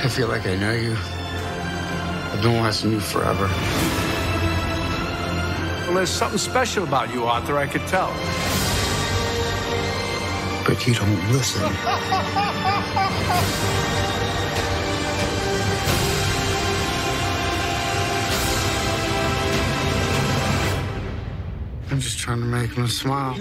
I 0.00 0.08
feel 0.08 0.28
like 0.28 0.46
I 0.46 0.54
know 0.54 0.72
you. 0.72 0.96
I've 2.32 2.40
been 2.40 2.56
watching 2.56 2.92
you 2.92 3.00
forever. 3.00 3.48
Well, 5.86 5.94
there's 5.94 6.08
something 6.08 6.38
special 6.38 6.84
about 6.84 7.12
you, 7.12 7.24
Arthur, 7.24 7.58
I 7.58 7.66
could 7.66 7.84
tell. 7.88 8.12
But 10.64 10.86
you 10.86 10.94
don't 10.94 11.32
listen. 11.32 11.64
I'm 21.90 21.98
just 21.98 22.18
trying 22.20 22.38
to 22.38 22.46
make 22.46 22.70
him 22.72 22.86
smile. 22.86 23.34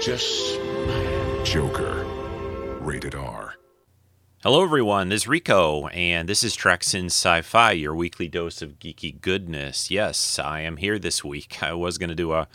Just 0.00 0.54
smile. 0.54 1.44
Joker. 1.44 2.06
Rated 2.80 3.14
R. 3.14 3.49
Hello, 4.42 4.62
everyone. 4.62 5.10
This 5.10 5.24
is 5.24 5.28
Rico, 5.28 5.88
and 5.88 6.26
this 6.26 6.42
is 6.42 6.56
Treks 6.56 6.94
and 6.94 7.08
Sci 7.08 7.42
Fi, 7.42 7.72
your 7.72 7.94
weekly 7.94 8.26
dose 8.26 8.62
of 8.62 8.78
geeky 8.78 9.20
goodness. 9.20 9.90
Yes, 9.90 10.38
I 10.38 10.62
am 10.62 10.78
here 10.78 10.98
this 10.98 11.22
week. 11.22 11.58
I 11.62 11.74
was 11.74 11.98
going 11.98 12.08
to 12.08 12.14
do 12.14 12.32
a 12.32 12.48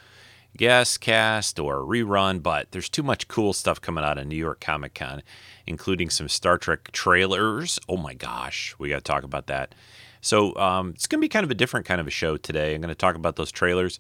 guest 0.58 1.00
cast 1.00 1.60
or 1.60 1.78
a 1.78 1.86
rerun, 1.86 2.42
but 2.42 2.72
there's 2.72 2.90
too 2.90 3.04
much 3.04 3.28
cool 3.28 3.54
stuff 3.54 3.80
coming 3.80 4.04
out 4.04 4.18
of 4.18 4.26
New 4.26 4.36
York 4.36 4.60
Comic 4.60 4.96
Con, 4.96 5.22
including 5.68 6.10
some 6.10 6.28
Star 6.28 6.58
Trek 6.58 6.92
trailers. 6.92 7.80
Oh 7.88 7.98
my 7.98 8.16
gosh, 8.16 8.74
we 8.80 8.90
got 8.90 8.96
to 8.96 9.02
talk 9.02 9.22
about 9.22 9.46
that. 9.46 9.76
So, 10.22 10.56
um, 10.56 10.90
it's 10.96 11.06
going 11.06 11.20
to 11.20 11.26
be 11.26 11.30
kind 11.30 11.44
of 11.44 11.52
a 11.52 11.54
different 11.54 11.86
kind 11.86 12.02
of 12.02 12.08
a 12.08 12.10
show 12.10 12.36
today. 12.36 12.74
I'm 12.74 12.82
going 12.82 12.90
to 12.90 12.96
talk 12.96 13.14
about 13.14 13.36
those 13.36 13.52
trailers 13.52 14.00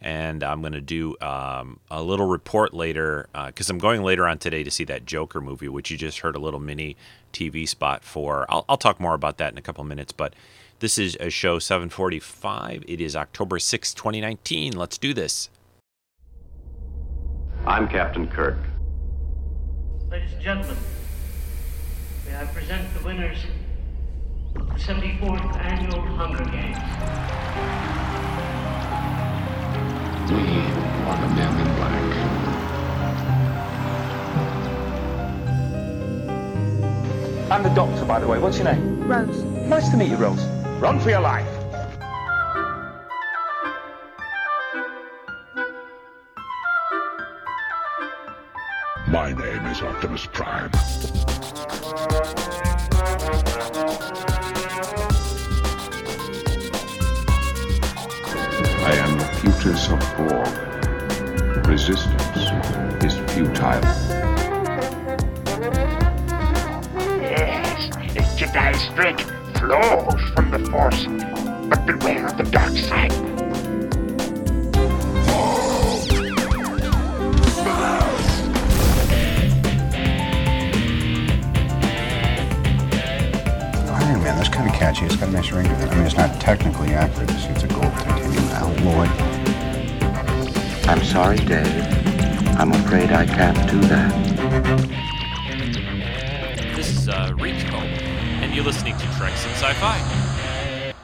and 0.00 0.44
I'm 0.44 0.60
going 0.60 0.72
to 0.74 0.80
do 0.80 1.16
um, 1.20 1.80
a 1.90 2.02
little 2.02 2.26
report 2.26 2.72
later 2.72 3.28
because 3.46 3.68
uh, 3.68 3.72
I'm 3.72 3.78
going 3.78 4.02
later 4.02 4.26
on 4.26 4.38
today 4.38 4.62
to 4.62 4.70
see 4.70 4.84
that 4.84 5.06
Joker 5.06 5.40
movie, 5.40 5.68
which 5.68 5.90
you 5.90 5.96
just 5.96 6.20
heard 6.20 6.36
a 6.36 6.38
little 6.38 6.60
mini 6.60 6.96
TV 7.32 7.68
spot 7.68 8.04
for. 8.04 8.46
I'll, 8.48 8.64
I'll 8.68 8.76
talk 8.76 9.00
more 9.00 9.14
about 9.14 9.38
that 9.38 9.52
in 9.52 9.58
a 9.58 9.62
couple 9.62 9.82
minutes, 9.84 10.12
but 10.12 10.34
this 10.80 10.98
is 10.98 11.16
a 11.18 11.30
show 11.30 11.58
745. 11.58 12.84
It 12.86 13.00
is 13.00 13.16
October 13.16 13.58
6, 13.58 13.94
2019. 13.94 14.76
Let's 14.76 14.98
do 14.98 15.12
this. 15.12 15.50
I'm 17.66 17.88
Captain 17.88 18.28
Kirk. 18.28 18.58
Ladies 20.10 20.32
and 20.32 20.40
gentlemen, 20.40 20.76
may 22.26 22.36
I 22.36 22.44
present 22.46 22.94
the 22.94 23.04
winners 23.04 23.38
of 24.54 24.68
the 24.68 24.74
74th 24.74 25.56
Annual 25.56 26.00
Hunger 26.02 26.44
Games. 26.44 28.07
We 30.28 30.34
are 30.34 31.16
the 31.16 31.28
men 31.34 31.58
in 31.58 31.74
black. 31.76 32.04
I'm 37.50 37.62
the 37.62 37.70
doctor, 37.70 38.04
by 38.04 38.20
the 38.20 38.28
way. 38.28 38.38
What's 38.38 38.58
your 38.58 38.66
name? 38.66 39.08
Rose. 39.08 39.42
Nice 39.42 39.88
to 39.88 39.96
meet 39.96 40.10
you, 40.10 40.16
Rose. 40.16 40.44
Run 40.80 41.00
for 41.00 41.08
your 41.08 41.22
life. 41.22 41.48
My 49.08 49.32
name 49.32 49.64
is 49.64 49.80
Optimus 49.80 50.26
Prime. 50.26 50.70
Am 59.68 59.92
of 59.92 60.16
Borg. 60.16 61.66
Resistance 61.66 62.36
is 63.04 63.14
futile. 63.32 63.82
Yes, 67.20 67.90
the 68.14 68.22
Jedi 68.38 68.74
strength 68.76 69.30
flows 69.58 70.22
from 70.34 70.50
the 70.50 70.58
Force, 70.70 71.04
but 71.68 71.84
beware 71.84 72.26
of 72.28 72.36
the 72.38 72.44
dark 72.44 72.72
side. 72.78 73.12
Oh, 75.30 76.04
Iron 83.92 84.22
Man, 84.22 84.36
that's 84.36 84.48
kind 84.48 84.68
of 84.68 84.74
catchy. 84.74 85.04
It's 85.04 85.16
got 85.16 85.28
a 85.28 85.32
nice 85.32 85.50
ring 85.52 85.66
to 85.66 85.72
it. 85.72 85.90
I 85.90 85.94
mean, 85.94 86.06
it's 86.06 86.16
not 86.16 86.40
technically 86.40 86.94
accurate. 86.94 87.30
It's, 87.32 87.44
it's 87.44 87.64
a 87.64 87.68
gold 87.68 87.92
titanium 87.92 88.44
alloy. 88.54 89.37
I'm 90.88 91.04
sorry, 91.04 91.36
Dave. 91.36 91.66
I'm 92.58 92.72
afraid 92.72 93.10
I 93.12 93.26
can't 93.26 93.70
do 93.70 93.78
that. 93.88 94.10
This 96.74 96.88
is 96.90 97.10
uh, 97.10 97.34
Rico, 97.38 97.76
and 97.76 98.54
you're 98.54 98.64
listening 98.64 98.96
to 98.96 99.04
Treks 99.18 99.44
and 99.44 99.54
Sci-Fi. 99.54 100.94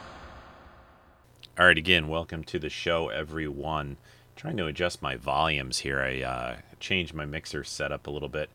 All 1.59 1.67
right, 1.67 1.77
again, 1.77 2.07
welcome 2.07 2.43
to 2.45 2.57
the 2.57 2.69
show, 2.69 3.09
everyone. 3.09 3.97
trying 4.35 4.57
to 4.57 4.65
adjust 4.65 5.03
my 5.03 5.17
volumes 5.17 5.77
here. 5.79 6.01
I 6.01 6.19
uh, 6.21 6.55
changed 6.79 7.13
my 7.13 7.25
mixer 7.25 7.63
setup 7.63 8.07
a 8.07 8.11
little 8.11 8.27
bit. 8.27 8.49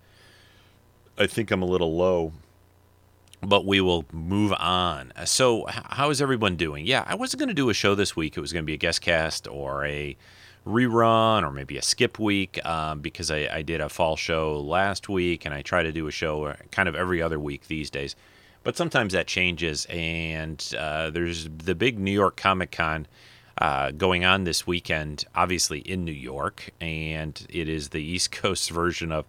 I 1.16 1.28
think 1.28 1.52
I'm 1.52 1.62
a 1.62 1.66
little 1.66 1.94
low, 1.96 2.32
but 3.40 3.64
we 3.64 3.80
will 3.80 4.04
move 4.12 4.52
on. 4.54 5.12
So, 5.26 5.68
h- 5.68 5.76
how 5.90 6.10
is 6.10 6.20
everyone 6.20 6.56
doing? 6.56 6.86
Yeah, 6.86 7.04
I 7.06 7.14
wasn't 7.14 7.38
going 7.38 7.50
to 7.50 7.54
do 7.54 7.70
a 7.70 7.74
show 7.74 7.94
this 7.94 8.16
week. 8.16 8.36
It 8.36 8.40
was 8.40 8.52
going 8.52 8.64
to 8.64 8.66
be 8.66 8.74
a 8.74 8.78
guest 8.78 9.00
cast 9.00 9.46
or 9.46 9.86
a 9.86 10.16
rerun 10.66 11.42
or 11.42 11.50
maybe 11.50 11.78
a 11.78 11.82
skip 11.82 12.18
week 12.18 12.64
um, 12.66 13.00
because 13.00 13.30
I, 13.30 13.48
I 13.50 13.62
did 13.62 13.80
a 13.80 13.88
fall 13.88 14.16
show 14.16 14.60
last 14.60 15.08
week 15.08 15.44
and 15.44 15.54
I 15.54 15.62
try 15.62 15.82
to 15.82 15.92
do 15.92 16.06
a 16.06 16.10
show 16.10 16.44
uh, 16.44 16.56
kind 16.70 16.88
of 16.88 16.94
every 16.94 17.22
other 17.22 17.38
week 17.38 17.68
these 17.68 17.90
days. 17.90 18.14
But 18.62 18.76
sometimes 18.76 19.14
that 19.14 19.26
changes, 19.26 19.86
and 19.88 20.62
uh, 20.78 21.08
there's 21.08 21.48
the 21.48 21.74
big 21.74 21.98
New 21.98 22.12
York 22.12 22.36
Comic 22.36 22.72
Con 22.72 23.06
uh, 23.56 23.90
going 23.90 24.24
on 24.24 24.44
this 24.44 24.66
weekend, 24.66 25.24
obviously 25.34 25.78
in 25.80 26.04
New 26.04 26.12
York, 26.12 26.70
and 26.78 27.46
it 27.48 27.68
is 27.70 27.88
the 27.88 28.02
East 28.02 28.32
Coast 28.32 28.70
version 28.70 29.12
of 29.12 29.24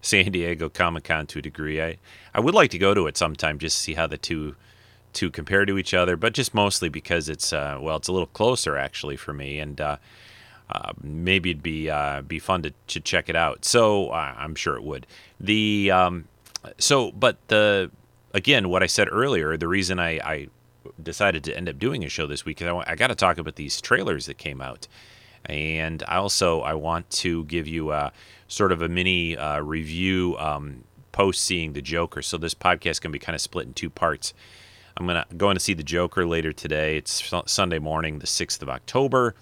San 0.00 0.32
Diego 0.32 0.70
Comic 0.70 1.04
Con 1.04 1.26
to 1.26 1.40
a 1.40 1.42
degree. 1.42 1.82
I, 1.82 1.98
I 2.34 2.40
would 2.40 2.54
like 2.54 2.70
to 2.70 2.78
go 2.78 2.94
to 2.94 3.06
it 3.06 3.18
sometime 3.18 3.58
just 3.58 3.76
to 3.76 3.82
see 3.82 3.94
how 3.94 4.06
the 4.06 4.18
two 4.18 4.56
two 5.12 5.30
compare 5.30 5.66
to 5.66 5.76
each 5.76 5.92
other, 5.92 6.16
but 6.16 6.32
just 6.32 6.54
mostly 6.54 6.88
because 6.88 7.28
it's 7.28 7.52
uh, 7.52 7.78
well, 7.80 7.96
it's 7.96 8.08
a 8.08 8.12
little 8.12 8.28
closer 8.28 8.78
actually 8.78 9.16
for 9.16 9.32
me, 9.34 9.58
and 9.58 9.80
uh, 9.80 9.96
uh, 10.70 10.92
maybe 11.02 11.50
it'd 11.50 11.62
be 11.62 11.90
uh, 11.90 12.22
be 12.22 12.38
fun 12.38 12.62
to, 12.62 12.72
to 12.86 13.00
check 13.00 13.28
it 13.28 13.36
out. 13.36 13.64
So 13.64 14.12
I'm 14.12 14.54
sure 14.54 14.76
it 14.76 14.84
would. 14.84 15.06
The 15.40 15.90
um, 15.90 16.28
so, 16.78 17.10
but 17.12 17.36
the 17.48 17.90
again, 18.32 18.68
what 18.68 18.82
I 18.82 18.86
said 18.86 19.08
earlier, 19.10 19.56
the 19.56 19.68
reason 19.68 19.98
I, 19.98 20.18
I 20.18 20.48
decided 21.02 21.44
to 21.44 21.56
end 21.56 21.68
up 21.68 21.78
doing 21.78 22.04
a 22.04 22.08
show 22.08 22.26
this 22.26 22.44
week 22.44 22.62
is 22.62 22.68
I, 22.68 22.84
I 22.86 22.94
got 22.94 23.08
to 23.08 23.14
talk 23.14 23.38
about 23.38 23.56
these 23.56 23.80
trailers 23.80 24.26
that 24.26 24.38
came 24.38 24.60
out, 24.60 24.86
and 25.46 26.02
I 26.06 26.16
also 26.16 26.60
I 26.60 26.74
want 26.74 27.10
to 27.10 27.44
give 27.44 27.66
you 27.66 27.92
a 27.92 28.12
sort 28.46 28.72
of 28.72 28.82
a 28.82 28.88
mini 28.88 29.36
uh, 29.36 29.60
review 29.60 30.36
um, 30.38 30.84
post 31.12 31.42
seeing 31.42 31.72
the 31.72 31.82
Joker. 31.82 32.22
So 32.22 32.36
this 32.36 32.54
podcast 32.54 33.00
can 33.00 33.10
be 33.10 33.18
kind 33.18 33.34
of 33.34 33.40
split 33.40 33.66
in 33.66 33.74
two 33.74 33.90
parts. 33.90 34.34
I'm 34.96 35.06
gonna 35.06 35.24
going 35.36 35.56
to 35.56 35.60
see 35.60 35.74
the 35.74 35.82
Joker 35.82 36.26
later 36.26 36.52
today. 36.52 36.96
It's 36.96 37.32
Sunday 37.46 37.78
morning, 37.78 38.18
the 38.18 38.26
sixth 38.26 38.62
of 38.62 38.68
October. 38.68 39.34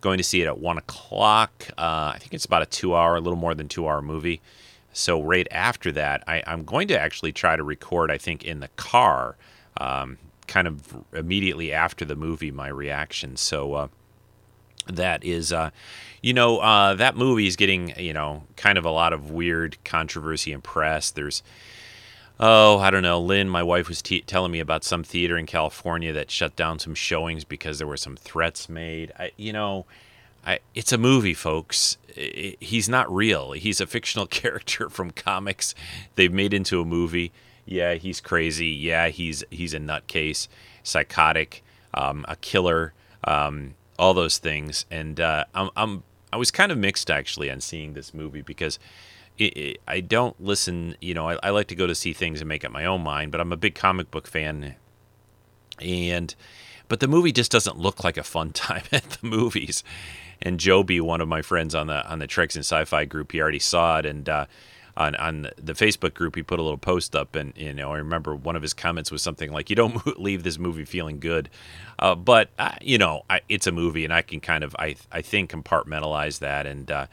Going 0.00 0.18
to 0.18 0.24
see 0.24 0.42
it 0.42 0.46
at 0.46 0.58
one 0.58 0.78
o'clock. 0.78 1.68
Uh, 1.76 2.12
I 2.14 2.18
think 2.18 2.34
it's 2.34 2.44
about 2.44 2.62
a 2.62 2.66
two-hour, 2.66 3.16
a 3.16 3.20
little 3.20 3.38
more 3.38 3.54
than 3.54 3.68
two-hour 3.68 4.02
movie. 4.02 4.40
So 4.92 5.22
right 5.22 5.46
after 5.50 5.92
that, 5.92 6.24
I, 6.26 6.42
I'm 6.46 6.64
going 6.64 6.88
to 6.88 6.98
actually 6.98 7.32
try 7.32 7.56
to 7.56 7.62
record. 7.62 8.10
I 8.10 8.18
think 8.18 8.44
in 8.44 8.60
the 8.60 8.68
car, 8.76 9.36
um, 9.78 10.18
kind 10.46 10.66
of 10.66 11.04
immediately 11.12 11.72
after 11.72 12.04
the 12.04 12.16
movie, 12.16 12.50
my 12.50 12.68
reaction. 12.68 13.36
So 13.36 13.74
uh, 13.74 13.88
that 14.86 15.24
is, 15.24 15.52
uh, 15.52 15.70
you 16.22 16.32
know, 16.32 16.58
uh, 16.58 16.94
that 16.94 17.16
movie 17.16 17.46
is 17.46 17.56
getting 17.56 17.92
you 17.98 18.12
know 18.12 18.44
kind 18.56 18.78
of 18.78 18.84
a 18.84 18.90
lot 18.90 19.12
of 19.12 19.30
weird 19.30 19.76
controversy 19.84 20.52
and 20.52 20.62
press. 20.62 21.10
There's 21.10 21.42
Oh, 22.38 22.78
I 22.78 22.90
don't 22.90 23.02
know. 23.02 23.20
Lynn, 23.20 23.48
my 23.48 23.62
wife 23.62 23.88
was 23.88 24.02
telling 24.02 24.52
me 24.52 24.60
about 24.60 24.84
some 24.84 25.02
theater 25.02 25.38
in 25.38 25.46
California 25.46 26.12
that 26.12 26.30
shut 26.30 26.54
down 26.54 26.78
some 26.78 26.94
showings 26.94 27.44
because 27.44 27.78
there 27.78 27.86
were 27.86 27.96
some 27.96 28.16
threats 28.16 28.68
made. 28.68 29.10
I, 29.18 29.30
you 29.38 29.52
know, 29.54 29.86
I, 30.44 30.58
it's 30.74 30.92
a 30.92 30.98
movie, 30.98 31.32
folks. 31.32 31.96
I- 32.16 32.56
he's 32.60 32.88
not 32.90 33.10
real. 33.12 33.52
He's 33.52 33.80
a 33.80 33.86
fictional 33.86 34.26
character 34.26 34.90
from 34.90 35.12
comics. 35.12 35.74
They've 36.16 36.32
made 36.32 36.52
into 36.52 36.80
a 36.80 36.84
movie. 36.84 37.32
Yeah, 37.64 37.94
he's 37.94 38.20
crazy. 38.20 38.68
Yeah, 38.68 39.08
he's 39.08 39.42
he's 39.50 39.74
a 39.74 39.78
nutcase, 39.78 40.46
psychotic, 40.84 41.64
um, 41.94 42.24
a 42.28 42.36
killer, 42.36 42.92
um, 43.24 43.74
all 43.98 44.14
those 44.14 44.38
things. 44.38 44.84
And 44.90 45.18
uh, 45.18 45.46
I'm, 45.54 45.70
I'm 45.74 46.02
I 46.32 46.36
was 46.36 46.50
kind 46.52 46.70
of 46.70 46.78
mixed 46.78 47.10
actually 47.10 47.50
on 47.50 47.60
seeing 47.60 47.94
this 47.94 48.12
movie 48.14 48.42
because 48.42 48.78
it, 49.38 49.56
it, 49.56 49.80
I 49.86 50.00
don't 50.00 50.40
listen. 50.42 50.96
You 51.00 51.14
know, 51.14 51.28
I, 51.28 51.38
I 51.42 51.50
like 51.50 51.68
to 51.68 51.74
go 51.74 51.86
to 51.86 51.94
see 51.94 52.12
things 52.12 52.40
and 52.40 52.48
make 52.48 52.64
up 52.64 52.72
my 52.72 52.84
own 52.84 53.02
mind. 53.02 53.32
But 53.32 53.40
I'm 53.40 53.52
a 53.52 53.56
big 53.56 53.74
comic 53.74 54.10
book 54.10 54.26
fan, 54.26 54.76
and 55.80 56.34
but 56.88 57.00
the 57.00 57.08
movie 57.08 57.32
just 57.32 57.50
doesn't 57.50 57.78
look 57.78 58.04
like 58.04 58.16
a 58.16 58.22
fun 58.22 58.52
time 58.52 58.84
at 58.92 59.04
the 59.10 59.26
movies. 59.26 59.82
And 60.42 60.60
Joby, 60.60 61.00
one 61.00 61.20
of 61.20 61.28
my 61.28 61.42
friends 61.42 61.74
on 61.74 61.86
the 61.86 62.06
on 62.06 62.18
the 62.18 62.26
Treks 62.26 62.56
and 62.56 62.64
Sci-Fi 62.64 63.04
group, 63.06 63.32
he 63.32 63.40
already 63.40 63.58
saw 63.58 63.98
it, 63.98 64.06
and 64.06 64.28
uh, 64.28 64.46
on 64.96 65.14
on 65.16 65.48
the 65.56 65.72
Facebook 65.72 66.14
group, 66.14 66.36
he 66.36 66.42
put 66.42 66.58
a 66.58 66.62
little 66.62 66.78
post 66.78 67.16
up, 67.16 67.34
and 67.34 67.52
you 67.56 67.72
know, 67.72 67.92
I 67.92 67.98
remember 67.98 68.34
one 68.34 68.56
of 68.56 68.62
his 68.62 68.74
comments 68.74 69.10
was 69.10 69.22
something 69.22 69.50
like, 69.52 69.70
"You 69.70 69.76
don't 69.76 70.18
leave 70.20 70.42
this 70.42 70.58
movie 70.58 70.84
feeling 70.84 71.20
good," 71.20 71.48
uh, 71.98 72.14
but 72.14 72.50
uh, 72.58 72.72
you 72.80 72.98
know, 72.98 73.22
I, 73.30 73.40
it's 73.48 73.66
a 73.66 73.72
movie, 73.72 74.04
and 74.04 74.12
I 74.12 74.22
can 74.22 74.40
kind 74.40 74.64
of, 74.64 74.76
I 74.78 74.96
I 75.10 75.22
think, 75.22 75.50
compartmentalize 75.50 76.40
that, 76.40 76.66
and 76.66 76.90
uh, 76.90 77.06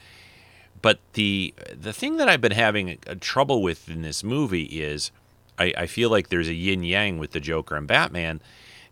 but 0.84 0.98
the 1.14 1.54
the 1.74 1.94
thing 1.94 2.18
that 2.18 2.28
I've 2.28 2.42
been 2.42 2.52
having 2.52 2.98
a 3.06 3.16
trouble 3.16 3.62
with 3.62 3.88
in 3.88 4.02
this 4.02 4.22
movie 4.22 4.64
is, 4.64 5.10
I, 5.58 5.72
I 5.78 5.86
feel 5.86 6.10
like 6.10 6.28
there's 6.28 6.48
a 6.48 6.52
yin 6.52 6.82
yang 6.82 7.16
with 7.16 7.30
the 7.30 7.40
Joker 7.40 7.74
and 7.74 7.86
Batman, 7.86 8.42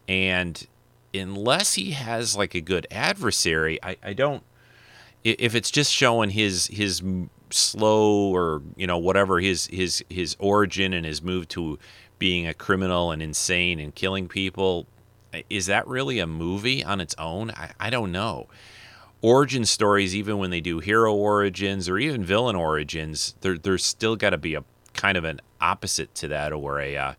and 0.08 0.66
unless 1.12 1.74
he 1.74 1.90
has 1.90 2.34
like 2.34 2.54
a 2.54 2.62
good 2.62 2.86
adversary, 2.90 3.78
I, 3.82 3.98
I 4.02 4.14
don't. 4.14 4.42
If 5.22 5.54
it's 5.54 5.70
just 5.70 5.92
showing 5.92 6.30
his 6.30 6.68
his 6.68 7.02
slow 7.50 8.34
or 8.34 8.62
you 8.74 8.86
know 8.86 8.96
whatever 8.96 9.40
his 9.40 9.66
his 9.66 10.02
his 10.08 10.34
origin 10.38 10.94
and 10.94 11.04
his 11.04 11.20
move 11.20 11.46
to 11.48 11.78
being 12.18 12.46
a 12.46 12.54
criminal 12.54 13.10
and 13.10 13.20
insane 13.20 13.78
and 13.78 13.94
killing 13.94 14.28
people 14.28 14.86
is 15.50 15.66
that 15.66 15.86
really 15.86 16.20
a 16.20 16.26
movie 16.26 16.82
on 16.82 17.02
its 17.02 17.14
own 17.18 17.50
i, 17.50 17.72
I 17.78 17.90
don't 17.90 18.12
know 18.12 18.48
origin 19.22 19.64
stories 19.64 20.14
even 20.14 20.38
when 20.38 20.50
they 20.50 20.60
do 20.60 20.80
hero 20.80 21.14
origins 21.14 21.88
or 21.88 21.98
even 21.98 22.24
villain 22.24 22.56
origins 22.56 23.34
there, 23.40 23.56
there's 23.56 23.84
still 23.84 24.16
got 24.16 24.30
to 24.30 24.38
be 24.38 24.54
a 24.54 24.64
kind 24.92 25.16
of 25.16 25.24
an 25.24 25.40
opposite 25.60 26.14
to 26.14 26.28
that 26.28 26.52
or 26.52 26.80
a 26.80 26.96
uh, 26.96 27.14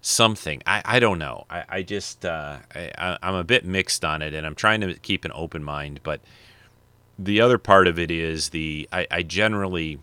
something 0.00 0.62
I, 0.66 0.82
I 0.84 0.98
don't 1.00 1.18
know 1.18 1.46
i, 1.48 1.64
I 1.68 1.82
just 1.82 2.24
uh, 2.24 2.58
I, 2.74 3.18
i'm 3.22 3.34
a 3.34 3.44
bit 3.44 3.64
mixed 3.64 4.04
on 4.04 4.20
it 4.20 4.34
and 4.34 4.44
i'm 4.44 4.54
trying 4.54 4.80
to 4.82 4.94
keep 4.94 5.24
an 5.24 5.32
open 5.34 5.64
mind 5.64 6.00
but 6.02 6.20
the 7.18 7.40
other 7.40 7.58
part 7.58 7.88
of 7.88 7.98
it 7.98 8.10
is 8.10 8.50
the 8.50 8.88
I, 8.92 9.06
I 9.10 9.22
generally 9.22 9.98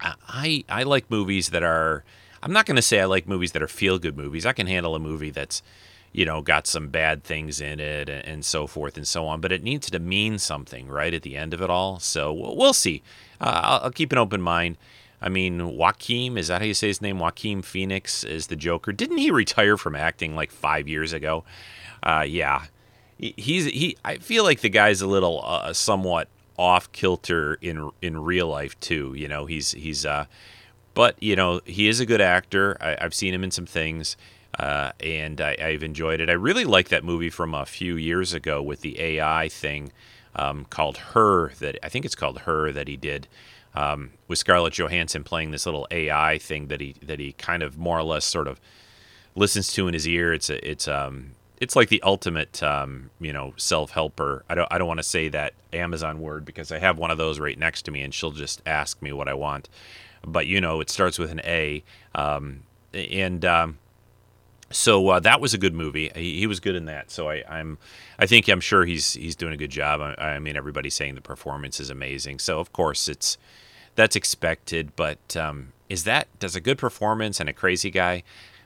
I 0.00 0.64
I 0.68 0.84
like 0.84 1.10
movies 1.10 1.50
that 1.50 1.62
are 1.62 2.04
I'm 2.42 2.52
not 2.52 2.66
going 2.66 2.76
to 2.76 2.82
say 2.82 3.00
I 3.00 3.04
like 3.04 3.26
movies 3.28 3.52
that 3.52 3.62
are 3.62 3.68
feel 3.68 3.98
good 3.98 4.16
movies. 4.16 4.46
I 4.46 4.52
can 4.52 4.66
handle 4.66 4.94
a 4.94 5.00
movie 5.00 5.30
that's 5.30 5.62
you 6.12 6.24
know 6.24 6.40
got 6.40 6.66
some 6.66 6.88
bad 6.88 7.22
things 7.22 7.60
in 7.60 7.80
it 7.80 8.08
and, 8.08 8.24
and, 8.26 8.44
so 8.44 8.66
forth 8.66 8.96
and 8.96 9.06
so 9.06 9.26
on, 9.26 9.40
but 9.40 9.52
it 9.52 9.62
needs 9.62 9.90
to 9.90 9.98
mean 9.98 10.38
something 10.38 10.88
right 10.88 11.14
at 11.14 11.22
the 11.22 11.36
end 11.36 11.54
of 11.54 11.62
it 11.62 11.70
all. 11.70 11.98
So 11.98 12.32
we'll, 12.32 12.72
see. 12.72 13.02
Uh, 13.40 13.60
I'll, 13.62 13.80
I'll, 13.84 13.90
keep 13.90 14.12
an 14.12 14.18
open 14.18 14.40
mind. 14.40 14.76
I 15.20 15.28
mean, 15.28 15.76
Joaquin, 15.76 16.38
is 16.38 16.48
that 16.48 16.60
how 16.60 16.66
you 16.66 16.74
say 16.74 16.88
his 16.88 17.02
name? 17.02 17.18
Joaquin 17.18 17.62
Phoenix 17.62 18.24
is 18.24 18.46
the 18.46 18.56
Joker. 18.56 18.92
Didn't 18.92 19.18
he 19.18 19.30
retire 19.30 19.76
from 19.76 19.94
acting 19.94 20.34
like 20.36 20.50
five 20.50 20.88
years 20.88 21.12
ago? 21.12 21.44
Uh, 22.02 22.24
yeah, 22.26 22.66
he's 23.18 23.66
he. 23.66 23.96
I 24.04 24.18
feel 24.18 24.44
like 24.44 24.60
the 24.60 24.68
guy's 24.68 25.00
a 25.00 25.06
little 25.06 25.42
uh, 25.44 25.72
somewhat 25.72 26.28
off 26.56 26.90
kilter 26.92 27.58
in 27.60 27.90
in 28.00 28.18
real 28.22 28.48
life 28.48 28.78
too. 28.80 29.14
You 29.14 29.28
know, 29.28 29.46
he's 29.46 29.72
he's. 29.72 30.06
Uh, 30.06 30.26
but 30.94 31.20
you 31.22 31.36
know, 31.36 31.60
he 31.64 31.88
is 31.88 32.00
a 32.00 32.06
good 32.06 32.20
actor. 32.20 32.76
I, 32.80 32.96
have 33.00 33.14
seen 33.14 33.32
him 33.32 33.44
in 33.44 33.50
some 33.50 33.66
things, 33.66 34.16
uh, 34.58 34.92
and 35.00 35.40
I, 35.40 35.72
have 35.72 35.82
enjoyed 35.82 36.20
it. 36.20 36.30
I 36.30 36.34
really 36.34 36.64
like 36.64 36.88
that 36.88 37.04
movie 37.04 37.30
from 37.30 37.54
a 37.54 37.66
few 37.66 37.96
years 37.96 38.32
ago 38.32 38.62
with 38.62 38.80
the 38.80 39.00
AI 39.00 39.48
thing 39.48 39.92
um, 40.34 40.66
called 40.70 40.98
Her. 40.98 41.52
That 41.60 41.78
I 41.82 41.88
think 41.88 42.04
it's 42.04 42.14
called 42.14 42.40
Her 42.40 42.72
that 42.72 42.88
he 42.88 42.96
did. 42.96 43.28
Um, 43.74 44.10
with 44.26 44.38
Scarlett 44.38 44.74
Johansson 44.74 45.22
playing 45.22 45.50
this 45.50 45.66
little 45.66 45.86
AI 45.90 46.38
thing 46.38 46.68
that 46.68 46.80
he 46.80 46.94
that 47.02 47.20
he 47.20 47.32
kind 47.32 47.62
of 47.62 47.78
more 47.78 47.98
or 47.98 48.02
less 48.02 48.24
sort 48.24 48.48
of 48.48 48.60
listens 49.34 49.72
to 49.74 49.86
in 49.86 49.94
his 49.94 50.06
ear. 50.06 50.32
It's 50.32 50.50
a, 50.50 50.68
it's 50.68 50.88
um 50.88 51.32
it's 51.60 51.74
like 51.76 51.88
the 51.88 52.02
ultimate 52.02 52.62
um, 52.62 53.10
you 53.20 53.32
know 53.32 53.52
self-helper 53.56 54.44
i 54.48 54.54
don't 54.54 54.68
i 54.70 54.78
don't 54.78 54.88
want 54.88 54.98
to 54.98 55.04
say 55.04 55.28
that 55.28 55.54
amazon 55.72 56.20
word 56.20 56.44
because 56.44 56.70
i 56.70 56.78
have 56.78 56.98
one 56.98 57.10
of 57.10 57.18
those 57.18 57.40
right 57.40 57.58
next 57.58 57.82
to 57.82 57.90
me 57.90 58.00
and 58.00 58.14
she'll 58.14 58.30
just 58.30 58.62
ask 58.64 59.02
me 59.02 59.12
what 59.12 59.28
i 59.28 59.34
want 59.34 59.68
but 60.24 60.46
you 60.46 60.60
know 60.60 60.80
it 60.80 60.90
starts 60.90 61.18
with 61.18 61.30
an 61.30 61.40
a 61.44 61.82
um, 62.14 62.62
and 62.94 63.44
um, 63.44 63.78
so 64.70 65.08
uh, 65.08 65.20
that 65.20 65.40
was 65.40 65.54
a 65.54 65.58
good 65.58 65.74
movie 65.74 66.10
he, 66.14 66.40
he, 66.40 66.46
was 66.46 66.60
good 66.60 66.74
in 66.74 66.84
that 66.84 67.10
so 67.10 67.28
I, 67.28 67.42
i'm 67.48 67.78
i 68.18 68.26
think 68.26 68.48
i'm 68.48 68.60
sure 68.60 68.84
he's 68.84 69.14
he's 69.14 69.36
doing 69.36 69.52
a 69.52 69.56
good 69.56 69.70
job 69.70 70.00
I, 70.00 70.14
I, 70.22 70.38
mean 70.38 70.56
everybody's 70.56 70.94
saying 70.94 71.14
the 71.14 71.20
performance 71.20 71.80
is 71.80 71.90
amazing 71.90 72.38
so 72.38 72.60
of 72.60 72.72
course 72.72 73.08
it's 73.08 73.38
that's 73.94 74.16
expected 74.16 74.94
but 74.94 75.36
um, 75.36 75.72
is 75.88 76.04
that 76.04 76.28
does 76.38 76.54
a 76.54 76.60
good 76.60 76.78
performance 76.78 77.40
and 77.40 77.48
a 77.48 77.52
crazy 77.52 77.90
guy 77.90 78.22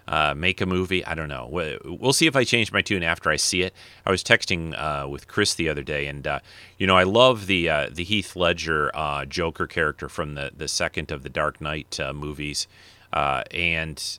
uh, 0.08 0.34
make 0.36 0.60
a 0.60 0.66
movie. 0.66 1.04
I 1.04 1.14
don't 1.14 1.28
know. 1.28 1.48
We'll 1.84 2.12
see 2.12 2.26
if 2.26 2.34
I 2.34 2.44
change 2.44 2.72
my 2.72 2.82
tune 2.82 3.02
after 3.02 3.30
I 3.30 3.36
see 3.36 3.62
it. 3.62 3.72
I 4.04 4.10
was 4.10 4.24
texting 4.24 4.74
uh, 4.76 5.08
with 5.08 5.28
Chris 5.28 5.54
the 5.54 5.68
other 5.68 5.82
day, 5.82 6.06
and 6.06 6.26
uh, 6.26 6.40
you 6.78 6.86
know 6.86 6.96
I 6.96 7.04
love 7.04 7.46
the 7.46 7.68
uh, 7.68 7.88
the 7.90 8.04
Heath 8.04 8.34
Ledger 8.34 8.90
uh, 8.94 9.24
Joker 9.24 9.66
character 9.66 10.08
from 10.08 10.34
the 10.34 10.50
the 10.56 10.68
second 10.68 11.10
of 11.10 11.22
the 11.22 11.28
Dark 11.28 11.60
Knight 11.60 12.00
movies, 12.14 12.66
and 13.12 14.18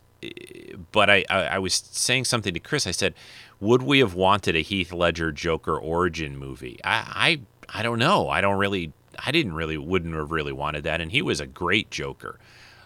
but 0.91 1.09
I, 1.09 1.25
I, 1.29 1.43
I 1.43 1.59
was 1.59 1.73
saying 1.73 2.25
something 2.25 2.53
to 2.53 2.59
Chris. 2.59 2.87
I 2.87 2.91
said, 2.91 3.13
would 3.59 3.81
we 3.81 3.99
have 3.99 4.13
wanted 4.13 4.55
a 4.55 4.61
Heath 4.61 4.91
Ledger 4.91 5.31
Joker 5.31 5.77
origin 5.77 6.37
movie? 6.37 6.79
I 6.83 7.41
I, 7.69 7.79
I 7.79 7.83
don't 7.83 7.99
know. 7.99 8.29
I 8.29 8.41
don't 8.41 8.57
really. 8.57 8.93
I 9.25 9.31
didn't 9.31 9.53
really 9.53 9.77
wouldn't 9.77 10.15
have 10.15 10.31
really 10.31 10.51
wanted 10.51 10.83
that, 10.85 10.99
and 10.99 11.11
he 11.11 11.21
was 11.21 11.39
a 11.39 11.45
great 11.45 11.91
Joker, 11.91 12.39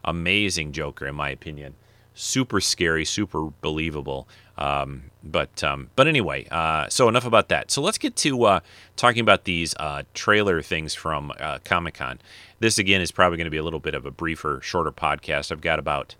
amazing 0.03 0.73
Joker 0.73 1.07
in 1.07 1.15
my 1.15 1.29
opinion 1.29 1.75
super 2.17 2.59
scary, 2.59 3.05
super 3.05 3.49
believable. 3.61 4.27
Um, 4.57 5.03
but 5.23 5.63
um, 5.63 5.89
but 5.95 6.07
anyway, 6.07 6.47
uh, 6.49 6.89
so 6.89 7.07
enough 7.07 7.25
about 7.25 7.49
that. 7.49 7.69
So 7.69 7.81
let's 7.81 7.97
get 7.97 8.15
to 8.17 8.43
uh, 8.43 8.59
talking 8.95 9.21
about 9.21 9.43
these 9.43 9.75
uh, 9.79 10.03
trailer 10.13 10.61
things 10.61 10.95
from 10.95 11.31
uh, 11.39 11.59
Comic 11.63 11.95
Con. 11.95 12.19
This 12.59 12.79
again 12.79 13.01
is 13.01 13.11
probably 13.11 13.37
going 13.37 13.45
to 13.45 13.51
be 13.51 13.57
a 13.57 13.63
little 13.63 13.79
bit 13.79 13.93
of 13.93 14.05
a 14.05 14.11
briefer, 14.11 14.59
shorter 14.63 14.91
podcast. 14.91 15.51
I've 15.51 15.61
got 15.61 15.79
about 15.79 16.15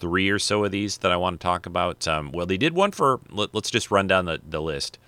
three 0.00 0.28
or 0.30 0.38
so 0.38 0.64
of 0.64 0.72
these 0.72 0.98
that 0.98 1.12
I 1.12 1.16
want 1.16 1.38
to 1.38 1.44
talk 1.44 1.66
about. 1.66 2.08
Um, 2.08 2.32
well, 2.32 2.46
they 2.46 2.56
did 2.56 2.74
one 2.74 2.90
for. 2.90 3.20
Let, 3.30 3.54
us 3.54 3.70
just 3.70 3.90
run 3.90 4.06
down 4.06 4.24
the, 4.24 4.40
the 4.46 4.60
list. 4.60 4.98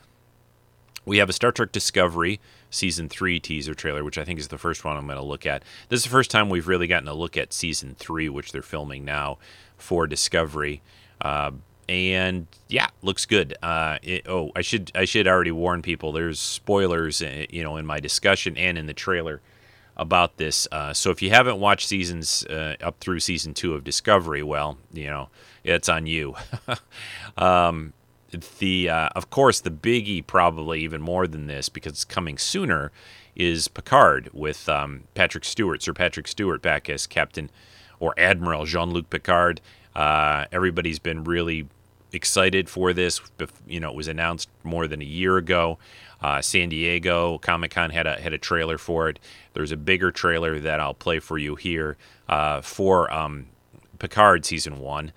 We 1.04 1.18
have 1.18 1.28
a 1.28 1.32
Star 1.32 1.50
Trek 1.50 1.72
Discovery 1.72 2.38
season 2.70 3.08
three 3.08 3.40
teaser 3.40 3.74
trailer, 3.74 4.04
which 4.04 4.18
I 4.18 4.24
think 4.24 4.38
is 4.38 4.48
the 4.48 4.58
first 4.58 4.84
one 4.84 4.96
I'm 4.96 5.06
going 5.06 5.18
to 5.18 5.24
look 5.24 5.44
at. 5.44 5.62
This 5.88 6.00
is 6.00 6.04
the 6.04 6.10
first 6.10 6.30
time 6.30 6.48
we've 6.48 6.68
really 6.68 6.86
gotten 6.86 7.08
a 7.08 7.14
look 7.14 7.36
at 7.36 7.52
season 7.52 7.96
three, 7.98 8.28
which 8.28 8.52
they're 8.52 8.62
filming 8.62 9.04
now 9.04 9.38
for 9.76 10.06
Discovery. 10.06 10.80
Uh, 11.20 11.52
and 11.88 12.46
yeah, 12.68 12.88
looks 13.02 13.26
good. 13.26 13.56
Uh, 13.62 13.98
it, 14.02 14.28
oh, 14.28 14.52
I 14.54 14.62
should 14.62 14.92
I 14.94 15.04
should 15.04 15.26
already 15.26 15.50
warn 15.50 15.82
people. 15.82 16.12
There's 16.12 16.38
spoilers, 16.38 17.20
uh, 17.20 17.46
you 17.50 17.62
know, 17.62 17.76
in 17.76 17.84
my 17.84 17.98
discussion 17.98 18.56
and 18.56 18.78
in 18.78 18.86
the 18.86 18.94
trailer 18.94 19.40
about 20.02 20.36
this. 20.36 20.68
Uh, 20.70 20.92
so 20.92 21.10
if 21.10 21.22
you 21.22 21.30
haven't 21.30 21.58
watched 21.58 21.88
seasons 21.88 22.44
uh, 22.46 22.76
up 22.82 22.98
through 23.00 23.20
season 23.20 23.54
two 23.54 23.74
of 23.74 23.84
Discovery, 23.84 24.42
well, 24.42 24.76
you 24.92 25.06
know, 25.06 25.28
it's 25.64 25.88
on 25.88 26.06
you. 26.06 26.34
um, 27.36 27.94
the 28.58 28.88
uh, 28.88 29.08
of 29.14 29.30
course 29.30 29.60
the 29.60 29.70
biggie, 29.70 30.26
probably 30.26 30.80
even 30.80 31.00
more 31.00 31.26
than 31.26 31.46
this 31.46 31.68
because 31.68 31.92
it's 31.92 32.04
coming 32.04 32.36
sooner, 32.36 32.90
is 33.36 33.68
Picard 33.68 34.28
with 34.32 34.68
um, 34.68 35.04
Patrick 35.14 35.44
Stewart, 35.44 35.82
Sir 35.82 35.92
Patrick 35.92 36.28
Stewart, 36.28 36.60
back 36.60 36.90
as 36.90 37.06
Captain 37.06 37.50
or 38.00 38.14
Admiral 38.18 38.66
Jean 38.66 38.90
Luc 38.90 39.08
Picard. 39.10 39.60
Uh, 39.94 40.46
everybody's 40.50 40.98
been 40.98 41.24
really 41.24 41.68
excited 42.12 42.68
for 42.68 42.92
this. 42.92 43.20
You 43.66 43.80
know, 43.80 43.90
it 43.90 43.96
was 43.96 44.08
announced 44.08 44.48
more 44.64 44.86
than 44.86 45.00
a 45.00 45.06
year 45.06 45.36
ago. 45.36 45.78
Uh, 46.22 46.40
San 46.40 46.68
Diego 46.68 47.38
Comic 47.38 47.72
Con 47.72 47.90
had 47.90 48.06
a 48.06 48.20
had 48.20 48.32
a 48.32 48.38
trailer 48.38 48.78
for 48.78 49.08
it. 49.08 49.18
There's 49.54 49.72
a 49.72 49.76
bigger 49.76 50.10
trailer 50.10 50.60
that 50.60 50.80
I'll 50.80 50.94
play 50.94 51.18
for 51.18 51.36
you 51.36 51.56
here 51.56 51.96
uh, 52.28 52.60
for 52.60 53.12
um, 53.12 53.46
Picard 53.98 54.44
season 54.44 54.78
one. 54.78 55.12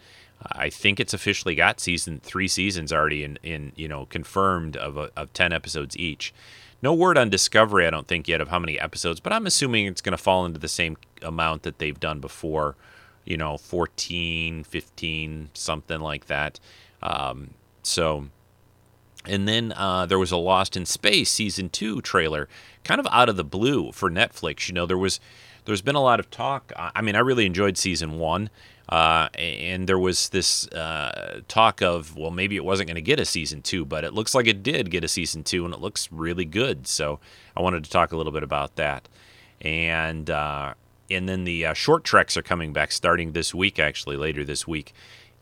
I 0.51 0.69
think 0.69 0.99
it's 0.99 1.13
officially 1.13 1.55
got 1.55 1.79
season 1.79 2.19
three 2.23 2.47
seasons 2.47 2.91
already 2.91 3.23
in, 3.23 3.39
in 3.43 3.71
you 3.75 3.87
know 3.87 4.05
confirmed 4.05 4.75
of 4.75 4.97
a, 4.97 5.11
of 5.15 5.31
ten 5.33 5.53
episodes 5.53 5.95
each. 5.97 6.33
No 6.81 6.93
word 6.93 7.17
on 7.17 7.29
Discovery, 7.29 7.87
I 7.87 7.89
don't 7.89 8.07
think 8.07 8.27
yet 8.27 8.41
of 8.41 8.49
how 8.49 8.59
many 8.59 8.79
episodes, 8.79 9.19
but 9.19 9.33
I'm 9.33 9.47
assuming 9.47 9.87
it's 9.87 10.01
going 10.01 10.15
to 10.15 10.21
fall 10.21 10.45
into 10.45 10.59
the 10.59 10.67
same 10.67 10.97
amount 11.21 11.63
that 11.63 11.79
they've 11.79 11.99
done 11.99 12.19
before, 12.19 12.75
you 13.23 13.37
know, 13.37 13.57
14, 13.57 14.63
15, 14.63 15.49
something 15.53 15.99
like 15.99 16.27
that. 16.27 16.59
Um, 17.01 17.51
so, 17.81 18.27
and 19.27 19.47
then 19.47 19.73
uh, 19.75 20.05
there 20.05 20.19
was 20.19 20.31
a 20.31 20.37
Lost 20.37 20.75
in 20.77 20.85
Space 20.85 21.29
season 21.31 21.69
two 21.69 22.01
trailer, 22.01 22.47
kind 22.83 22.99
of 22.99 23.07
out 23.11 23.29
of 23.29 23.37
the 23.37 23.43
blue 23.43 23.91
for 23.91 24.09
Netflix. 24.09 24.67
You 24.67 24.73
know, 24.73 24.85
there 24.85 24.97
was 24.97 25.19
there's 25.65 25.81
been 25.81 25.95
a 25.95 26.01
lot 26.01 26.19
of 26.19 26.29
talk. 26.29 26.71
I 26.77 27.01
mean, 27.01 27.15
I 27.15 27.19
really 27.19 27.45
enjoyed 27.45 27.77
season 27.77 28.19
one. 28.19 28.49
Uh, 28.87 29.29
and 29.33 29.89
there 29.89 29.97
was 29.97 30.29
this 30.29 30.67
uh, 30.67 31.41
talk 31.47 31.81
of, 31.81 32.15
well, 32.15 32.29
maybe 32.29 32.55
it 32.55 32.63
wasn't 32.63 32.87
going 32.87 32.95
to 32.95 33.01
get 33.01 33.19
a 33.19 33.25
season 33.25 33.63
two, 33.63 33.83
but 33.83 34.03
it 34.03 34.13
looks 34.13 34.35
like 34.35 34.45
it 34.45 34.61
did 34.61 34.91
get 34.91 35.03
a 35.03 35.07
season 35.07 35.43
two, 35.43 35.65
and 35.65 35.73
it 35.73 35.79
looks 35.79 36.07
really 36.11 36.45
good. 36.45 36.85
So 36.85 37.19
I 37.57 37.61
wanted 37.61 37.83
to 37.83 37.89
talk 37.89 38.11
a 38.11 38.17
little 38.17 38.31
bit 38.31 38.43
about 38.43 38.75
that. 38.75 39.09
And 39.61 40.29
uh, 40.29 40.75
and 41.09 41.27
then 41.27 41.45
the 41.45 41.65
uh, 41.67 41.73
short 41.73 42.03
treks 42.03 42.37
are 42.37 42.43
coming 42.43 42.73
back 42.73 42.91
starting 42.91 43.31
this 43.31 43.55
week, 43.55 43.79
actually 43.79 44.17
later 44.17 44.43
this 44.43 44.67
week. 44.67 44.93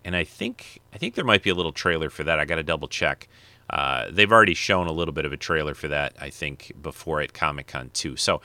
And 0.06 0.16
I 0.16 0.24
think 0.24 0.80
I 0.94 0.98
think 0.98 1.16
there 1.16 1.26
might 1.26 1.44
be 1.44 1.50
a 1.50 1.56
little 1.56 1.72
trailer 1.74 2.10
for 2.10 2.24
that. 2.24 2.40
I 2.40 2.46
got 2.46 2.56
to 2.56 2.64
double 2.64 2.88
check. 2.88 3.28
Uh, 3.70 4.06
they've 4.12 4.32
already 4.32 4.54
shown 4.54 4.88
a 4.88 4.92
little 4.92 5.14
bit 5.14 5.26
of 5.26 5.34
a 5.34 5.38
trailer 5.38 5.74
for 5.74 5.88
that, 5.88 6.16
I 6.20 6.30
think, 6.30 6.74
before 6.82 7.22
at 7.22 7.34
Comic 7.34 7.68
Con 7.68 7.90
too. 7.94 8.16
So 8.16 8.42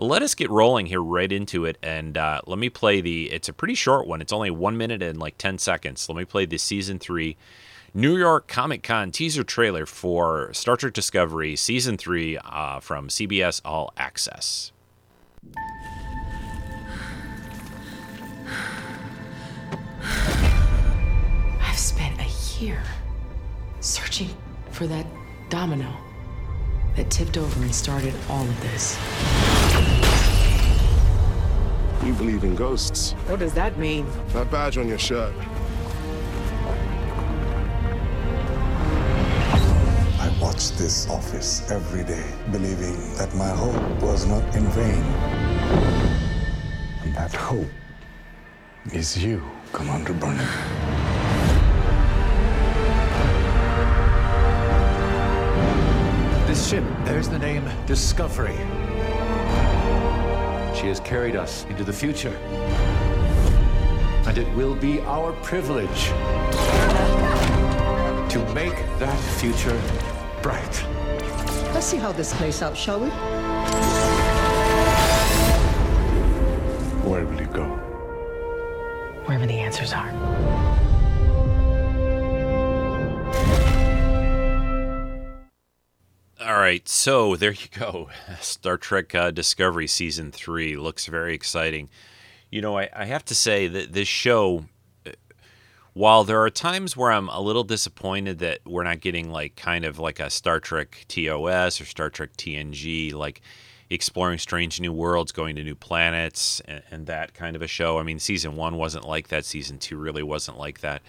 let 0.00 0.22
us 0.22 0.34
get 0.34 0.50
rolling 0.50 0.86
here 0.86 1.02
right 1.02 1.30
into 1.30 1.64
it. 1.64 1.78
And 1.82 2.16
uh, 2.16 2.40
let 2.46 2.58
me 2.58 2.68
play 2.68 3.00
the. 3.00 3.30
It's 3.30 3.48
a 3.48 3.52
pretty 3.52 3.74
short 3.74 4.06
one. 4.06 4.20
It's 4.20 4.32
only 4.32 4.50
one 4.50 4.76
minute 4.76 5.02
and 5.02 5.18
like 5.18 5.38
ten 5.38 5.58
seconds. 5.58 6.08
Let 6.08 6.16
me 6.16 6.24
play 6.24 6.46
the 6.46 6.58
season 6.58 6.98
three 6.98 7.36
New 7.94 8.16
York 8.16 8.46
Comic 8.48 8.82
Con 8.82 9.10
teaser 9.10 9.44
trailer 9.44 9.86
for 9.86 10.52
Star 10.52 10.76
Trek 10.76 10.92
Discovery 10.92 11.56
season 11.56 11.96
three 11.96 12.38
uh, 12.38 12.80
from 12.80 13.08
CBS 13.08 13.60
All 13.64 13.92
Access. 13.96 14.72
I've 21.60 21.78
spent 21.78 22.20
a 22.20 22.60
year 22.62 22.82
searching 23.80 24.30
for 24.78 24.86
that 24.86 25.04
domino 25.48 25.92
that 26.94 27.10
tipped 27.10 27.36
over 27.36 27.62
and 27.62 27.74
started 27.74 28.14
all 28.30 28.44
of 28.44 28.60
this. 28.60 28.96
You 32.06 32.12
believe 32.12 32.44
in 32.44 32.54
ghosts. 32.54 33.10
What 33.26 33.40
does 33.40 33.52
that 33.54 33.76
mean? 33.76 34.06
That 34.28 34.52
badge 34.52 34.78
on 34.78 34.86
your 34.86 35.00
shirt. 35.00 35.34
I 40.20 40.38
watch 40.40 40.70
this 40.76 41.10
office 41.10 41.68
every 41.72 42.04
day, 42.04 42.30
believing 42.52 42.94
that 43.16 43.34
my 43.34 43.48
hope 43.48 44.00
was 44.00 44.26
not 44.26 44.44
in 44.54 44.64
vain. 44.68 45.02
And 47.02 47.12
that 47.16 47.34
hope 47.34 47.66
is 48.92 49.18
you, 49.20 49.42
Commander 49.72 50.12
Burnham. 50.12 51.07
Ship 56.68 56.84
bears 57.06 57.30
the 57.30 57.38
name 57.38 57.64
Discovery. 57.86 58.54
She 60.78 60.86
has 60.88 61.00
carried 61.02 61.34
us 61.34 61.64
into 61.70 61.82
the 61.82 61.94
future. 61.94 62.36
And 64.26 64.36
it 64.36 64.46
will 64.54 64.74
be 64.74 65.00
our 65.00 65.32
privilege 65.42 66.08
to 68.28 68.52
make 68.52 68.76
that 68.98 69.18
future 69.40 69.80
bright. 70.42 70.84
Let's 71.72 71.86
see 71.86 71.96
how 71.96 72.12
this 72.12 72.34
plays 72.34 72.60
out, 72.60 72.76
shall 72.76 73.00
we? 73.00 73.08
Where 77.08 77.24
will 77.24 77.40
you 77.40 77.46
go? 77.46 77.64
Wherever 79.24 79.46
the 79.46 79.58
answers 79.58 79.94
are. 79.94 80.77
Right, 86.68 86.86
so 86.86 87.34
there 87.34 87.52
you 87.52 87.68
go. 87.72 88.10
Star 88.40 88.76
Trek 88.76 89.14
uh, 89.14 89.30
Discovery 89.30 89.86
Season 89.86 90.30
3 90.30 90.76
looks 90.76 91.06
very 91.06 91.34
exciting. 91.34 91.88
You 92.50 92.60
know, 92.60 92.76
I, 92.78 92.90
I 92.94 93.06
have 93.06 93.24
to 93.26 93.34
say 93.34 93.68
that 93.68 93.94
this 93.94 94.06
show, 94.06 94.66
uh, 95.06 95.12
while 95.94 96.24
there 96.24 96.42
are 96.42 96.50
times 96.50 96.94
where 96.94 97.10
I'm 97.10 97.30
a 97.30 97.40
little 97.40 97.64
disappointed 97.64 98.40
that 98.40 98.60
we're 98.66 98.82
not 98.82 99.00
getting 99.00 99.30
like 99.30 99.56
kind 99.56 99.86
of 99.86 99.98
like 99.98 100.20
a 100.20 100.28
Star 100.28 100.60
Trek 100.60 101.06
TOS 101.08 101.80
or 101.80 101.86
Star 101.86 102.10
Trek 102.10 102.36
TNG, 102.36 103.14
like 103.14 103.40
exploring 103.88 104.38
strange 104.38 104.78
new 104.78 104.92
worlds, 104.92 105.32
going 105.32 105.56
to 105.56 105.64
new 105.64 105.74
planets, 105.74 106.60
and, 106.66 106.82
and 106.90 107.06
that 107.06 107.32
kind 107.32 107.56
of 107.56 107.62
a 107.62 107.66
show. 107.66 107.98
I 107.98 108.02
mean, 108.02 108.18
season 108.18 108.56
one 108.56 108.76
wasn't 108.76 109.08
like 109.08 109.28
that, 109.28 109.46
season 109.46 109.78
two 109.78 109.96
really 109.96 110.22
wasn't 110.22 110.58
like 110.58 110.80
that. 110.80 111.00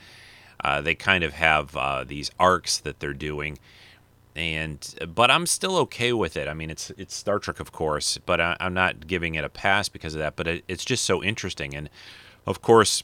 Uh, 0.63 0.79
they 0.79 0.95
kind 0.95 1.25
of 1.25 1.33
have 1.33 1.75
uh, 1.75 2.05
these 2.05 2.31
arcs 2.39 2.77
that 2.79 3.01
they're 3.01 3.13
doing 3.13 3.57
and 4.35 4.95
but 5.13 5.31
I'm 5.31 5.45
still 5.45 5.77
okay 5.77 6.13
with 6.13 6.37
it. 6.37 6.47
I 6.47 6.53
mean, 6.53 6.69
it's 6.69 6.91
it's 6.91 7.15
Star 7.15 7.39
Trek, 7.39 7.59
of 7.59 7.71
course, 7.71 8.17
but 8.25 8.39
I, 8.39 8.57
am 8.59 8.73
not 8.73 9.07
giving 9.07 9.35
it 9.35 9.43
a 9.43 9.49
pass 9.49 9.89
because 9.89 10.13
of 10.15 10.19
that. 10.19 10.35
But 10.35 10.47
it, 10.47 10.63
it's 10.67 10.85
just 10.85 11.05
so 11.05 11.23
interesting, 11.23 11.75
and 11.75 11.89
of 12.45 12.61
course, 12.61 13.03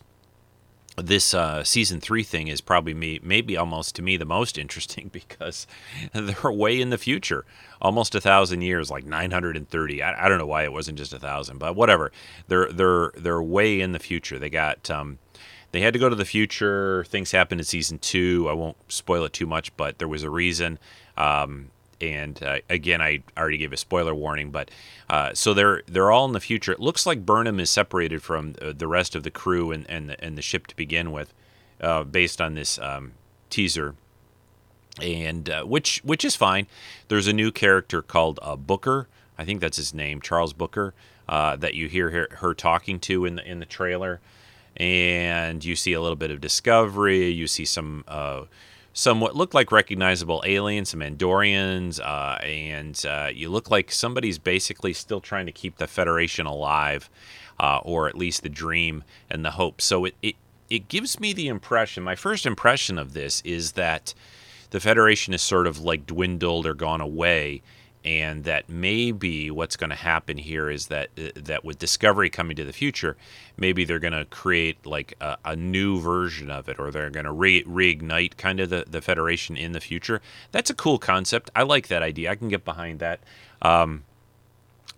this 0.98 1.34
uh, 1.34 1.64
season 1.64 2.00
three 2.00 2.24
thing 2.24 2.48
is 2.48 2.62
probably 2.62 2.94
me, 2.94 3.20
maybe 3.22 3.58
almost 3.58 3.96
to 3.96 4.02
me 4.02 4.18
the 4.18 4.26
most 4.26 4.58
interesting 4.58 5.10
because 5.12 5.68
they're 6.14 6.52
way 6.52 6.80
in 6.80 6.90
the 6.90 6.98
future, 6.98 7.46
almost 7.82 8.16
a 8.16 8.22
thousand 8.22 8.62
years, 8.62 8.90
like 8.90 9.06
930. 9.06 10.02
I, 10.02 10.26
I 10.26 10.30
don't 10.30 10.38
know 10.38 10.48
why 10.48 10.64
it 10.64 10.74
wasn't 10.74 10.98
just 10.98 11.14
a 11.14 11.20
thousand, 11.20 11.58
but 11.58 11.76
whatever. 11.76 12.12
They're 12.48 12.72
they're 12.72 13.12
they're 13.16 13.42
way 13.42 13.82
in 13.82 13.92
the 13.92 14.00
future. 14.00 14.40
They 14.40 14.50
got. 14.50 14.90
Um, 14.90 15.20
they 15.72 15.82
had 15.82 15.92
to 15.92 16.00
go 16.00 16.08
to 16.08 16.16
the 16.16 16.24
future. 16.24 17.04
Things 17.10 17.34
happened 17.34 17.60
in 17.60 17.66
season 17.66 18.00
two. 18.00 18.48
I 18.50 18.54
won't 18.54 18.78
spoil 18.88 19.26
it 19.26 19.34
too 19.34 19.46
much, 19.46 19.76
but 19.76 20.00
there 20.00 20.08
was 20.08 20.24
a 20.24 20.30
reason. 20.30 20.80
Um, 21.18 21.70
and 22.02 22.42
uh, 22.44 22.60
again, 22.70 23.02
I 23.02 23.24
already 23.38 23.58
gave 23.58 23.74
a 23.74 23.78
spoiler 23.78 24.14
warning, 24.14 24.52
but 24.52 24.70
uh, 25.10 25.34
so 25.34 25.54
they're 25.54 25.82
they're 25.88 26.12
all 26.12 26.26
in 26.26 26.34
the 26.34 26.40
future. 26.40 26.72
It 26.72 26.80
looks 26.80 27.06
like 27.06 27.26
Burnham 27.26 27.60
is 27.60 27.70
separated 27.70 28.22
from 28.22 28.56
uh, 28.62 28.74
the 28.76 28.88
rest 28.88 29.16
of 29.16 29.24
the 29.24 29.32
crew 29.32 29.72
and 29.72 29.90
and 29.90 30.10
the, 30.10 30.24
and 30.24 30.38
the 30.38 30.42
ship 30.42 30.68
to 30.68 30.76
begin 30.76 31.12
with, 31.12 31.34
uh, 31.82 32.04
based 32.04 32.42
on 32.42 32.56
this 32.56 32.78
um, 32.80 33.14
teaser, 33.50 33.96
and 35.02 35.50
uh, 35.50 35.64
which 35.64 36.02
which 36.04 36.26
is 36.26 36.36
fine. 36.36 36.68
There's 37.08 37.28
a 37.28 37.34
new 37.34 37.52
character 37.52 38.02
called 38.02 38.40
uh, 38.42 38.56
Booker. 38.56 39.08
I 39.38 39.46
think 39.46 39.62
that's 39.62 39.78
his 39.78 39.94
name, 39.94 40.22
Charles 40.22 40.54
Booker, 40.54 40.94
that 41.28 41.74
you 41.74 41.90
hear 41.90 42.10
her, 42.12 42.28
her, 42.38 42.54
talking 42.54 43.00
to 43.02 43.26
in 43.26 43.36
the 43.36 43.50
in 43.50 43.60
the 43.60 43.66
trailer, 43.66 44.22
and 44.78 45.64
you 45.64 45.76
see 45.76 45.92
a 45.94 46.02
little 46.02 46.16
bit 46.16 46.32
of 46.32 46.40
discovery. 46.40 47.30
You 47.30 47.48
see 47.48 47.66
some 47.66 48.06
somewhat 48.96 49.36
look 49.36 49.54
like 49.54 49.74
recognizable 49.74 50.42
aliens, 50.46 50.90
some 50.90 51.02
Andorians, 51.02 52.00
uh, 52.00 52.42
and 52.44 53.06
uh, 53.06 53.30
you 53.32 53.50
look 53.50 53.70
like 53.70 53.92
somebody's 53.92 54.40
basically 54.40 54.94
still 54.94 55.20
trying 55.20 55.46
to 55.46 55.52
keep 55.52 55.78
the 55.78 55.86
Federation 55.86 56.46
alive, 56.46 57.10
uh, 57.60 57.80
or 57.84 58.08
at 58.08 58.16
least 58.16 58.42
the 58.42 58.50
dream 58.50 59.04
and 59.30 59.44
the 59.46 59.52
hope. 59.52 59.82
So 59.82 60.06
it, 60.06 60.16
it 60.24 60.36
it 60.70 60.88
gives 60.88 61.20
me 61.20 61.34
the 61.34 61.48
impression. 61.48 62.04
My 62.04 62.16
first 62.16 62.46
impression 62.46 62.98
of 62.98 63.14
this 63.14 63.42
is 63.46 63.74
that 63.74 64.16
the 64.72 64.80
Federation 64.80 65.34
is 65.34 65.42
sort 65.42 65.68
of 65.68 65.82
like 65.82 66.08
dwindled 66.08 66.66
or 66.66 66.74
gone 66.74 67.02
away, 67.02 67.62
and 68.06 68.44
that 68.44 68.70
maybe 68.70 69.50
what's 69.50 69.76
going 69.76 69.90
to 69.90 69.96
happen 69.96 70.38
here 70.38 70.70
is 70.70 70.88
that 70.88 71.10
uh, 71.18 71.30
that 71.36 71.66
with 71.66 71.80
discovery 71.80 72.30
coming 72.30 72.56
to 72.56 72.64
the 72.64 72.72
future 72.72 73.18
maybe 73.58 73.84
they're 73.84 74.00
going 74.00 74.14
to 74.14 74.26
create 74.26 74.86
like 74.86 75.16
a, 75.20 75.38
a, 75.44 75.56
new 75.56 76.00
version 76.00 76.52
of 76.52 76.70
it 76.70 76.80
or 76.80 76.92
they're 76.92 77.10
going 77.10 77.26
to 77.26 77.32
re- 77.32 77.64
reignite 77.64 78.38
kind 78.38 78.60
of 78.60 78.70
the, 78.70 78.86
the 78.88 79.02
federation 79.02 79.58
in 79.58 79.72
the 79.72 79.80
future. 79.80 80.22
That's 80.52 80.70
a 80.70 80.74
cool 80.74 81.00
concept. 81.00 81.50
I 81.56 81.64
like 81.64 81.88
that 81.88 82.04
idea. 82.04 82.32
I 82.32 82.36
can 82.36 82.50
get 82.50 82.64
behind 82.64 83.00
that. 83.00 83.22
Um, 83.62 84.04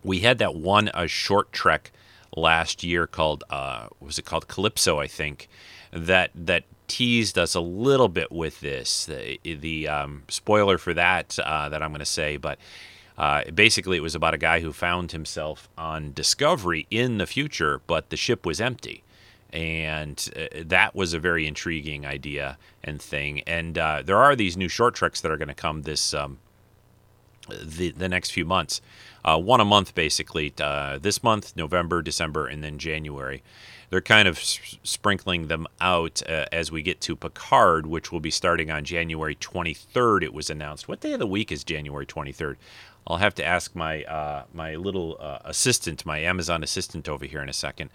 we 0.03 0.19
had 0.19 0.37
that 0.39 0.55
one 0.55 0.89
a 0.93 1.07
short 1.07 1.51
trek 1.51 1.91
last 2.35 2.83
year 2.83 3.07
called 3.07 3.43
uh, 3.49 3.87
was 3.99 4.19
it 4.19 4.25
called? 4.25 4.47
Calypso 4.47 4.99
i 4.99 5.07
think 5.07 5.47
that 5.91 6.31
that 6.35 6.65
teased 6.87 7.37
us 7.37 7.53
a 7.53 7.59
little 7.59 8.07
bit 8.07 8.31
with 8.31 8.61
this. 8.61 9.05
The, 9.05 9.39
the 9.43 9.89
um, 9.89 10.23
spoiler 10.29 10.77
for 10.77 10.93
that 10.93 11.37
uh, 11.39 11.69
that 11.69 11.81
i'm 11.81 11.89
going 11.91 11.99
to 11.99 12.05
say 12.05 12.37
but 12.37 12.59
uh, 13.17 13.43
basically, 13.51 13.97
it 13.97 14.01
was 14.01 14.15
about 14.15 14.33
a 14.33 14.37
guy 14.37 14.59
who 14.59 14.71
found 14.71 15.11
himself 15.11 15.67
on 15.77 16.13
Discovery 16.13 16.85
in 16.91 17.17
the 17.17 17.25
future, 17.25 17.81
but 17.87 18.09
the 18.09 18.17
ship 18.17 18.45
was 18.45 18.61
empty. 18.61 19.03
And 19.51 20.29
uh, 20.35 20.63
that 20.65 20.93
was 20.93 21.13
a 21.13 21.19
very 21.19 21.47
intriguing 21.47 22.05
idea 22.05 22.57
and 22.83 23.01
thing. 23.01 23.41
And 23.47 23.77
uh, 23.77 24.03
there 24.05 24.17
are 24.17 24.35
these 24.35 24.55
new 24.55 24.67
short 24.67 24.93
treks 24.93 25.21
that 25.21 25.31
are 25.31 25.37
going 25.37 25.47
to 25.47 25.55
come 25.55 25.83
this 25.83 26.13
um, 26.13 26.37
the 27.49 27.91
the 27.91 28.09
next 28.09 28.31
few 28.31 28.43
months, 28.43 28.81
uh, 29.23 29.39
one 29.39 29.61
a 29.61 29.65
month 29.65 29.95
basically. 29.95 30.53
Uh, 30.59 30.99
this 30.99 31.23
month, 31.23 31.55
November, 31.55 32.01
December, 32.01 32.45
and 32.45 32.63
then 32.63 32.77
January 32.77 33.41
they're 33.89 34.01
kind 34.01 34.27
of 34.27 34.37
sprinkling 34.37 35.47
them 35.47 35.65
out 35.79 36.21
uh, 36.27 36.45
as 36.51 36.71
we 36.71 36.81
get 36.81 36.99
to 37.01 37.15
Picard, 37.15 37.85
which 37.85 38.11
will 38.11 38.19
be 38.19 38.31
starting 38.31 38.69
on 38.69 38.83
January 38.83 39.35
23rd. 39.35 40.23
It 40.23 40.33
was 40.33 40.49
announced. 40.49 40.87
What 40.87 40.99
day 40.99 41.13
of 41.13 41.19
the 41.19 41.27
week 41.27 41.51
is 41.51 41.63
January 41.63 42.05
23rd? 42.05 42.57
I'll 43.07 43.17
have 43.17 43.35
to 43.35 43.45
ask 43.45 43.75
my 43.75 44.03
uh, 44.03 44.43
my 44.53 44.75
little 44.75 45.17
uh, 45.19 45.39
assistant, 45.45 46.05
my 46.05 46.19
Amazon 46.19 46.63
assistant 46.63 47.07
over 47.07 47.25
here 47.25 47.41
in 47.41 47.49
a 47.49 47.53
second, 47.53 47.89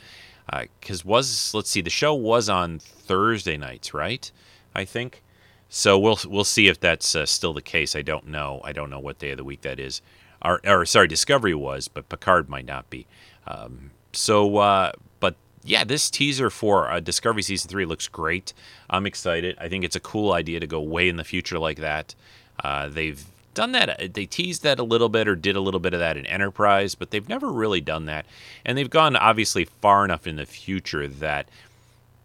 because 0.46 1.02
uh, 1.02 1.08
was 1.08 1.52
let's 1.54 1.70
see, 1.70 1.82
the 1.82 1.90
show 1.90 2.14
was 2.14 2.48
on 2.48 2.78
Thursday 2.78 3.56
nights, 3.56 3.94
right? 3.94 4.30
I 4.74 4.84
think. 4.84 5.22
So 5.68 5.98
we'll 5.98 6.18
we'll 6.26 6.44
see 6.44 6.68
if 6.68 6.80
that's 6.80 7.14
uh, 7.14 7.26
still 7.26 7.52
the 7.52 7.62
case. 7.62 7.96
I 7.96 8.02
don't 8.02 8.28
know. 8.28 8.60
I 8.64 8.72
don't 8.72 8.90
know 8.90 9.00
what 9.00 9.18
day 9.18 9.30
of 9.30 9.38
the 9.38 9.44
week 9.44 9.62
that 9.62 9.78
is. 9.78 10.02
Or, 10.44 10.60
or 10.66 10.84
sorry, 10.84 11.06
Discovery 11.08 11.54
was, 11.54 11.88
but 11.88 12.08
Picard 12.08 12.48
might 12.48 12.66
not 12.66 12.90
be. 12.90 13.06
Um, 13.46 13.92
so, 14.12 14.56
uh, 14.56 14.92
but 15.20 15.36
yeah, 15.62 15.84
this 15.84 16.10
teaser 16.10 16.50
for 16.50 16.90
uh, 16.90 17.00
Discovery 17.00 17.42
season 17.42 17.70
three 17.70 17.84
looks 17.84 18.08
great. 18.08 18.52
I'm 18.90 19.06
excited. 19.06 19.56
I 19.60 19.68
think 19.68 19.84
it's 19.84 19.96
a 19.96 20.00
cool 20.00 20.32
idea 20.32 20.58
to 20.60 20.66
go 20.66 20.80
way 20.80 21.08
in 21.08 21.16
the 21.16 21.24
future 21.24 21.58
like 21.58 21.78
that. 21.78 22.14
Uh, 22.62 22.88
they've 22.88 23.24
done 23.54 23.72
that. 23.72 23.88
Uh, 23.88 24.08
they 24.12 24.26
teased 24.26 24.62
that 24.62 24.78
a 24.78 24.84
little 24.84 25.08
bit 25.08 25.28
or 25.28 25.36
did 25.36 25.56
a 25.56 25.60
little 25.60 25.80
bit 25.80 25.94
of 25.94 26.00
that 26.00 26.16
in 26.16 26.26
Enterprise, 26.26 26.94
but 26.94 27.10
they've 27.10 27.28
never 27.28 27.50
really 27.50 27.80
done 27.80 28.06
that. 28.06 28.26
And 28.64 28.76
they've 28.76 28.90
gone 28.90 29.16
obviously 29.16 29.64
far 29.64 30.04
enough 30.04 30.26
in 30.26 30.36
the 30.36 30.46
future 30.46 31.06
that 31.08 31.48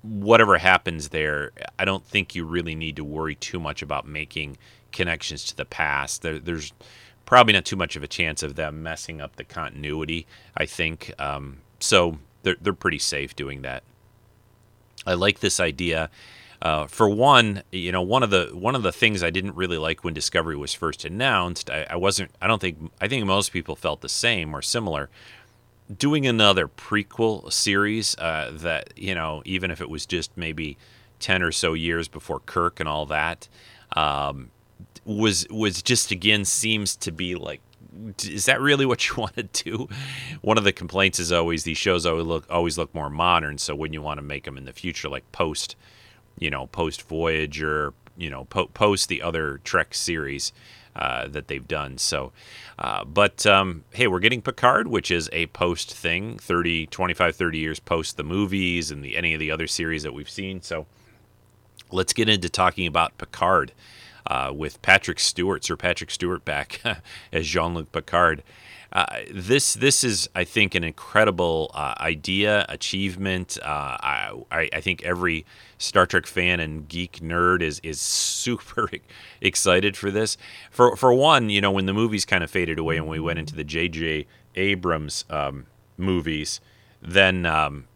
whatever 0.02 0.58
happens 0.58 1.10
there, 1.10 1.52
I 1.80 1.86
don't 1.86 2.06
think 2.06 2.36
you 2.36 2.46
really 2.46 2.76
need 2.76 2.96
to 2.96 3.04
worry 3.04 3.36
too 3.36 3.60
much 3.60 3.82
about 3.82 4.08
making 4.08 4.58
connections 4.92 5.44
to 5.46 5.56
the 5.56 5.66
past. 5.66 6.22
There, 6.22 6.40
there's 6.40 6.74
probably 7.26 7.54
not 7.54 7.66
too 7.66 7.76
much 7.76 7.96
of 7.96 8.04
a 8.04 8.08
chance 8.08 8.44
of 8.44 8.56
them 8.56 8.84
messing 8.84 9.22
up 9.22 9.36
the 9.36 9.44
continuity. 9.44 10.26
I 10.56 10.66
think 10.66 11.14
um, 11.20 11.58
so. 11.80 12.20
They're 12.44 12.56
they're 12.62 12.72
pretty 12.72 13.00
safe 13.00 13.36
doing 13.36 13.64
that. 13.64 13.84
I 15.06 15.16
like 15.16 15.40
this 15.40 15.60
idea. 15.60 16.10
Uh, 16.62 16.88
for 16.88 17.08
one, 17.08 17.62
you 17.72 17.92
know, 17.92 18.02
one 18.02 18.24
of 18.24 18.30
the 18.32 18.50
one 18.54 18.76
of 18.76 18.82
the 18.84 18.92
things 18.92 19.22
I 19.22 19.30
didn't 19.30 19.56
really 19.56 19.78
like 19.78 20.04
when 20.04 20.14
Discovery 20.14 20.56
was 20.56 20.74
first 20.74 21.06
announced, 21.06 21.70
I, 21.70 21.86
I 21.92 21.96
wasn't. 21.96 22.32
I 22.42 22.48
don't 22.48 22.60
think. 22.60 22.92
I 23.00 23.08
think 23.08 23.26
most 23.26 23.52
people 23.52 23.76
felt 23.76 24.02
the 24.02 24.10
same 24.10 24.56
or 24.56 24.62
similar. 24.62 25.10
Doing 25.96 26.26
another 26.26 26.68
prequel 26.68 27.52
series 27.54 28.18
uh, 28.18 28.52
that 28.56 28.92
you 28.96 29.14
know, 29.14 29.44
even 29.46 29.70
if 29.70 29.82
it 29.82 29.90
was 29.90 30.06
just 30.06 30.32
maybe 30.36 30.78
ten 31.20 31.44
or 31.44 31.52
so 31.52 31.74
years 31.74 32.08
before 32.08 32.40
Kirk 32.40 32.80
and 32.80 32.90
all 32.90 33.06
that, 33.06 33.48
um, 33.96 34.50
was 35.06 35.48
was 35.52 35.84
just 35.84 36.12
again 36.12 36.44
seems 36.44 36.96
to 36.98 37.12
be 37.12 37.36
like 37.36 37.62
is 38.24 38.46
that 38.46 38.62
really 38.62 38.86
what 38.86 39.08
you 39.10 39.16
want 39.18 39.36
to 39.36 39.44
do? 39.44 39.88
One 40.42 40.58
of 40.58 40.64
the 40.64 40.74
complaints 40.74 41.20
is 41.20 41.32
always 41.32 41.64
these 41.64 41.78
shows 41.78 42.06
always 42.06 42.26
look 42.26 42.46
always 42.50 42.78
look 42.78 42.94
more 42.94 43.10
modern. 43.10 43.58
So 43.58 43.76
when 43.76 43.94
you 43.94 44.02
want 44.02 44.18
to 44.18 44.24
make 44.24 44.46
them 44.46 44.58
in 44.58 44.66
the 44.66 44.74
future, 44.74 45.10
like 45.10 45.32
post, 45.32 45.76
you 46.40 46.50
know, 46.50 46.68
post 46.68 47.02
Voyager, 47.04 47.94
you 48.18 48.30
know, 48.30 48.46
po- 48.46 48.68
post 48.68 49.10
the 49.10 49.22
other 49.22 49.60
Trek 49.64 49.94
series 49.94 50.52
uh, 50.96 51.28
that 51.28 51.48
they've 51.48 51.68
done. 51.68 51.98
So, 51.98 52.32
uh, 52.80 53.06
but 53.06 53.46
um, 53.46 53.84
hey, 53.92 54.08
we're 54.08 54.20
getting 54.20 54.42
Picard, 54.42 54.88
which 54.88 55.12
is 55.12 55.30
a 55.32 55.46
post 55.48 55.94
thing, 55.94 56.38
30, 56.40 56.88
25, 56.88 57.36
30 57.36 57.58
years 57.58 57.80
post 57.80 58.18
the 58.18 58.24
movies 58.24 58.90
and 58.90 59.04
the 59.04 59.16
any 59.16 59.34
of 59.34 59.40
the 59.40 59.52
other 59.52 59.68
series 59.68 60.04
that 60.04 60.14
we've 60.14 60.30
seen. 60.30 60.62
So 60.62 60.88
let's 61.92 62.14
get 62.14 62.30
into 62.30 62.50
talking 62.50 62.88
about 62.88 63.18
Picard 63.18 63.74
uh, 64.26 64.52
with 64.54 64.82
Patrick 64.82 65.20
Stewart, 65.20 65.64
Sir 65.64 65.76
Patrick 65.76 66.12
Stewart, 66.12 66.44
back 66.44 66.82
as 67.32 67.48
Jean 67.48 67.74
Luc 67.74 67.92
Picard. 67.92 68.44
Uh, 68.92 69.06
this 69.32 69.74
this 69.74 70.04
is, 70.04 70.30
I 70.34 70.44
think, 70.44 70.76
an 70.76 70.84
incredible 70.84 71.72
uh, 71.74 71.96
idea, 72.00 72.66
achievement. 72.70 73.58
Uh, 73.62 73.98
I, 74.00 74.70
I 74.74 74.82
think 74.82 75.04
every 75.04 75.46
Star 75.78 76.06
Trek 76.06 76.26
fan 76.26 76.60
and 76.60 76.88
geek 76.88 77.20
nerd 77.20 77.62
is 77.62 77.80
is 77.84 78.00
super 78.48 78.90
excited 79.42 79.98
for 79.98 80.12
this. 80.12 80.38
For 80.72 80.96
for 80.96 81.14
one, 81.14 81.50
you 81.50 81.62
know, 81.62 81.72
when 81.72 81.86
the 81.86 81.94
movies 81.94 82.26
kind 82.26 82.44
of 82.44 82.50
faded 82.50 82.80
away 82.80 82.98
and 82.98 83.08
we 83.08 83.20
went 83.20 83.40
into 83.40 83.56
the 83.56 83.64
J.J. 83.64 84.26
Abrams 84.56 85.26
um, 85.30 85.68
movies, 85.98 86.62
then 87.02 87.46
um, 87.46 87.88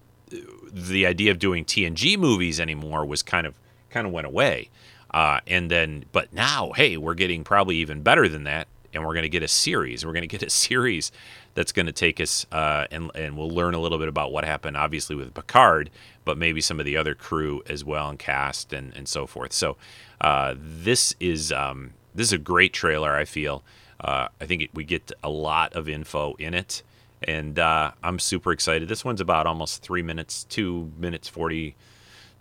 the 0.71 1.05
idea 1.05 1.31
of 1.31 1.39
doing 1.39 1.65
TNG 1.65 2.17
movies 2.17 2.59
anymore 2.59 3.05
was 3.05 3.23
kind 3.23 3.47
of 3.47 3.55
kind 3.89 4.05
of 4.07 4.13
went 4.13 4.27
away. 4.27 4.69
Uh, 5.13 5.41
and 5.45 5.69
then, 5.69 6.05
but 6.13 6.31
now, 6.31 6.71
hey, 6.75 6.95
we're 6.95 7.13
getting 7.13 7.43
probably 7.43 7.75
even 7.77 8.01
better 8.01 8.29
than 8.29 8.45
that, 8.45 8.67
and 8.93 9.05
we're 9.05 9.13
going 9.13 9.23
to 9.23 9.29
get 9.29 9.43
a 9.43 9.47
series. 9.47 10.05
We're 10.05 10.13
going 10.13 10.21
to 10.21 10.27
get 10.27 10.43
a 10.43 10.49
series 10.49 11.11
that's 11.53 11.71
going 11.71 11.85
to 11.85 11.91
take 11.91 12.19
us, 12.19 12.45
uh, 12.51 12.85
and 12.91 13.11
and 13.15 13.37
we'll 13.37 13.49
learn 13.49 13.73
a 13.73 13.79
little 13.79 13.97
bit 13.97 14.07
about 14.07 14.31
what 14.31 14.45
happened, 14.45 14.77
obviously 14.77 15.15
with 15.15 15.33
Picard, 15.33 15.89
but 16.25 16.37
maybe 16.37 16.61
some 16.61 16.79
of 16.79 16.85
the 16.85 16.97
other 16.97 17.15
crew 17.15 17.61
as 17.67 17.83
well, 17.83 18.09
and 18.09 18.19
cast 18.19 18.73
and 18.73 18.93
and 18.95 19.07
so 19.07 19.27
forth. 19.27 19.53
So, 19.53 19.77
uh, 20.21 20.55
this 20.57 21.13
is 21.19 21.51
um, 21.51 21.93
this 22.15 22.27
is 22.27 22.33
a 22.33 22.37
great 22.37 22.73
trailer. 22.73 23.15
I 23.15 23.25
feel. 23.25 23.63
Uh, 23.99 24.27
I 24.39 24.45
think 24.47 24.63
it, 24.63 24.69
we 24.73 24.83
get 24.83 25.11
a 25.23 25.29
lot 25.29 25.73
of 25.73 25.87
info 25.87 26.33
in 26.39 26.55
it, 26.55 26.81
and 27.21 27.59
uh, 27.59 27.91
I'm 28.03 28.17
super 28.17 28.51
excited. 28.51 28.89
This 28.89 29.05
one's 29.05 29.21
about 29.21 29.45
almost 29.45 29.83
three 29.83 30.01
minutes, 30.01 30.43
two 30.45 30.91
minutes 30.97 31.27
forty 31.27 31.75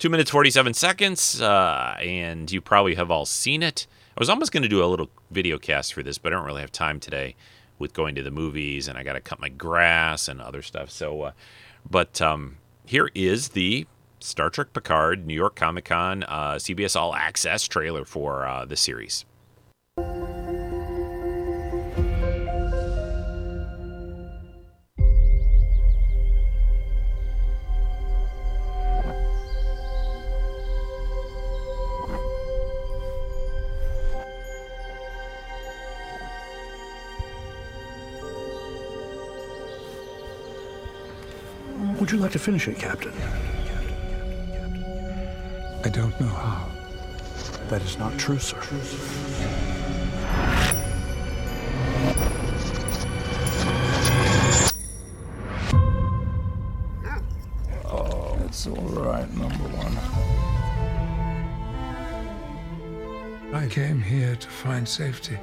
two 0.00 0.08
minutes 0.08 0.30
47 0.30 0.72
seconds 0.72 1.42
uh, 1.42 1.94
and 2.00 2.50
you 2.50 2.62
probably 2.62 2.94
have 2.94 3.10
all 3.10 3.26
seen 3.26 3.62
it. 3.62 3.86
I 4.16 4.18
was 4.18 4.30
almost 4.30 4.50
going 4.50 4.62
to 4.62 4.68
do 4.68 4.82
a 4.82 4.86
little 4.86 5.10
video 5.30 5.58
cast 5.58 5.92
for 5.92 6.02
this 6.02 6.16
but 6.16 6.32
i 6.32 6.36
don't 6.36 6.46
really 6.46 6.62
have 6.62 6.72
time 6.72 6.98
today 6.98 7.36
with 7.78 7.92
going 7.92 8.14
to 8.14 8.22
the 8.22 8.30
movies 8.30 8.88
and 8.88 8.96
i 8.96 9.02
got 9.02 9.12
to 9.12 9.20
cut 9.20 9.40
my 9.40 9.50
grass 9.50 10.26
and 10.26 10.40
other 10.40 10.62
stuff 10.62 10.90
so 10.90 11.22
uh, 11.22 11.32
but 11.88 12.20
um, 12.22 12.56
here 12.86 13.10
is 13.14 13.50
the 13.50 13.86
star 14.20 14.48
trek 14.48 14.72
picard 14.72 15.26
new 15.26 15.34
york 15.34 15.54
comic-con 15.54 16.22
uh, 16.24 16.54
cbs 16.54 16.96
all 16.96 17.14
access 17.14 17.68
trailer 17.68 18.06
for 18.06 18.46
uh, 18.46 18.64
the 18.64 18.76
series 18.76 19.26
Would 42.10 42.16
you 42.16 42.22
like 42.24 42.32
to 42.32 42.40
finish 42.40 42.66
it, 42.66 42.76
Captain? 42.76 43.12
I 45.84 45.88
don't 45.90 46.20
know 46.20 46.26
how. 46.26 46.68
That 47.68 47.82
is 47.82 47.98
not 47.98 48.18
true, 48.18 48.40
sir. 48.40 48.58
Oh, 57.84 58.36
it's 58.44 58.66
all 58.66 58.74
right, 58.74 59.32
number 59.36 59.68
one. 59.78 59.96
I 63.54 63.68
came 63.68 64.02
here 64.02 64.34
to 64.34 64.48
find 64.48 64.88
safety. 64.88 65.38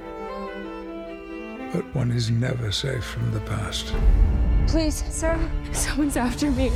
But 1.71 1.86
one 1.95 2.12
is 2.12 2.30
never 2.30 2.73
safe 2.73 3.06
from 3.06 3.32
the 3.32 3.39
past. 3.39 3.93
Please, 4.67 5.03
sir, 5.10 5.39
someone's 5.71 6.17
after 6.17 6.51
me. 6.51 6.71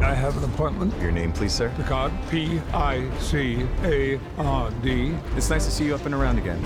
I 0.00 0.14
have 0.14 0.36
an 0.36 0.44
appointment. 0.44 0.94
Your 1.02 1.10
name, 1.10 1.32
please, 1.32 1.52
sir? 1.52 1.72
Picard. 1.76 2.12
P 2.30 2.60
I 2.72 3.10
C 3.18 3.66
A 3.82 4.20
R 4.38 4.70
D. 4.82 5.14
It's 5.36 5.50
nice 5.50 5.64
to 5.64 5.70
see 5.70 5.84
you 5.86 5.96
up 5.96 6.06
and 6.06 6.14
around 6.14 6.38
again. 6.38 6.62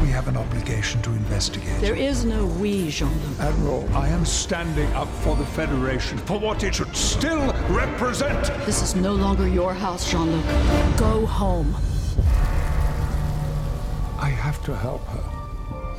We 0.00 0.08
have 0.08 0.28
an 0.28 0.36
obligation 0.36 1.02
to 1.02 1.10
investigate. 1.10 1.80
There 1.80 1.96
is 1.96 2.24
no 2.24 2.46
we, 2.46 2.90
Jean-Luc. 2.90 3.40
Admiral, 3.40 3.88
I 3.94 4.08
am 4.08 4.24
standing 4.24 4.90
up 4.92 5.08
for 5.08 5.36
the 5.36 5.44
Federation, 5.44 6.18
for 6.18 6.38
what 6.38 6.62
it 6.62 6.74
should 6.74 6.94
still 6.96 7.52
represent. 7.68 8.46
This 8.64 8.80
is 8.80 8.94
no 8.94 9.14
longer 9.14 9.48
your 9.48 9.74
house, 9.74 10.10
Jean-Luc. 10.10 10.44
Go 10.96 11.26
home. 11.26 11.74
I 14.18 14.28
have 14.28 14.62
to 14.64 14.76
help 14.76 15.04
her. 15.08 15.31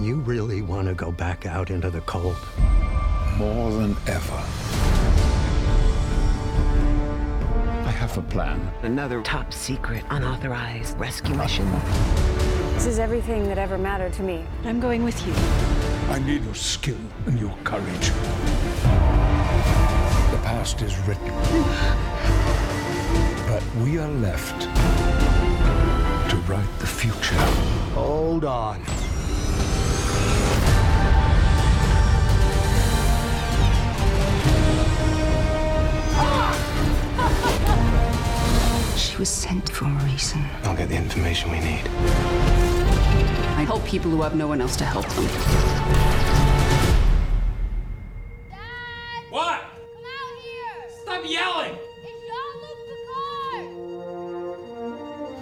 You 0.04 0.18
really 0.18 0.62
want 0.62 0.89
to 0.89 0.94
go 0.94 1.13
back 1.13 1.46
out 1.46 1.70
into 1.70 1.89
the 1.89 2.02
cold? 2.02 2.36
More 3.38 3.72
than 3.72 3.96
ever. 4.06 4.44
I 7.86 7.89
have 7.89 8.18
a 8.18 8.22
plan. 8.24 8.70
Another 8.82 9.22
top 9.22 9.54
secret, 9.54 10.04
unauthorized 10.10 11.00
rescue 11.00 11.34
mission. 11.36 11.72
This 12.74 12.86
is 12.86 13.00
everything 13.00 13.48
that 13.48 13.58
ever 13.58 13.78
mattered 13.78 14.12
to 14.13 14.24
me. 14.24 14.44
I'm 14.66 14.82
going 14.82 15.06
with 15.06 15.26
you. 15.26 15.34
I 16.12 16.20
need 16.20 16.44
your 16.44 16.54
skill 16.54 16.98
and 17.26 17.39
your 17.39 17.56
courage. 17.63 18.10
The 20.32 20.39
past 20.44 20.82
is 20.82 20.98
written. 21.08 21.30
But 23.48 23.63
we 23.86 24.00
are 24.00 24.12
left 24.12 24.63
to 26.30 26.36
write 26.46 26.80
the 26.80 26.88
future. 26.88 27.39
Hold 27.96 28.44
on. 28.44 28.84
She 39.13 39.19
was 39.19 39.30
sent 39.30 39.69
for 39.69 39.86
a 39.86 39.93
reason. 40.06 40.43
I'll 40.63 40.76
get 40.76 40.89
the 40.89 40.95
information 40.95 41.52
we 41.52 41.60
need. 41.60 41.88
I 43.60 43.63
help 43.63 43.86
people 43.86 44.10
who 44.10 44.23
have 44.23 44.36
no 44.36 44.47
one 44.47 44.60
else 44.60 44.76
to 44.78 44.86
help 44.86 45.08
them. 45.10 45.28
Dad! 48.49 49.23
What? 49.30 49.62
Come 49.62 50.06
out 50.17 50.36
here! 50.41 50.89
Stop 51.04 51.23
yelling! 51.30 51.78
It's 52.02 52.21
Jean-Luc 52.28 52.80
Picard! 52.89 53.67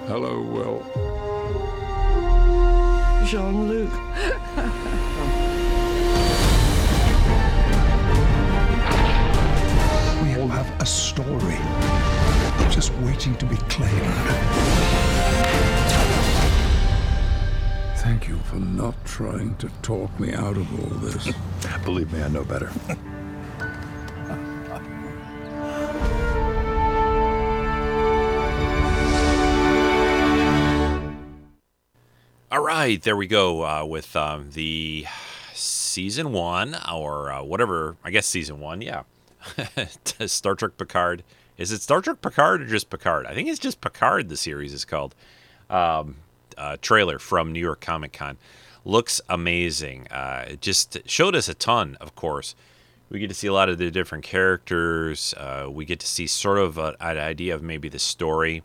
Hello, 0.10 0.42
Will. 0.42 0.71
Thank 18.12 18.28
you 18.28 18.40
for 18.40 18.58
not 18.58 19.06
trying 19.06 19.56
to 19.56 19.70
talk 19.84 20.20
me 20.20 20.34
out 20.34 20.58
of 20.58 20.70
all 20.78 21.00
this. 21.00 21.32
Believe 21.86 22.12
me, 22.12 22.22
I 22.22 22.28
know 22.28 22.44
better. 22.44 22.70
All 32.52 32.60
right, 32.60 33.02
there 33.02 33.16
we 33.16 33.28
go 33.28 33.64
uh, 33.64 33.86
with 33.86 34.14
um, 34.18 34.52
the 34.52 35.06
season 35.54 36.34
one 36.34 36.76
or 36.92 37.32
uh, 37.32 37.44
whatever. 37.44 37.96
I 38.04 38.12
guess 38.12 38.28
season 38.28 38.60
one, 38.60 38.82
yeah. 38.82 39.04
Star 40.26 40.56
Trek 40.56 40.76
Picard. 40.78 41.24
Is 41.58 41.72
it 41.72 41.82
Star 41.82 42.02
Trek 42.02 42.22
Picard 42.22 42.62
or 42.62 42.66
just 42.66 42.90
Picard? 42.90 43.26
I 43.26 43.34
think 43.34 43.48
it's 43.48 43.58
just 43.58 43.80
Picard. 43.80 44.28
The 44.28 44.36
series 44.36 44.74
is 44.74 44.84
called. 44.84 45.16
Um, 45.70 46.18
uh, 46.58 46.78
trailer 46.82 47.20
from 47.20 47.52
New 47.52 47.60
York 47.60 47.82
Comic 47.82 48.14
Con 48.14 48.38
looks 48.84 49.22
amazing. 49.30 50.08
Uh, 50.10 50.46
it 50.50 50.62
just 50.62 50.98
showed 51.06 51.36
us 51.36 51.48
a 51.48 51.54
ton, 51.54 51.98
of 52.02 52.16
course. 52.16 52.56
We 53.10 53.20
get 53.20 53.28
to 53.28 53.36
see 53.36 53.48
a 53.48 53.54
lot 53.54 53.70
of 53.70 53.78
the 53.78 53.92
different 53.92 54.24
characters. 54.24 55.34
Uh, 55.36 55.68
we 55.70 55.86
get 55.86 56.00
to 56.00 56.08
see 56.08 56.28
sort 56.28 56.58
of 56.58 56.78
a, 56.78 56.96
an 57.00 57.18
idea 57.18 57.54
of 57.54 57.62
maybe 57.62 57.90
the 57.90 58.00
story 58.00 58.64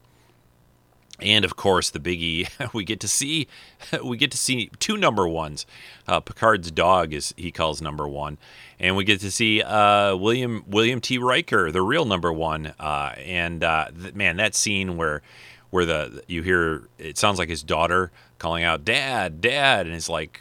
and 1.20 1.44
of 1.44 1.56
course 1.56 1.90
the 1.90 1.98
biggie 1.98 2.48
we 2.74 2.84
get 2.84 3.00
to 3.00 3.08
see 3.08 3.48
we 4.04 4.16
get 4.16 4.30
to 4.30 4.36
see 4.36 4.70
two 4.78 4.96
number 4.96 5.26
ones 5.26 5.66
uh, 6.06 6.20
picard's 6.20 6.70
dog 6.70 7.12
is 7.12 7.32
he 7.36 7.50
calls 7.50 7.80
number 7.80 8.06
one 8.06 8.36
and 8.78 8.96
we 8.96 9.04
get 9.04 9.20
to 9.20 9.30
see 9.30 9.62
uh, 9.62 10.14
william 10.14 10.64
william 10.66 11.00
t 11.00 11.18
riker 11.18 11.70
the 11.70 11.82
real 11.82 12.04
number 12.04 12.32
one 12.32 12.72
uh, 12.78 13.14
and 13.16 13.62
th- 13.62 14.14
man 14.14 14.36
that 14.36 14.54
scene 14.54 14.96
where 14.96 15.22
where 15.70 15.84
the 15.84 16.22
you 16.26 16.42
hear 16.42 16.88
it 16.98 17.18
sounds 17.18 17.38
like 17.38 17.48
his 17.48 17.62
daughter 17.62 18.10
calling 18.38 18.64
out 18.64 18.84
dad 18.84 19.40
dad 19.40 19.86
and 19.86 19.94
he's 19.94 20.08
like 20.08 20.40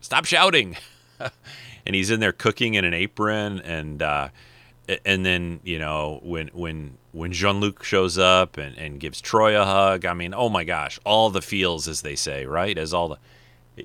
stop 0.00 0.24
shouting 0.24 0.76
and 1.86 1.94
he's 1.94 2.10
in 2.10 2.20
there 2.20 2.32
cooking 2.32 2.74
in 2.74 2.84
an 2.84 2.94
apron 2.94 3.60
and 3.60 4.02
uh, 4.02 4.28
and 5.04 5.24
then 5.24 5.60
you 5.62 5.78
know 5.78 6.20
when 6.22 6.48
when 6.48 6.96
when 7.12 7.32
Jean 7.32 7.60
Luc 7.60 7.82
shows 7.82 8.18
up 8.18 8.56
and, 8.56 8.76
and 8.78 9.00
gives 9.00 9.20
Troi 9.20 9.60
a 9.60 9.64
hug, 9.64 10.04
I 10.04 10.14
mean, 10.14 10.32
oh 10.32 10.48
my 10.48 10.62
gosh, 10.62 11.00
all 11.04 11.28
the 11.28 11.42
feels 11.42 11.88
as 11.88 12.02
they 12.02 12.14
say, 12.14 12.46
right? 12.46 12.78
As 12.78 12.94
all 12.94 13.08
the 13.08 13.18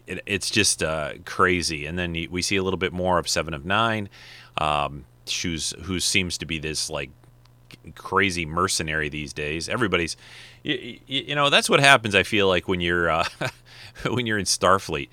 it, 0.07 0.21
it's 0.25 0.49
just 0.49 0.83
uh, 0.83 1.13
crazy. 1.25 1.85
And 1.85 1.97
then 1.97 2.13
we 2.29 2.41
see 2.41 2.55
a 2.55 2.63
little 2.63 2.77
bit 2.77 2.93
more 2.93 3.17
of 3.17 3.27
Seven 3.27 3.53
of 3.53 3.65
Nine, 3.65 4.09
um, 4.57 5.05
who's 5.41 5.73
who 5.83 5.99
seems 5.99 6.37
to 6.39 6.45
be 6.45 6.59
this 6.59 6.89
like 6.89 7.09
crazy 7.95 8.45
mercenary 8.45 9.09
these 9.09 9.33
days. 9.33 9.69
Everybody's, 9.69 10.17
you, 10.63 10.99
you 11.07 11.35
know, 11.35 11.49
that's 11.49 11.69
what 11.69 11.79
happens. 11.79 12.15
I 12.15 12.23
feel 12.23 12.47
like 12.47 12.67
when 12.67 12.81
you're 12.81 13.09
uh, 13.09 13.25
when 14.09 14.25
you're 14.25 14.37
in 14.37 14.45
Starfleet. 14.45 15.09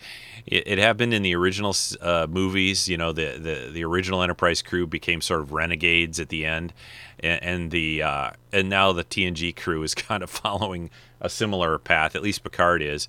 It, 0.47 0.67
it 0.67 0.79
happened 0.79 1.15
in 1.15 1.23
the 1.23 1.35
original 1.35 1.75
uh, 2.01 2.27
movies. 2.29 2.89
You 2.89 2.97
know, 2.97 3.13
the, 3.13 3.39
the 3.39 3.71
the 3.73 3.85
original 3.85 4.23
Enterprise 4.23 4.63
crew 4.63 4.87
became 4.87 5.21
sort 5.21 5.41
of 5.41 5.53
renegades 5.53 6.19
at 6.19 6.29
the 6.29 6.45
end, 6.45 6.73
and, 7.21 7.43
and 7.43 7.71
the 7.71 8.03
uh, 8.03 8.31
and 8.53 8.69
now 8.69 8.93
the 8.93 9.05
TNG 9.05 9.55
crew 9.55 9.83
is 9.83 9.95
kind 9.95 10.23
of 10.23 10.31
following 10.31 10.91
a 11.21 11.29
similar 11.29 11.79
path. 11.79 12.15
At 12.17 12.23
least 12.23 12.43
Picard 12.43 12.83
is, 12.83 13.09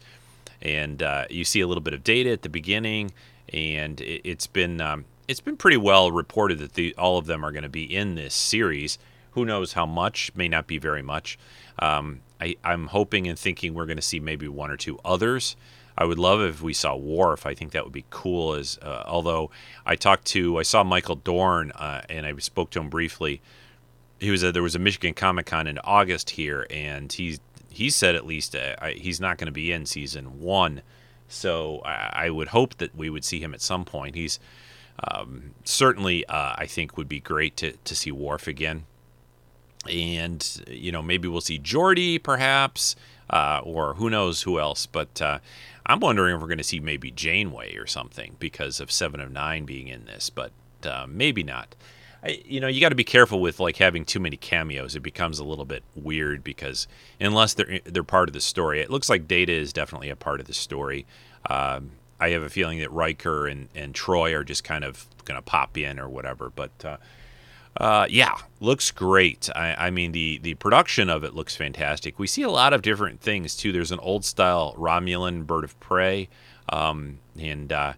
and 0.62 1.02
uh, 1.02 1.26
you 1.30 1.44
see 1.44 1.62
a 1.62 1.68
little 1.68 1.82
bit 1.82 1.94
of 1.94 2.04
data 2.04 2.32
at 2.32 2.42
the 2.42 2.50
beginning, 2.50 3.12
and 3.52 4.00
it, 4.02 4.26
has 4.26 4.48
been 4.48 4.82
um, 4.82 5.06
it's 5.28 5.42
been 5.42 5.58
pretty 5.58 5.78
well 5.78 6.12
reported 6.12 6.60
that 6.60 6.74
the, 6.74 6.94
all 6.98 7.18
of 7.18 7.26
them 7.26 7.44
are 7.44 7.52
going 7.52 7.64
to 7.64 7.70
be 7.70 7.84
in 7.84 8.16
this 8.16 8.34
series. 8.34 8.98
Who 9.34 9.46
knows 9.46 9.74
how 9.74 9.86
much? 9.86 10.32
May 10.36 10.48
not 10.48 10.68
be 10.68 10.78
very 10.78 11.02
much. 11.02 11.38
Um, 11.80 12.22
I, 12.40 12.56
I'm 12.64 12.88
hoping 12.88 13.28
and 13.28 13.38
thinking 13.38 13.74
we're 13.74 13.86
going 13.86 13.98
to 13.98 14.02
see 14.02 14.20
maybe 14.20 14.48
one 14.48 14.70
or 14.70 14.78
two 14.78 15.00
others. 15.04 15.56
I 15.98 16.06
would 16.06 16.20
love 16.20 16.42
if 16.42 16.62
we 16.62 16.74
saw 16.74 16.96
Worf. 16.96 17.46
I 17.46 17.54
think 17.54 17.72
that 17.72 17.84
would 17.84 17.94
be 17.94 18.06
cool. 18.10 18.54
As 18.54 18.78
uh, 18.82 19.04
although 19.06 19.52
I 19.86 19.96
talked 19.96 20.26
to, 20.28 20.60
I 20.60 20.64
saw 20.64 20.84
Michael 20.84 21.16
Dorn 21.16 21.72
uh, 21.72 22.02
and 22.10 22.26
I 22.26 22.36
spoke 22.38 22.72
to 22.72 22.80
him 22.80 22.90
briefly. 22.90 23.42
He 24.20 24.32
was 24.32 24.44
a, 24.44 24.52
there 24.52 24.64
was 24.64 24.76
a 24.76 24.80
Michigan 24.80 25.14
Comic 25.14 25.48
Con 25.48 25.68
in 25.68 25.80
August 25.80 26.32
here, 26.32 26.66
and 26.70 27.12
he 27.12 27.40
he 27.70 27.90
said 27.90 28.16
at 28.16 28.26
least 28.26 28.56
uh, 28.56 28.76
I, 28.80 28.92
he's 28.92 29.20
not 29.20 29.38
going 29.38 29.48
to 29.48 29.52
be 29.52 29.72
in 29.72 29.86
season 29.86 30.42
one. 30.42 30.82
So 31.28 31.82
I, 31.84 32.26
I, 32.26 32.30
would 32.30 32.50
hope 32.50 32.78
that 32.78 32.96
we 32.96 33.10
would 33.10 33.24
see 33.24 33.40
him 33.40 33.56
at 33.56 33.62
some 33.62 33.86
point. 33.86 34.14
He's 34.14 34.40
um, 35.12 35.56
certainly 35.64 36.26
uh, 36.28 36.54
I 36.56 36.68
think 36.68 36.98
would 36.98 37.10
be 37.10 37.20
great 37.20 37.58
to 37.58 37.74
to 37.74 37.96
see 37.96 38.12
Worf 38.12 38.48
again 38.48 38.86
and 39.90 40.64
you 40.68 40.92
know 40.92 41.02
maybe 41.02 41.28
we'll 41.28 41.42
see 41.42 41.60
Geordi 41.60 42.22
perhaps, 42.22 42.96
uh, 43.30 43.62
or 43.64 43.96
who 43.96 44.10
knows 44.10 44.44
who 44.44 44.60
else. 44.60 44.86
But 44.86 45.22
uh, 45.22 45.40
I'm 45.86 46.00
wondering 46.00 46.36
if 46.36 46.42
we're 46.42 46.48
going 46.48 46.58
to 46.58 46.64
see 46.64 46.80
maybe 46.80 47.12
Janeway 47.12 47.76
or 47.76 47.88
something 47.88 48.36
because 48.40 48.80
of 48.80 48.92
Seven 48.92 49.20
of 49.20 49.32
Nine 49.32 49.66
being 49.66 49.88
in 49.88 50.06
this, 50.06 50.30
but 50.30 50.52
uh, 50.84 51.06
maybe 51.08 51.44
not. 51.44 51.76
I, 52.24 52.42
you 52.46 52.62
know, 52.62 52.68
you 52.68 52.80
got 52.80 52.90
to 52.90 52.96
be 52.96 53.04
careful 53.04 53.42
with 53.42 53.60
like 53.60 53.78
having 53.78 54.06
too 54.06 54.20
many 54.20 54.38
cameos. 54.38 54.96
It 54.96 55.02
becomes 55.02 55.40
a 55.40 55.44
little 55.44 55.66
bit 55.66 55.84
weird 55.96 56.44
because 56.44 56.88
unless 57.20 57.54
they're 57.54 57.80
they're 57.84 58.04
part 58.04 58.30
of 58.30 58.34
the 58.34 58.42
story, 58.42 58.80
it 58.82 58.90
looks 58.90 59.10
like 59.10 59.28
Data 59.28 59.52
is 59.52 59.74
definitely 59.74 60.10
a 60.10 60.16
part 60.16 60.40
of 60.40 60.48
the 60.48 60.54
story. 60.54 61.06
Um, 61.50 61.92
I 62.20 62.30
have 62.30 62.44
a 62.44 62.50
feeling 62.50 62.80
that 62.80 62.92
Riker 62.92 63.48
and, 63.48 63.68
and 63.76 63.94
Troi 63.94 64.34
are 64.34 64.46
just 64.46 64.64
kind 64.64 64.86
of 64.86 65.06
going 65.26 65.38
to 65.38 65.42
pop 65.42 65.78
in 65.78 66.00
or 66.00 66.08
whatever, 66.08 66.50
but 66.50 66.72
uh, 67.78 68.06
yeah, 68.10 68.36
looks 68.60 68.92
great. 68.92 69.50
I, 69.56 69.88
I, 69.88 69.90
mean, 69.90 70.12
the 70.12 70.38
the 70.40 70.54
production 70.56 71.10
of 71.10 71.24
it 71.24 71.34
looks 71.34 71.56
fantastic. 71.56 72.20
We 72.20 72.28
see 72.28 72.44
a 72.44 72.50
lot 72.50 72.74
of 72.74 72.82
different 72.82 73.20
things 73.20 73.56
too. 73.56 73.72
There's 73.72 73.92
an 73.92 74.00
old 74.00 74.26
style 74.26 74.76
Romulan 74.78 75.48
bird 75.48 75.64
of 75.64 75.80
prey, 75.80 76.30
um, 76.70 77.20
and 77.40 77.72
uh, 77.72 77.94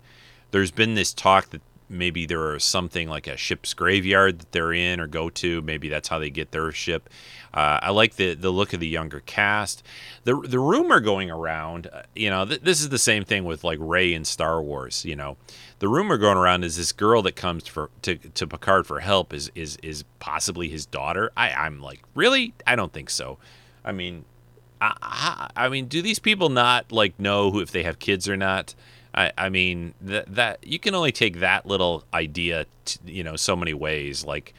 there's 0.52 0.72
been 0.72 0.96
this 0.96 1.14
talk 1.14 1.50
that 1.50 1.62
maybe 1.90 2.26
there 2.26 2.56
is 2.56 2.64
something 2.64 3.08
like 3.08 3.28
a 3.28 3.38
ship's 3.38 3.74
graveyard 3.74 4.40
that 4.40 4.52
they're 4.52 4.74
in 4.74 5.00
or 5.00 5.08
go 5.08 5.30
to. 5.30 5.62
Maybe 5.62 5.90
that's 5.90 6.08
how 6.08 6.20
they 6.20 6.30
get 6.30 6.52
their 6.52 6.72
ship. 6.72 7.10
Uh, 7.54 7.80
I 7.82 7.92
like 7.92 8.16
the 8.16 8.34
the 8.34 8.52
look 8.52 8.74
of 8.74 8.80
the 8.80 8.88
younger 8.88 9.22
cast. 9.22 9.82
The 10.26 10.36
the 10.36 10.60
rumor 10.60 11.00
going 11.00 11.32
around, 11.32 11.88
uh, 11.88 12.04
you 12.14 12.30
know, 12.30 12.46
th- 12.46 12.62
this 12.62 12.82
is 12.82 12.90
the 12.90 12.98
same 12.98 13.24
thing 13.24 13.46
with 13.46 13.64
like 13.64 13.80
Rey 13.82 14.14
in 14.14 14.26
Star 14.26 14.62
Wars. 14.62 15.06
You 15.06 15.16
know, 15.16 15.38
the 15.80 15.88
rumor 15.88 16.18
going 16.18 16.38
around 16.38 16.64
is 16.64 16.76
this 16.76 16.92
girl 16.92 17.22
that 17.22 17.36
comes 17.36 17.68
for 17.68 17.90
to, 18.02 18.16
to 18.16 18.48
Picard 18.48 18.86
for 18.86 19.00
help 19.00 19.34
is 19.34 19.52
is 19.56 19.78
is 19.82 20.04
possibly 20.20 20.68
his 20.68 20.86
daughter. 20.86 21.32
I 21.38 21.52
I'm 21.52 21.82
like 21.82 22.02
really 22.14 22.54
I 22.68 22.76
don't 22.76 22.92
think 22.92 23.10
so. 23.10 23.38
I 23.86 23.92
mean, 23.92 24.26
I, 24.82 24.94
I, 25.02 25.50
I 25.56 25.70
mean, 25.70 25.88
do 25.88 26.02
these 26.02 26.20
people 26.20 26.50
not 26.50 26.92
like 26.92 27.20
know 27.20 27.52
who 27.52 27.62
if 27.62 27.72
they 27.72 27.84
have 27.84 28.00
kids 28.00 28.28
or 28.28 28.36
not? 28.36 28.76
I, 29.16 29.32
I 29.38 29.50
mean 29.50 29.94
that 30.02 30.36
that 30.36 30.66
you 30.66 30.78
can 30.78 30.94
only 30.94 31.12
take 31.12 31.40
that 31.40 31.66
little 31.66 32.04
idea, 32.14 32.66
you 33.06 33.24
know, 33.24 33.36
so 33.36 33.56
many 33.56 33.74
ways. 33.74 34.26
Like 34.26 34.54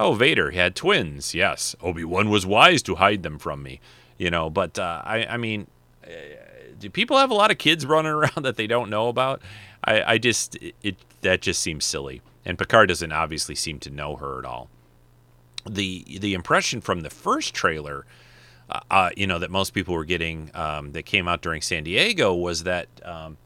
oh, 0.00 0.14
Vader 0.14 0.50
had 0.50 0.74
twins. 0.74 1.34
Yes, 1.34 1.76
Obi 1.80 2.04
Wan 2.04 2.30
was 2.30 2.46
wise 2.46 2.82
to 2.82 2.96
hide 2.96 3.22
them 3.22 3.38
from 3.38 3.62
me. 3.62 3.80
You 4.18 4.30
know, 4.30 4.50
but 4.50 4.78
uh, 4.78 5.02
I, 5.04 5.26
I 5.26 5.36
mean, 5.36 5.66
uh, 6.04 6.10
do 6.78 6.90
people 6.90 7.16
have 7.16 7.30
a 7.30 7.34
lot 7.34 7.50
of 7.50 7.58
kids 7.58 7.86
running 7.86 8.12
around 8.12 8.42
that 8.42 8.56
they 8.56 8.66
don't 8.66 8.90
know 8.90 9.08
about? 9.08 9.42
I, 9.84 10.14
I 10.14 10.18
just 10.18 10.56
it, 10.56 10.74
it 10.82 10.96
that 11.20 11.42
just 11.42 11.62
seems 11.62 11.84
silly. 11.84 12.22
And 12.44 12.58
Picard 12.58 12.88
doesn't 12.88 13.12
obviously 13.12 13.54
seem 13.54 13.78
to 13.80 13.90
know 13.90 14.16
her 14.16 14.38
at 14.38 14.44
all. 14.44 14.68
The 15.68 16.18
the 16.18 16.34
impression 16.34 16.80
from 16.80 17.02
the 17.02 17.10
first 17.10 17.54
trailer, 17.54 18.06
uh, 18.70 18.80
uh, 18.90 19.10
you 19.16 19.26
know, 19.26 19.38
that 19.38 19.50
most 19.50 19.70
people 19.70 19.94
were 19.94 20.06
getting 20.06 20.50
um, 20.54 20.92
that 20.92 21.04
came 21.04 21.28
out 21.28 21.42
during 21.42 21.60
San 21.60 21.84
Diego 21.84 22.34
was 22.34 22.64
that 22.64 22.88
um, 23.04 23.36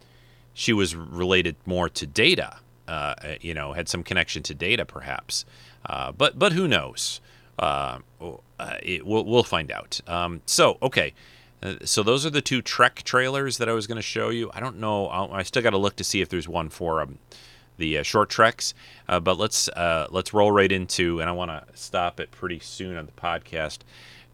she 0.55 0.73
was 0.73 0.95
related 0.95 1.57
more 1.67 1.89
to 1.91 2.07
Data. 2.07 2.57
Uh, 2.87 3.15
you 3.41 3.55
know, 3.55 3.73
had 3.73 3.89
some 3.89 4.03
connection 4.03 4.43
to 4.45 4.55
Data, 4.55 4.85
perhaps. 4.85 5.45
Uh, 5.85 6.13
but 6.13 6.39
but 6.39 6.53
who 6.53 6.69
knows? 6.69 7.21
Uh, 7.59 7.99
uh, 8.21 8.77
it, 8.83 9.05
we'll 9.05 9.25
we'll 9.25 9.43
find 9.43 9.71
out. 9.71 10.01
Um, 10.07 10.43
so 10.47 10.79
okay, 10.81 11.13
uh, 11.63 11.75
so 11.85 12.03
those 12.03 12.25
are 12.25 12.31
the 12.31 12.41
two 12.41 12.63
Trek 12.63 13.03
trailers 13.03 13.59
that 13.59 13.69
I 13.69 13.73
was 13.73 13.87
going 13.87 13.97
to 13.97 14.03
show 14.03 14.31
you. 14.31 14.51
I 14.55 14.61
don't 14.61 14.79
know. 14.79 15.09
I'll, 15.09 15.33
i 15.33 15.43
still 15.43 15.63
got 15.63 15.71
to 15.71 15.79
look 15.79 15.97
to 15.97 16.05
see 16.05 16.21
if 16.21 16.29
there's 16.29 16.49
one 16.49 16.69
for 16.69 17.01
um, 17.01 17.19
the 17.77 17.99
uh, 17.99 18.03
short 18.03 18.31
treks. 18.31 18.75
but 19.07 19.39
let's 19.39 19.69
let's 20.11 20.33
roll 20.33 20.53
right 20.53 20.71
into, 20.71 21.21
and 21.21 21.29
I 21.29 21.33
want 21.33 21.51
to 21.51 21.65
stop 21.75 22.21
it 22.21 22.31
pretty 22.31 22.61
soon 22.61 22.97
on 22.97 23.07
the 23.07 23.13
podcast 23.13 23.79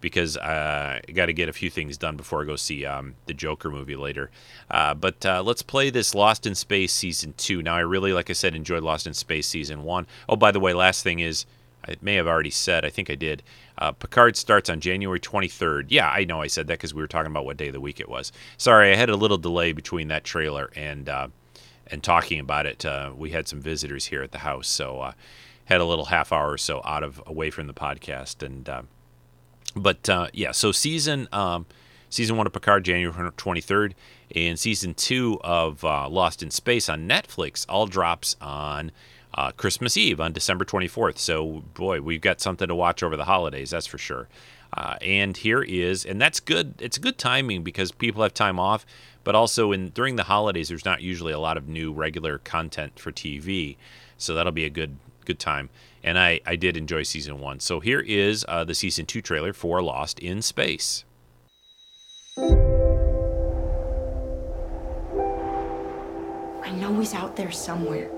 because 0.00 0.36
uh, 0.36 1.00
I 1.06 1.12
got 1.12 1.26
to 1.26 1.32
get 1.32 1.48
a 1.48 1.52
few 1.52 1.70
things 1.70 1.96
done 1.96 2.16
before 2.16 2.42
I 2.42 2.46
go 2.46 2.56
see 2.56 2.84
um, 2.86 3.14
the 3.26 3.34
Joker 3.34 3.70
movie 3.70 3.96
later. 3.96 4.30
Uh, 4.70 4.94
but 4.94 5.24
uh, 5.24 5.42
let's 5.42 5.62
play 5.62 5.90
this 5.90 6.14
Lost 6.14 6.46
in 6.46 6.54
Space 6.54 6.92
season 6.92 7.34
two. 7.36 7.62
Now, 7.62 7.76
I 7.76 7.80
really, 7.80 8.12
like 8.12 8.30
I 8.30 8.34
said, 8.34 8.54
enjoyed 8.54 8.82
Lost 8.82 9.06
in 9.06 9.14
Space 9.14 9.46
season 9.46 9.84
one. 9.84 10.06
Oh, 10.28 10.36
by 10.36 10.50
the 10.50 10.60
way, 10.60 10.72
last 10.72 11.02
thing 11.02 11.20
is, 11.20 11.46
I 11.86 11.96
may 12.02 12.14
have 12.16 12.26
already 12.26 12.50
said, 12.50 12.84
I 12.84 12.90
think 12.90 13.08
I 13.08 13.14
did. 13.14 13.42
Uh, 13.78 13.92
Picard 13.92 14.36
starts 14.36 14.68
on 14.68 14.80
January 14.80 15.18
23rd. 15.18 15.86
Yeah, 15.88 16.10
I 16.10 16.24
know 16.24 16.42
I 16.42 16.46
said 16.46 16.66
that 16.66 16.74
because 16.74 16.92
we 16.92 17.00
were 17.00 17.08
talking 17.08 17.30
about 17.30 17.46
what 17.46 17.56
day 17.56 17.68
of 17.68 17.72
the 17.72 17.80
week 17.80 18.00
it 18.00 18.08
was. 18.08 18.32
Sorry, 18.58 18.92
I 18.92 18.96
had 18.96 19.08
a 19.08 19.16
little 19.16 19.38
delay 19.38 19.72
between 19.72 20.08
that 20.08 20.24
trailer 20.24 20.70
and 20.76 21.08
uh, 21.08 21.28
and 21.86 22.02
talking 22.02 22.38
about 22.38 22.66
it. 22.66 22.84
Uh, 22.84 23.12
we 23.16 23.30
had 23.30 23.48
some 23.48 23.60
visitors 23.60 24.06
here 24.06 24.22
at 24.22 24.30
the 24.32 24.38
house, 24.38 24.68
so 24.68 25.12
had 25.64 25.80
a 25.80 25.84
little 25.84 26.06
half 26.06 26.32
hour 26.32 26.52
or 26.52 26.58
so 26.58 26.82
out 26.84 27.02
of 27.02 27.22
away 27.26 27.50
from 27.50 27.66
the 27.66 27.72
podcast 27.72 28.44
and 28.44 28.68
but 29.74 30.08
uh, 30.08 30.28
yeah, 30.32 30.52
so 30.52 30.72
season 30.72 31.28
um, 31.32 31.66
season 32.08 32.36
one 32.36 32.46
of 32.46 32.52
Picard, 32.52 32.84
January 32.84 33.30
twenty 33.36 33.60
third, 33.60 33.94
and 34.34 34.58
season 34.58 34.94
two 34.94 35.38
of 35.42 35.84
uh, 35.84 36.08
Lost 36.08 36.42
in 36.42 36.50
Space 36.50 36.88
on 36.88 37.08
Netflix 37.08 37.66
all 37.68 37.86
drops 37.86 38.36
on 38.40 38.92
uh, 39.34 39.52
Christmas 39.52 39.96
Eve 39.96 40.20
on 40.20 40.32
December 40.32 40.64
twenty 40.64 40.88
fourth. 40.88 41.18
So 41.18 41.62
boy, 41.74 42.00
we've 42.00 42.20
got 42.20 42.40
something 42.40 42.68
to 42.68 42.74
watch 42.74 43.02
over 43.02 43.16
the 43.16 43.24
holidays, 43.24 43.70
that's 43.70 43.86
for 43.86 43.98
sure. 43.98 44.28
Uh, 44.72 44.96
and 45.02 45.36
here 45.36 45.62
is, 45.62 46.04
and 46.04 46.20
that's 46.20 46.38
good. 46.38 46.74
It's 46.78 46.96
good 46.96 47.18
timing 47.18 47.64
because 47.64 47.90
people 47.90 48.22
have 48.22 48.32
time 48.32 48.60
off, 48.60 48.86
but 49.24 49.34
also 49.34 49.72
in 49.72 49.88
during 49.88 50.14
the 50.16 50.24
holidays, 50.24 50.68
there's 50.68 50.84
not 50.84 51.02
usually 51.02 51.32
a 51.32 51.40
lot 51.40 51.56
of 51.56 51.68
new 51.68 51.92
regular 51.92 52.38
content 52.38 52.98
for 52.98 53.10
TV, 53.10 53.76
so 54.16 54.34
that'll 54.34 54.52
be 54.52 54.64
a 54.64 54.70
good 54.70 54.96
good 55.24 55.38
time. 55.38 55.70
And 56.02 56.18
I 56.18 56.40
I 56.46 56.56
did 56.56 56.76
enjoy 56.76 57.02
season 57.02 57.40
one. 57.40 57.60
So 57.60 57.80
here 57.80 58.00
is 58.00 58.44
uh, 58.48 58.64
the 58.64 58.74
season 58.74 59.06
two 59.06 59.20
trailer 59.20 59.52
for 59.52 59.82
Lost 59.82 60.18
in 60.18 60.42
Space. 60.42 61.04
I 66.62 66.70
know 66.72 66.98
he's 66.98 67.14
out 67.14 67.36
there 67.36 67.50
somewhere. 67.50 68.10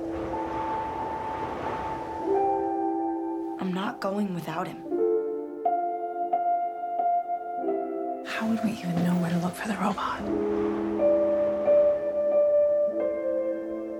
I'm 3.60 3.72
not 3.72 4.00
going 4.00 4.34
without 4.34 4.68
him. 4.68 4.82
How 8.26 8.46
would 8.48 8.62
we 8.64 8.72
even 8.72 8.94
know 9.04 9.14
where 9.16 9.30
to 9.30 9.38
look 9.38 9.54
for 9.54 9.68
the 9.68 9.76
robot? 9.76 10.20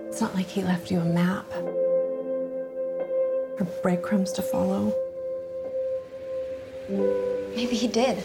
It's 0.09 0.21
not 0.21 0.35
like 0.35 0.47
he 0.47 0.63
left 0.63 0.91
you 0.91 1.01
a 1.01 1.05
map 1.05 1.47
or 3.63 3.83
breadcrumbs 3.83 4.33
to 4.33 4.43
follow. 4.43 4.93
Maybe 7.55 7.77
he 7.77 7.87
did. 7.87 8.25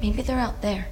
Maybe 0.00 0.20
they're 0.22 0.38
out 0.38 0.60
there. 0.60 0.86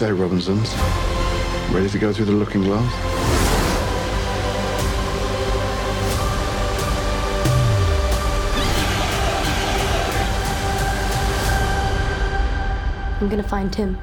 Say, 0.00 0.12
Robinsons? 0.12 0.74
Ready 1.74 1.90
to 1.90 1.98
go 1.98 2.10
through 2.10 2.24
the 2.24 2.32
looking 2.32 2.62
glass? 2.62 2.90
I'm 13.20 13.28
gonna 13.28 13.42
find 13.42 13.70
Tim. 13.70 13.98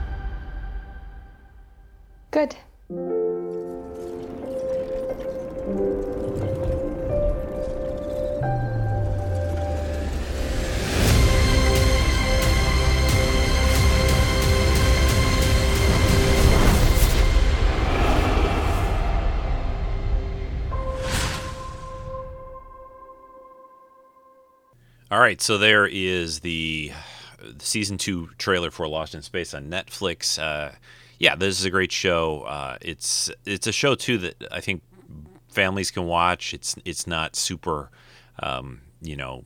All 25.10 25.20
right, 25.20 25.40
so 25.42 25.58
there 25.58 25.88
is 25.88 26.42
the 26.42 26.92
season 27.60 27.98
two 27.98 28.28
trailer 28.38 28.72
for 28.72 28.90
Lost 28.90 29.16
in 29.16 29.22
Space 29.22 29.54
on 29.54 29.70
Netflix. 29.70 30.38
Uh, 30.38 30.74
yeah, 31.18 31.34
this 31.38 31.58
is 31.58 31.64
a 31.64 31.70
great 31.70 31.94
show. 31.94 32.42
Uh, 32.42 32.78
it's 32.82 33.32
it's 33.46 33.68
a 33.68 33.72
show 33.72 33.96
too 33.96 34.18
that 34.18 34.36
I 34.52 34.60
think 34.60 34.82
families 35.48 35.92
can 35.92 36.08
watch. 36.08 36.54
It's 36.54 36.76
it's 36.84 37.08
not 37.08 37.38
super, 37.38 37.90
um, 38.40 38.82
you 39.02 39.16
know, 39.16 39.46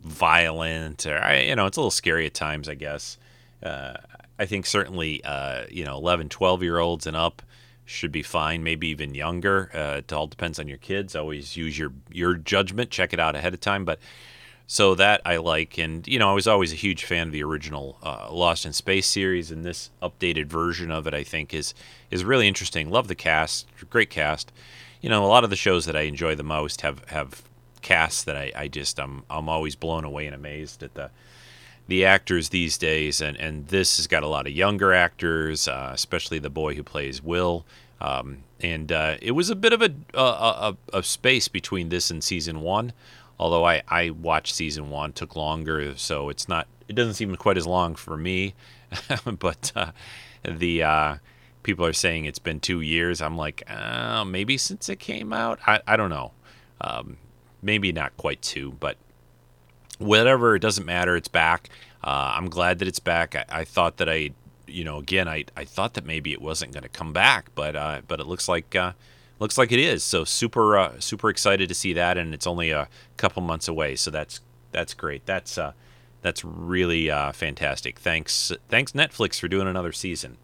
violent 0.00 1.04
or 1.04 1.20
you 1.34 1.54
know 1.54 1.66
it's 1.66 1.76
a 1.76 1.80
little 1.80 1.90
scary 1.90 2.24
at 2.24 2.32
times. 2.32 2.66
I 2.66 2.74
guess. 2.74 3.18
Uh, 3.62 3.98
I 4.38 4.46
think 4.46 4.64
certainly 4.64 5.22
uh, 5.24 5.64
you 5.70 5.84
know 5.84 5.98
11, 5.98 6.30
12 6.30 6.62
year 6.62 6.78
olds 6.78 7.06
and 7.06 7.18
up 7.18 7.42
should 7.84 8.12
be 8.12 8.22
fine. 8.22 8.64
Maybe 8.64 8.88
even 8.88 9.14
younger. 9.14 9.70
Uh, 9.74 9.98
it 9.98 10.10
all 10.10 10.26
depends 10.26 10.58
on 10.58 10.68
your 10.68 10.78
kids. 10.78 11.14
Always 11.14 11.54
use 11.54 11.78
your 11.78 11.92
your 12.10 12.32
judgment. 12.32 12.90
Check 12.90 13.12
it 13.12 13.20
out 13.20 13.36
ahead 13.36 13.52
of 13.52 13.60
time, 13.60 13.84
but. 13.84 13.98
So 14.66 14.94
that 14.94 15.20
I 15.26 15.36
like, 15.36 15.76
and 15.76 16.06
you 16.08 16.18
know, 16.18 16.30
I 16.30 16.32
was 16.32 16.48
always 16.48 16.72
a 16.72 16.76
huge 16.76 17.04
fan 17.04 17.26
of 17.26 17.32
the 17.32 17.42
original 17.42 17.98
uh, 18.02 18.28
Lost 18.30 18.64
in 18.64 18.72
Space 18.72 19.06
series, 19.06 19.50
and 19.50 19.62
this 19.62 19.90
updated 20.02 20.46
version 20.46 20.90
of 20.90 21.06
it, 21.06 21.12
I 21.12 21.22
think, 21.22 21.52
is 21.52 21.74
is 22.10 22.24
really 22.24 22.48
interesting. 22.48 22.90
Love 22.90 23.08
the 23.08 23.14
cast, 23.14 23.66
great 23.90 24.08
cast. 24.08 24.52
You 25.02 25.10
know, 25.10 25.24
a 25.24 25.28
lot 25.28 25.44
of 25.44 25.50
the 25.50 25.56
shows 25.56 25.84
that 25.84 25.96
I 25.96 26.02
enjoy 26.02 26.34
the 26.34 26.42
most 26.42 26.80
have 26.80 27.04
have 27.10 27.42
casts 27.82 28.24
that 28.24 28.36
I, 28.36 28.52
I 28.56 28.68
just 28.68 28.98
I'm 28.98 29.24
I'm 29.28 29.50
always 29.50 29.76
blown 29.76 30.04
away 30.04 30.24
and 30.24 30.34
amazed 30.34 30.82
at 30.82 30.94
the 30.94 31.10
the 31.86 32.06
actors 32.06 32.48
these 32.48 32.78
days, 32.78 33.20
and 33.20 33.36
and 33.36 33.68
this 33.68 33.98
has 33.98 34.06
got 34.06 34.22
a 34.22 34.28
lot 34.28 34.46
of 34.46 34.54
younger 34.54 34.94
actors, 34.94 35.68
uh, 35.68 35.90
especially 35.92 36.38
the 36.38 36.48
boy 36.48 36.74
who 36.74 36.82
plays 36.82 37.22
Will. 37.22 37.66
Um, 38.00 38.44
and 38.60 38.90
uh, 38.90 39.16
it 39.20 39.32
was 39.32 39.50
a 39.50 39.56
bit 39.56 39.72
of 39.72 39.80
a, 39.80 39.94
a, 40.14 40.20
a, 40.20 40.76
a 40.94 41.02
space 41.02 41.48
between 41.48 41.90
this 41.90 42.10
and 42.10 42.24
season 42.24 42.60
one 42.60 42.92
although 43.38 43.64
I, 43.64 43.82
I 43.88 44.10
watched 44.10 44.54
season 44.54 44.90
one 44.90 45.12
took 45.12 45.36
longer 45.36 45.94
so 45.96 46.28
it's 46.28 46.48
not 46.48 46.66
it 46.88 46.94
doesn't 46.94 47.14
seem 47.14 47.34
quite 47.36 47.56
as 47.56 47.66
long 47.66 47.94
for 47.94 48.16
me. 48.16 48.54
But 49.38 49.72
uh, 49.74 49.90
the 50.44 50.82
uh, 50.82 51.16
people 51.62 51.84
are 51.84 51.92
saying 51.92 52.26
it's 52.26 52.38
been 52.38 52.60
two 52.60 52.80
years. 52.80 53.20
I'm 53.20 53.36
like 53.36 53.62
uh, 53.68 54.24
maybe 54.24 54.56
since 54.56 54.88
it 54.88 55.00
came 55.00 55.32
out? 55.32 55.58
I, 55.66 55.80
I 55.86 55.96
don't 55.96 56.10
know. 56.10 56.32
Um, 56.80 57.16
maybe 57.62 57.92
not 57.92 58.16
quite 58.16 58.42
two 58.42 58.72
but 58.72 58.96
whatever 59.98 60.54
it 60.54 60.60
doesn't 60.60 60.84
matter. 60.86 61.16
It's 61.16 61.28
back. 61.28 61.68
Uh, 62.02 62.34
i'm 62.36 62.50
glad 62.50 62.78
that 62.80 62.88
it's 62.88 62.98
back. 62.98 63.34
I, 63.34 63.44
I, 63.48 63.64
thought 63.64 63.96
that 63.96 64.10
i 64.10 64.30
you 64.66 64.84
know 64.84 64.98
again 64.98 65.26
i, 65.26 65.44
I 65.56 65.64
thought 65.64 65.94
that 65.94 66.04
maybe 66.04 66.32
it 66.32 66.42
wasn't 66.42 66.72
going 66.72 66.82
to 66.82 66.88
come 66.90 67.14
back 67.14 67.46
but 67.54 67.74
uh, 67.74 68.02
but 68.06 68.20
it 68.20 68.26
looks 68.26 68.46
like 68.46 68.76
uh, 68.76 68.92
looks 69.38 69.58
like 69.58 69.72
it 69.72 69.78
is. 69.78 70.04
So 70.04 70.24
super 70.24 70.76
uh, 70.76 71.00
super 71.00 71.30
excited 71.30 71.68
to 71.68 71.74
see 71.74 71.92
that, 71.94 72.16
and 72.18 72.34
it's 72.34 72.46
only 72.46 72.70
a 72.70 72.88
couple 73.16 73.42
months 73.42 73.68
away. 73.68 73.96
So 73.96 74.10
that's 74.10 74.40
that's 74.72 74.94
great. 74.94 75.26
That's 75.26 75.58
uh, 75.58 75.72
that's 76.22 76.44
really 76.44 77.10
uh, 77.10 77.32
fantastic. 77.32 77.98
Thanks 77.98 78.52
thanks 78.68 78.92
Netflix 78.92 79.38
for 79.38 79.48
doing 79.48 79.68
another 79.68 79.92
season. 79.92 80.38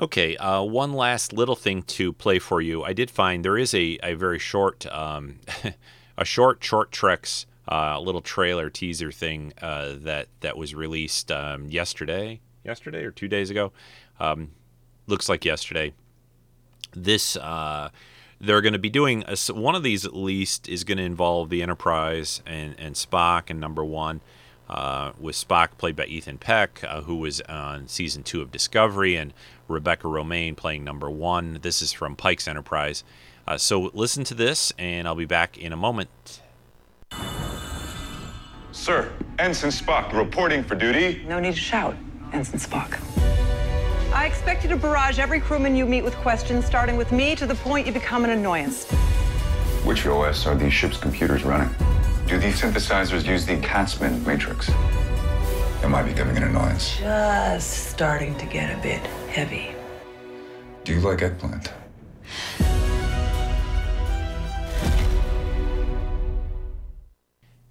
Okay, 0.00 0.36
uh, 0.38 0.62
one 0.62 0.94
last 0.94 1.32
little 1.32 1.54
thing 1.54 1.82
to 1.82 2.12
play 2.14 2.38
for 2.38 2.60
you. 2.60 2.82
I 2.82 2.94
did 2.94 3.10
find 3.10 3.44
there 3.44 3.58
is 3.58 3.74
a, 3.74 3.98
a 4.02 4.14
very 4.14 4.38
short 4.38 4.86
um, 4.86 5.40
a 6.16 6.24
short 6.24 6.64
short 6.64 6.90
treks 6.92 7.46
uh, 7.70 8.00
little 8.00 8.22
trailer 8.22 8.70
teaser 8.70 9.12
thing 9.12 9.52
uh, 9.60 9.94
that 9.98 10.28
that 10.40 10.56
was 10.56 10.74
released 10.74 11.30
um, 11.30 11.68
yesterday 11.68 12.40
yesterday 12.64 13.04
or 13.04 13.10
two 13.10 13.28
days 13.28 13.50
ago. 13.50 13.72
Um, 14.20 14.52
looks 15.06 15.28
like 15.28 15.44
yesterday 15.44 15.92
this 16.94 17.36
uh, 17.36 17.90
they're 18.40 18.60
going 18.60 18.72
to 18.72 18.78
be 18.78 18.90
doing 18.90 19.24
a, 19.28 19.36
one 19.52 19.74
of 19.74 19.82
these 19.82 20.04
at 20.04 20.14
least 20.14 20.68
is 20.68 20.84
going 20.84 20.98
to 20.98 21.04
involve 21.04 21.48
the 21.48 21.62
Enterprise 21.62 22.42
and, 22.44 22.74
and 22.78 22.96
Spock 22.96 23.48
and 23.48 23.60
number 23.60 23.84
one. 23.84 24.20
Uh, 24.68 25.12
with 25.20 25.36
Spock 25.36 25.76
played 25.76 25.96
by 25.96 26.06
Ethan 26.06 26.38
Peck, 26.38 26.82
uh, 26.84 27.02
who 27.02 27.16
was 27.16 27.42
on 27.42 27.88
season 27.88 28.22
two 28.22 28.40
of 28.40 28.50
Discovery, 28.50 29.16
and 29.16 29.34
Rebecca 29.68 30.06
Romijn 30.06 30.56
playing 30.56 30.82
number 30.82 31.10
one. 31.10 31.58
This 31.60 31.82
is 31.82 31.92
from 31.92 32.16
Pike's 32.16 32.48
Enterprise. 32.48 33.04
Uh, 33.46 33.58
so 33.58 33.90
listen 33.92 34.24
to 34.24 34.34
this, 34.34 34.72
and 34.78 35.06
I'll 35.06 35.14
be 35.14 35.26
back 35.26 35.58
in 35.58 35.72
a 35.72 35.76
moment. 35.76 36.40
Sir, 38.70 39.12
Ensign 39.38 39.70
Spock 39.70 40.12
reporting 40.14 40.64
for 40.64 40.74
duty. 40.74 41.22
No 41.28 41.38
need 41.38 41.54
to 41.54 41.60
shout, 41.60 41.94
Ensign 42.32 42.58
Spock. 42.58 43.41
I 44.14 44.26
expect 44.26 44.62
you 44.62 44.68
to 44.68 44.76
barrage 44.76 45.18
every 45.18 45.40
crewman 45.40 45.74
you 45.74 45.86
meet 45.86 46.02
with 46.02 46.14
questions, 46.16 46.66
starting 46.66 46.96
with 46.96 47.12
me 47.12 47.34
to 47.34 47.46
the 47.46 47.54
point 47.54 47.86
you 47.86 47.92
become 47.92 48.24
an 48.24 48.30
annoyance. 48.30 48.90
Which 49.84 50.06
OS 50.06 50.46
are 50.46 50.54
these 50.54 50.72
ship's 50.72 50.98
computers 50.98 51.44
running? 51.44 51.74
Do 52.26 52.38
these 52.38 52.60
synthesizers 52.60 53.26
use 53.26 53.46
the 53.46 53.56
Katzmann 53.56 54.24
matrix? 54.26 54.70
Am 55.82 55.94
I 55.94 56.02
becoming 56.02 56.36
an 56.36 56.44
annoyance. 56.44 56.96
Just 56.98 57.88
starting 57.88 58.36
to 58.36 58.46
get 58.46 58.78
a 58.78 58.80
bit 58.82 59.00
heavy. 59.28 59.74
Do 60.84 60.92
you 60.92 61.00
like 61.00 61.22
eggplant? 61.22 61.72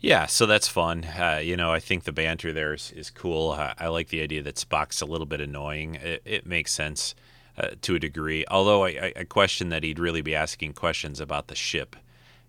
Yeah, 0.01 0.25
so 0.25 0.47
that's 0.47 0.67
fun. 0.67 1.05
Uh, 1.05 1.39
you 1.43 1.55
know, 1.55 1.71
I 1.71 1.79
think 1.79 2.05
the 2.05 2.11
banter 2.11 2.51
there 2.51 2.73
is, 2.73 2.91
is 2.91 3.11
cool. 3.11 3.51
I, 3.51 3.75
I, 3.77 3.87
like 3.89 4.07
the 4.07 4.23
idea 4.23 4.41
that 4.41 4.55
Spock's 4.55 4.99
a 4.99 5.05
little 5.05 5.27
bit 5.27 5.39
annoying. 5.39 5.95
It, 5.95 6.23
it 6.25 6.45
makes 6.47 6.71
sense 6.71 7.13
uh, 7.55 7.69
to 7.83 7.95
a 7.95 7.99
degree. 7.99 8.43
Although 8.49 8.85
I, 8.85 9.13
I, 9.15 9.23
question 9.25 9.69
that 9.69 9.83
he'd 9.83 9.99
really 9.99 10.23
be 10.23 10.33
asking 10.33 10.73
questions 10.73 11.19
about 11.19 11.47
the 11.47 11.55
ship. 11.55 11.95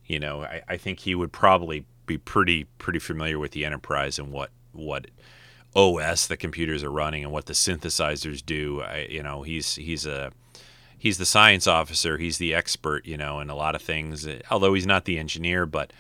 You 0.07 0.19
know, 0.19 0.45
I, 0.45 0.63
I 0.67 0.77
think 0.79 1.01
he 1.01 1.15
would 1.15 1.31
probably 1.31 1.85
be 2.07 2.17
pretty 2.17 2.65
pretty 2.79 2.99
familiar 2.99 3.39
with 3.39 3.53
the 3.53 3.67
Enterprise 3.67 4.19
and 4.19 4.33
what 4.33 4.51
what 4.73 5.09
OS 5.77 6.27
the 6.27 6.39
computers 6.39 6.83
are 6.83 6.91
running 6.91 7.23
and 7.23 7.33
what 7.33 7.47
the 7.47 7.53
synthesizers 7.53 8.45
do. 8.45 8.81
I, 8.81 9.07
you 9.11 9.23
know, 9.23 9.43
he's 9.43 9.75
he's 9.75 10.07
a 10.07 10.33
he's 10.97 11.19
the 11.19 11.27
science 11.27 11.67
officer, 11.67 12.17
he's 12.17 12.39
the 12.39 12.55
expert, 12.55 13.05
you 13.05 13.19
know, 13.19 13.41
in 13.41 13.51
a 13.51 13.55
lot 13.55 13.75
of 13.75 13.83
things. 13.83 14.27
Although 14.51 14.73
he's 14.73 14.87
not 14.87 15.05
the 15.05 15.19
engineer, 15.19 15.67
but 15.67 15.93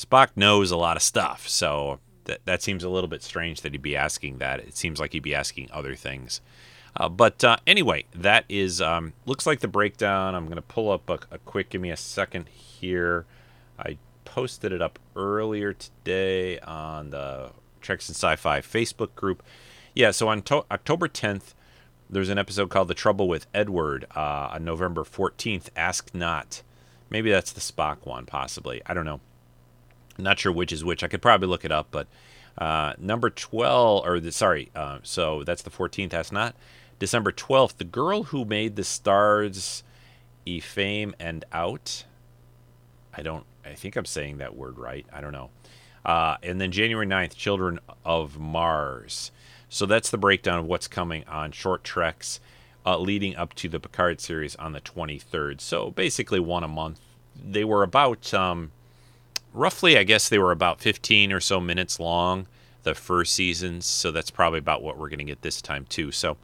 Spock 0.00 0.30
knows 0.36 0.70
a 0.70 0.76
lot 0.76 0.96
of 0.96 1.02
stuff. 1.02 1.48
So 1.48 2.00
that 2.24 2.40
that 2.44 2.62
seems 2.62 2.84
a 2.84 2.88
little 2.88 3.08
bit 3.08 3.22
strange 3.22 3.60
that 3.62 3.72
he'd 3.72 3.82
be 3.82 3.96
asking 3.96 4.38
that. 4.38 4.60
It 4.60 4.76
seems 4.76 5.00
like 5.00 5.12
he'd 5.12 5.22
be 5.22 5.34
asking 5.34 5.68
other 5.72 5.94
things. 5.94 6.40
Uh, 6.96 7.08
but 7.08 7.44
uh, 7.44 7.56
anyway, 7.66 8.04
that 8.14 8.44
is 8.48 8.80
um, 8.80 9.12
looks 9.26 9.46
like 9.46 9.60
the 9.60 9.68
breakdown. 9.68 10.34
I'm 10.34 10.46
to 10.48 10.62
pull 10.62 10.90
up 10.90 11.08
a, 11.08 11.20
a, 11.30 11.38
quick. 11.38 11.70
Give 11.70 11.80
me 11.80 11.90
a 11.90 11.96
second 11.96 12.48
here. 12.48 13.26
I 13.78 13.98
posted 14.24 14.72
it 14.72 14.82
up 14.82 14.98
earlier 15.14 15.72
today 15.72 16.58
on 16.60 17.10
the 17.10 17.50
Treks 17.80 18.08
and 18.08 18.16
Sci-Fi 18.16 18.60
Facebook 18.60 19.14
group. 19.14 19.42
Yeah, 19.94 20.10
so 20.10 20.28
on 20.28 20.42
to- 20.42 20.66
October 20.70 21.08
10th, 21.08 21.54
there's 22.08 22.28
an 22.28 22.38
episode 22.38 22.70
called 22.70 22.88
"The 22.88 22.94
Trouble 22.94 23.28
with 23.28 23.46
Edward." 23.54 24.06
Uh, 24.14 24.50
on 24.52 24.64
November 24.64 25.04
14th, 25.04 25.68
"Ask 25.76 26.10
Not." 26.12 26.62
Maybe 27.08 27.30
that's 27.30 27.52
the 27.52 27.60
Spock 27.60 28.06
one, 28.06 28.26
possibly. 28.26 28.82
I 28.86 28.94
don't 28.94 29.04
know. 29.04 29.20
Not 30.22 30.38
sure 30.38 30.52
which 30.52 30.72
is 30.72 30.84
which. 30.84 31.02
I 31.02 31.08
could 31.08 31.22
probably 31.22 31.48
look 31.48 31.64
it 31.64 31.72
up, 31.72 31.88
but 31.90 32.06
uh, 32.58 32.94
number 32.98 33.30
12, 33.30 34.06
or 34.06 34.20
the, 34.20 34.32
sorry, 34.32 34.70
uh, 34.74 34.98
so 35.02 35.44
that's 35.44 35.62
the 35.62 35.70
14th. 35.70 36.12
Ask 36.14 36.32
Not. 36.32 36.54
December 36.98 37.32
12th, 37.32 37.78
the 37.78 37.84
girl 37.84 38.24
who 38.24 38.44
made 38.44 38.76
the 38.76 38.84
stars 38.84 39.82
Ephraim 40.44 41.14
and 41.18 41.44
out. 41.52 42.04
I 43.14 43.22
don't, 43.22 43.44
I 43.64 43.74
think 43.74 43.96
I'm 43.96 44.04
saying 44.04 44.38
that 44.38 44.54
word 44.54 44.78
right. 44.78 45.06
I 45.12 45.20
don't 45.20 45.32
know. 45.32 45.50
Uh, 46.04 46.36
and 46.42 46.60
then 46.60 46.70
January 46.72 47.06
9th, 47.06 47.34
Children 47.34 47.78
of 48.04 48.38
Mars. 48.38 49.30
So 49.68 49.86
that's 49.86 50.10
the 50.10 50.18
breakdown 50.18 50.58
of 50.58 50.66
what's 50.66 50.88
coming 50.88 51.24
on 51.26 51.52
short 51.52 51.84
treks 51.84 52.40
uh, 52.84 52.98
leading 52.98 53.36
up 53.36 53.54
to 53.54 53.68
the 53.68 53.80
Picard 53.80 54.20
series 54.20 54.56
on 54.56 54.72
the 54.72 54.80
23rd. 54.80 55.60
So 55.60 55.90
basically 55.90 56.40
one 56.40 56.64
a 56.64 56.68
month. 56.68 57.00
They 57.36 57.64
were 57.64 57.82
about, 57.82 58.32
um, 58.34 58.72
roughly, 59.52 59.96
I 59.96 60.04
guess 60.04 60.28
they 60.28 60.38
were 60.38 60.52
about 60.52 60.80
15 60.80 61.32
or 61.32 61.40
so 61.40 61.60
minutes 61.60 62.00
long, 62.00 62.46
the 62.82 62.94
first 62.94 63.32
seasons. 63.32 63.86
So 63.86 64.10
that's 64.10 64.30
probably 64.30 64.58
about 64.58 64.82
what 64.82 64.96
we're 64.98 65.08
going 65.08 65.18
to 65.18 65.24
get 65.24 65.42
this 65.42 65.60
time 65.60 65.86
too. 65.88 66.12
So 66.12 66.36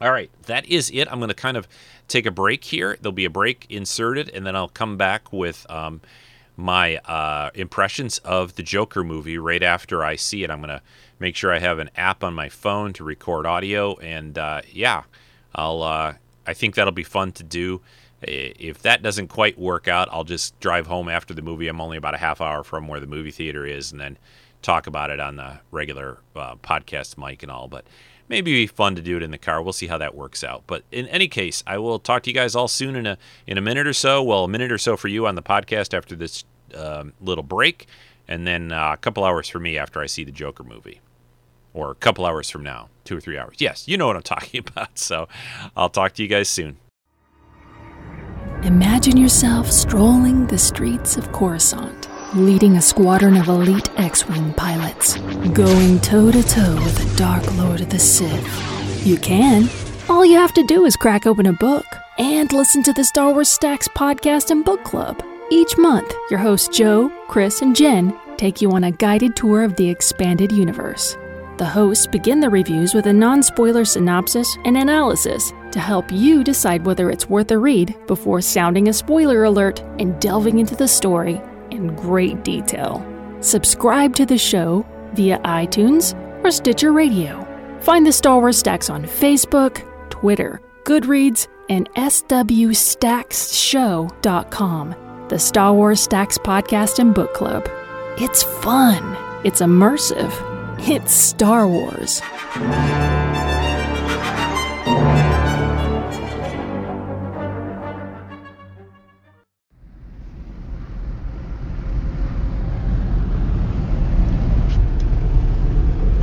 all 0.00 0.10
right, 0.10 0.30
that 0.46 0.66
is 0.66 0.90
it. 0.90 1.06
I'm 1.10 1.18
going 1.18 1.28
to 1.28 1.34
kind 1.34 1.56
of 1.56 1.68
take 2.08 2.26
a 2.26 2.30
break 2.30 2.64
here. 2.64 2.98
There'll 3.00 3.12
be 3.12 3.24
a 3.24 3.30
break 3.30 3.66
inserted, 3.68 4.28
and 4.30 4.44
then 4.44 4.56
I'll 4.56 4.68
come 4.68 4.96
back 4.96 5.32
with 5.32 5.64
um, 5.70 6.00
my 6.56 6.96
uh, 6.98 7.50
impressions 7.54 8.18
of 8.18 8.56
the 8.56 8.62
Joker 8.62 9.04
movie 9.04 9.38
right 9.38 9.62
after 9.62 10.04
I 10.04 10.16
see 10.16 10.42
it. 10.42 10.50
I'm 10.50 10.58
going 10.58 10.70
to 10.70 10.82
make 11.20 11.36
sure 11.36 11.52
I 11.52 11.60
have 11.60 11.78
an 11.78 11.90
app 11.96 12.24
on 12.24 12.34
my 12.34 12.48
phone 12.48 12.92
to 12.94 13.04
record 13.04 13.46
audio, 13.46 13.96
and 13.98 14.36
uh, 14.36 14.62
yeah, 14.70 15.04
I'll. 15.54 15.82
Uh, 15.82 16.14
I 16.46 16.52
think 16.52 16.74
that'll 16.74 16.92
be 16.92 17.04
fun 17.04 17.32
to 17.32 17.42
do. 17.42 17.80
If 18.26 18.82
that 18.82 19.02
doesn't 19.02 19.28
quite 19.28 19.58
work 19.58 19.88
out, 19.88 20.08
I'll 20.10 20.24
just 20.24 20.58
drive 20.60 20.86
home 20.86 21.08
after 21.08 21.34
the 21.34 21.42
movie. 21.42 21.68
I'm 21.68 21.80
only 21.80 21.96
about 21.96 22.14
a 22.14 22.18
half 22.18 22.40
hour 22.40 22.64
from 22.64 22.88
where 22.88 23.00
the 23.00 23.06
movie 23.06 23.30
theater 23.30 23.66
is, 23.66 23.92
and 23.92 24.00
then 24.00 24.18
talk 24.62 24.86
about 24.86 25.10
it 25.10 25.20
on 25.20 25.36
the 25.36 25.60
regular 25.70 26.18
uh, 26.34 26.56
podcast 26.56 27.18
mic 27.18 27.42
and 27.42 27.52
all. 27.52 27.68
But 27.68 27.84
maybe 28.28 28.52
be 28.52 28.66
fun 28.66 28.96
to 28.96 29.02
do 29.02 29.16
it 29.16 29.22
in 29.22 29.30
the 29.30 29.38
car. 29.38 29.62
We'll 29.62 29.72
see 29.72 29.86
how 29.86 29.98
that 29.98 30.14
works 30.14 30.42
out. 30.42 30.64
But 30.66 30.84
in 30.90 31.06
any 31.08 31.28
case, 31.28 31.62
I 31.66 31.78
will 31.78 31.98
talk 31.98 32.22
to 32.24 32.30
you 32.30 32.34
guys 32.34 32.54
all 32.54 32.68
soon 32.68 32.96
in 32.96 33.06
a 33.06 33.18
in 33.46 33.58
a 33.58 33.60
minute 33.60 33.86
or 33.86 33.92
so. 33.92 34.22
Well, 34.22 34.44
a 34.44 34.48
minute 34.48 34.72
or 34.72 34.78
so 34.78 34.96
for 34.96 35.08
you 35.08 35.26
on 35.26 35.34
the 35.34 35.42
podcast 35.42 35.94
after 35.94 36.16
this 36.16 36.44
um, 36.74 37.12
little 37.20 37.44
break, 37.44 37.86
and 38.26 38.46
then 38.46 38.72
uh, 38.72 38.92
a 38.94 38.96
couple 38.96 39.24
hours 39.24 39.48
for 39.48 39.60
me 39.60 39.78
after 39.78 40.00
I 40.00 40.06
see 40.06 40.24
the 40.24 40.32
Joker 40.32 40.64
movie, 40.64 41.00
or 41.72 41.90
a 41.90 41.94
couple 41.94 42.24
hours 42.24 42.50
from 42.50 42.62
now, 42.62 42.88
two 43.04 43.16
or 43.16 43.20
three 43.20 43.38
hours. 43.38 43.56
Yes, 43.58 43.86
you 43.86 43.96
know 43.96 44.06
what 44.06 44.16
I'm 44.16 44.22
talking 44.36 44.64
about. 44.66 44.98
So 44.98 45.28
I'll 45.76 45.90
talk 45.90 46.14
to 46.14 46.22
you 46.22 46.28
guys 46.28 46.48
soon. 46.48 46.78
Imagine 48.64 49.18
yourself 49.18 49.70
strolling 49.70 50.46
the 50.46 50.56
streets 50.56 51.18
of 51.18 51.30
Coruscant 51.32 52.08
leading 52.34 52.76
a 52.76 52.82
squadron 52.82 53.36
of 53.36 53.48
elite 53.48 53.88
X 53.98 54.26
Wing 54.26 54.54
pilots, 54.54 55.16
going 55.52 56.00
toe 56.00 56.32
to 56.32 56.42
toe 56.42 56.74
with 56.76 56.96
the 56.96 57.16
Dark 57.16 57.44
Lord 57.56 57.82
of 57.82 57.90
the 57.90 57.98
Sith. 57.98 59.06
You 59.06 59.18
can. 59.18 59.68
All 60.08 60.24
you 60.24 60.36
have 60.36 60.54
to 60.54 60.64
do 60.64 60.84
is 60.86 60.96
crack 60.96 61.26
open 61.26 61.46
a 61.46 61.52
book 61.52 61.84
and 62.18 62.50
listen 62.52 62.82
to 62.84 62.92
the 62.94 63.04
Star 63.04 63.32
Wars 63.32 63.48
Stacks 63.48 63.86
podcast 63.88 64.50
and 64.50 64.64
book 64.64 64.82
club. 64.82 65.22
Each 65.50 65.76
month, 65.76 66.12
your 66.30 66.40
hosts 66.40 66.74
Joe, 66.74 67.12
Chris, 67.28 67.60
and 67.60 67.76
Jen 67.76 68.18
take 68.36 68.60
you 68.60 68.72
on 68.72 68.84
a 68.84 68.90
guided 68.92 69.36
tour 69.36 69.62
of 69.62 69.76
the 69.76 69.88
expanded 69.88 70.50
universe. 70.50 71.16
The 71.58 71.66
hosts 71.66 72.06
begin 72.06 72.40
the 72.40 72.50
reviews 72.50 72.94
with 72.94 73.06
a 73.06 73.12
non 73.12 73.42
spoiler 73.42 73.84
synopsis 73.84 74.56
and 74.64 74.76
analysis 74.76 75.52
to 75.74 75.80
help 75.80 76.10
you 76.10 76.42
decide 76.42 76.86
whether 76.86 77.10
it's 77.10 77.28
worth 77.28 77.50
a 77.50 77.58
read 77.58 77.94
before 78.06 78.40
sounding 78.40 78.88
a 78.88 78.92
spoiler 78.92 79.44
alert 79.44 79.80
and 79.98 80.18
delving 80.20 80.60
into 80.60 80.76
the 80.76 80.88
story 80.88 81.42
in 81.70 81.94
great 81.96 82.44
detail. 82.44 83.04
Subscribe 83.40 84.14
to 84.14 84.24
the 84.24 84.38
show 84.38 84.86
via 85.14 85.40
iTunes 85.40 86.14
or 86.44 86.52
Stitcher 86.52 86.92
Radio. 86.92 87.44
Find 87.80 88.06
the 88.06 88.12
Star 88.12 88.38
Wars 88.38 88.56
Stacks 88.56 88.88
on 88.88 89.02
Facebook, 89.04 89.82
Twitter, 90.10 90.60
Goodreads, 90.84 91.48
and 91.68 91.92
swstacksshow.com. 91.94 94.94
The 95.28 95.38
Star 95.38 95.74
Wars 95.74 96.00
Stacks 96.00 96.38
podcast 96.38 97.00
and 97.00 97.14
book 97.14 97.34
club. 97.34 97.68
It's 98.18 98.42
fun. 98.42 99.16
It's 99.44 99.60
immersive. 99.60 100.32
It's 100.88 101.12
Star 101.12 101.66
Wars. 101.66 102.22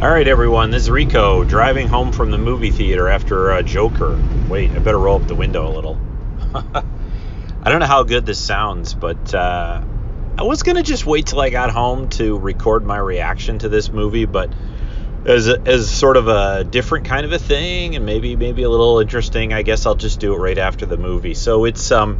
All 0.01 0.09
right, 0.09 0.27
everyone. 0.27 0.71
This 0.71 0.81
is 0.81 0.89
Rico 0.89 1.43
driving 1.43 1.87
home 1.87 2.11
from 2.11 2.31
the 2.31 2.39
movie 2.39 2.71
theater 2.71 3.07
after 3.07 3.51
uh, 3.51 3.61
Joker. 3.61 4.19
Wait, 4.49 4.71
I 4.71 4.79
better 4.79 4.97
roll 4.97 5.21
up 5.21 5.27
the 5.27 5.35
window 5.35 5.67
a 5.67 5.69
little. 5.69 6.01
I 6.55 7.69
don't 7.69 7.81
know 7.81 7.85
how 7.85 8.01
good 8.01 8.25
this 8.25 8.39
sounds, 8.39 8.95
but 8.95 9.31
uh, 9.35 9.83
I 10.39 10.41
was 10.41 10.63
gonna 10.63 10.81
just 10.81 11.05
wait 11.05 11.27
till 11.27 11.39
I 11.39 11.51
got 11.51 11.69
home 11.69 12.09
to 12.09 12.35
record 12.39 12.83
my 12.83 12.97
reaction 12.97 13.59
to 13.59 13.69
this 13.69 13.91
movie, 13.91 14.25
but 14.25 14.51
as 15.25 15.47
a, 15.47 15.61
as 15.67 15.87
sort 15.87 16.17
of 16.17 16.27
a 16.27 16.63
different 16.63 17.05
kind 17.05 17.23
of 17.23 17.31
a 17.31 17.37
thing, 17.37 17.95
and 17.95 18.03
maybe 18.03 18.35
maybe 18.35 18.63
a 18.63 18.69
little 18.71 19.01
interesting, 19.01 19.53
I 19.53 19.61
guess 19.61 19.85
I'll 19.85 19.93
just 19.93 20.19
do 20.19 20.33
it 20.33 20.37
right 20.37 20.57
after 20.57 20.87
the 20.87 20.97
movie. 20.97 21.35
So 21.35 21.65
it's 21.65 21.91
um, 21.91 22.19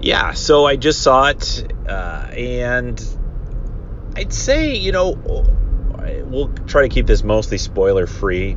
yeah. 0.00 0.34
So 0.34 0.66
I 0.66 0.76
just 0.76 1.02
saw 1.02 1.30
it, 1.30 1.66
uh, 1.88 2.28
and 2.30 3.04
I'd 4.14 4.32
say 4.32 4.76
you 4.76 4.92
know 4.92 5.16
we'll 6.24 6.48
try 6.66 6.82
to 6.82 6.88
keep 6.88 7.06
this 7.06 7.22
mostly 7.22 7.58
spoiler 7.58 8.06
free. 8.06 8.56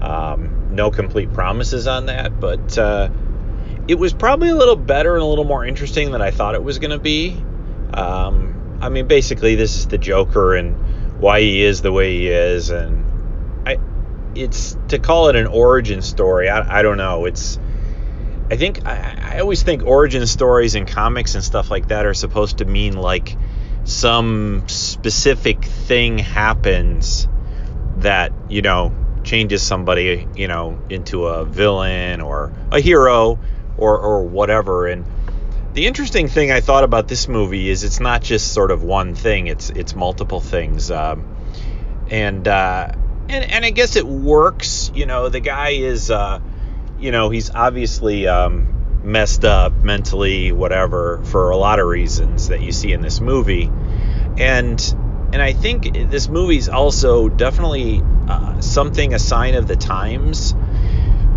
Um, 0.00 0.68
no 0.72 0.90
complete 0.90 1.32
promises 1.32 1.86
on 1.86 2.06
that, 2.06 2.38
but 2.38 2.78
uh, 2.78 3.10
it 3.88 3.96
was 3.96 4.12
probably 4.12 4.50
a 4.50 4.54
little 4.54 4.76
better 4.76 5.14
and 5.14 5.22
a 5.22 5.26
little 5.26 5.44
more 5.44 5.64
interesting 5.64 6.12
than 6.12 6.22
I 6.22 6.30
thought 6.30 6.54
it 6.54 6.62
was 6.62 6.78
going 6.78 6.90
to 6.90 6.98
be. 6.98 7.36
Um, 7.94 8.78
I 8.80 8.90
mean, 8.90 9.06
basically, 9.08 9.54
this 9.56 9.76
is 9.76 9.88
the 9.88 9.98
Joker 9.98 10.54
and 10.54 11.20
why 11.20 11.40
he 11.40 11.62
is 11.62 11.82
the 11.82 11.90
way 11.90 12.16
he 12.16 12.28
is, 12.28 12.70
and 12.70 13.68
I, 13.68 13.78
it's 14.34 14.76
to 14.88 14.98
call 14.98 15.28
it 15.28 15.36
an 15.36 15.46
origin 15.46 16.02
story. 16.02 16.48
I, 16.48 16.78
I 16.78 16.82
don't 16.82 16.96
know. 16.96 17.24
It's 17.24 17.58
I 18.50 18.56
think 18.56 18.86
I, 18.86 19.36
I 19.36 19.40
always 19.40 19.62
think 19.62 19.82
origin 19.84 20.26
stories 20.26 20.74
in 20.74 20.86
comics 20.86 21.34
and 21.34 21.44
stuff 21.44 21.70
like 21.70 21.88
that 21.88 22.06
are 22.06 22.14
supposed 22.14 22.58
to 22.58 22.64
mean 22.64 22.94
like 22.94 23.36
some 23.88 24.68
specific 24.68 25.64
thing 25.64 26.18
happens 26.18 27.26
that 27.96 28.32
you 28.50 28.60
know 28.60 28.94
changes 29.24 29.62
somebody 29.62 30.28
you 30.36 30.46
know 30.46 30.78
into 30.90 31.24
a 31.24 31.46
villain 31.46 32.20
or 32.20 32.52
a 32.70 32.80
hero 32.80 33.38
or 33.78 33.98
or 33.98 34.24
whatever 34.24 34.86
and 34.86 35.06
the 35.72 35.86
interesting 35.86 36.28
thing 36.28 36.52
I 36.52 36.60
thought 36.60 36.84
about 36.84 37.08
this 37.08 37.28
movie 37.28 37.70
is 37.70 37.82
it's 37.82 37.98
not 37.98 38.20
just 38.20 38.52
sort 38.52 38.70
of 38.70 38.82
one 38.82 39.14
thing 39.14 39.46
it's 39.46 39.70
it's 39.70 39.94
multiple 39.94 40.40
things 40.40 40.90
um, 40.90 41.24
and 42.10 42.46
uh, 42.46 42.92
and 43.30 43.44
and 43.50 43.64
I 43.64 43.70
guess 43.70 43.96
it 43.96 44.06
works 44.06 44.92
you 44.94 45.06
know 45.06 45.30
the 45.30 45.40
guy 45.40 45.70
is 45.70 46.10
uh, 46.10 46.40
you 46.98 47.10
know 47.10 47.30
he's 47.30 47.50
obviously 47.50 48.28
um, 48.28 48.78
messed 49.02 49.44
up 49.44 49.72
mentally, 49.82 50.52
whatever, 50.52 51.20
for 51.24 51.50
a 51.50 51.56
lot 51.56 51.78
of 51.78 51.86
reasons 51.86 52.48
that 52.48 52.60
you 52.60 52.72
see 52.72 52.92
in 52.92 53.00
this 53.00 53.20
movie. 53.20 53.70
And 54.38 54.80
and 55.32 55.42
I 55.42 55.52
think 55.52 56.10
this 56.10 56.28
movie's 56.28 56.68
also 56.68 57.28
definitely 57.28 58.02
uh, 58.28 58.60
something 58.60 59.12
a 59.12 59.18
sign 59.18 59.54
of 59.54 59.66
the 59.66 59.76
times. 59.76 60.54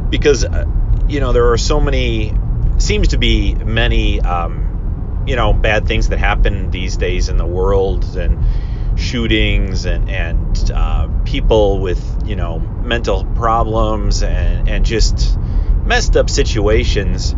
Because 0.09 0.43
uh, 0.43 0.65
you 1.07 1.19
know 1.19 1.33
there 1.33 1.51
are 1.51 1.57
so 1.57 1.79
many 1.79 2.33
seems 2.77 3.09
to 3.09 3.17
be 3.17 3.53
many 3.55 4.21
um, 4.21 5.23
you 5.27 5.35
know 5.35 5.53
bad 5.53 5.87
things 5.87 6.09
that 6.09 6.19
happen 6.19 6.71
these 6.71 6.97
days 6.97 7.29
in 7.29 7.37
the 7.37 7.45
world 7.45 8.17
and 8.17 8.99
shootings 8.99 9.85
and 9.85 10.09
and 10.09 10.71
uh, 10.73 11.07
people 11.25 11.79
with 11.79 12.23
you 12.25 12.35
know 12.35 12.59
mental 12.59 13.25
problems 13.35 14.23
and 14.23 14.69
and 14.69 14.85
just 14.85 15.37
messed 15.85 16.15
up 16.15 16.29
situations 16.29 17.35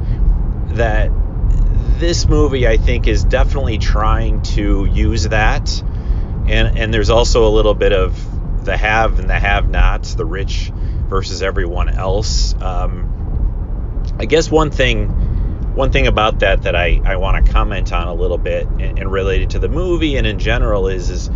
that 0.70 1.12
this 2.04 2.28
movie 2.28 2.68
I 2.68 2.76
think 2.76 3.08
is 3.08 3.24
definitely 3.24 3.78
trying 3.78 4.42
to 4.42 4.84
use 4.84 5.30
that. 5.30 5.82
And 6.48 6.78
and 6.78 6.94
there's 6.94 7.10
also 7.10 7.48
a 7.48 7.52
little 7.52 7.74
bit 7.74 7.94
of 7.94 8.66
the 8.66 8.76
have 8.76 9.20
and 9.20 9.30
the 9.30 9.40
have 9.40 9.70
nots 9.70 10.16
the 10.16 10.26
rich 10.26 10.70
versus 11.08 11.42
everyone 11.42 11.88
else. 11.88 12.56
Um, 12.62 14.04
I 14.20 14.26
guess 14.26 14.52
one 14.52 14.70
thing 14.70 15.08
one 15.76 15.94
thing 15.94 16.08
about 16.08 16.40
that 16.40 16.64
that 16.64 16.76
I, 16.76 17.00
I 17.06 17.16
want 17.16 17.46
to 17.46 17.52
comment 17.54 17.94
on 17.94 18.10
a 18.10 18.14
little 18.14 18.38
bit 18.38 18.68
and, 18.68 19.00
and 19.00 19.10
related 19.10 19.52
to 19.52 19.60
the 19.60 19.70
movie 19.70 20.18
and 20.18 20.28
in 20.28 20.40
general 20.40 20.90
is 20.90 21.10
is 21.10 21.30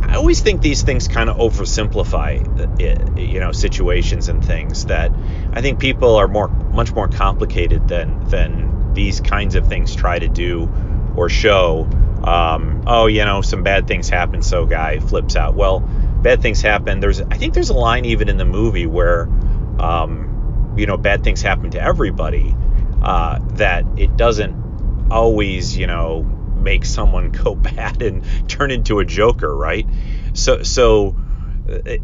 I 0.00 0.16
always 0.16 0.40
think 0.40 0.62
these 0.62 0.82
things 0.82 1.08
kind 1.08 1.28
of 1.28 1.36
oversimplify, 1.36 2.80
it, 2.80 3.18
you 3.18 3.40
know, 3.40 3.52
situations 3.52 4.28
and 4.28 4.42
things 4.44 4.86
that 4.86 5.10
I 5.52 5.60
think 5.60 5.78
people 5.78 6.16
are 6.16 6.28
more, 6.28 6.48
much 6.48 6.92
more 6.92 7.08
complicated 7.08 7.88
than 7.88 8.24
than 8.28 8.74
these 8.94 9.20
kinds 9.20 9.54
of 9.54 9.68
things 9.68 9.94
try 9.94 10.18
to 10.18 10.28
do 10.28 10.68
or 11.16 11.28
show. 11.28 11.88
Um, 12.22 12.84
oh, 12.86 13.06
you 13.06 13.24
know, 13.24 13.42
some 13.42 13.62
bad 13.62 13.86
things 13.86 14.08
happen, 14.08 14.42
so 14.42 14.66
guy 14.66 14.98
flips 14.98 15.36
out. 15.36 15.54
Well, 15.54 15.80
bad 15.80 16.40
things 16.40 16.62
happen. 16.62 17.00
There's, 17.00 17.20
I 17.20 17.36
think 17.36 17.54
there's 17.54 17.70
a 17.70 17.74
line 17.74 18.06
even 18.06 18.28
in 18.28 18.36
the 18.36 18.46
movie 18.46 18.86
where, 18.86 19.22
um, 19.78 20.74
you 20.76 20.86
know, 20.86 20.96
bad 20.96 21.22
things 21.22 21.42
happen 21.42 21.70
to 21.72 21.82
everybody. 21.82 22.54
Uh, 23.02 23.38
that 23.56 23.84
it 23.96 24.16
doesn't 24.16 25.08
always, 25.10 25.76
you 25.76 25.86
know, 25.86 26.22
make 26.22 26.86
someone 26.86 27.30
go 27.44 27.54
bad 27.54 28.02
and 28.02 28.24
turn 28.48 28.70
into 28.70 28.98
a 29.00 29.04
joker, 29.04 29.54
right? 29.54 29.86
So 30.32 30.62
so 30.62 31.14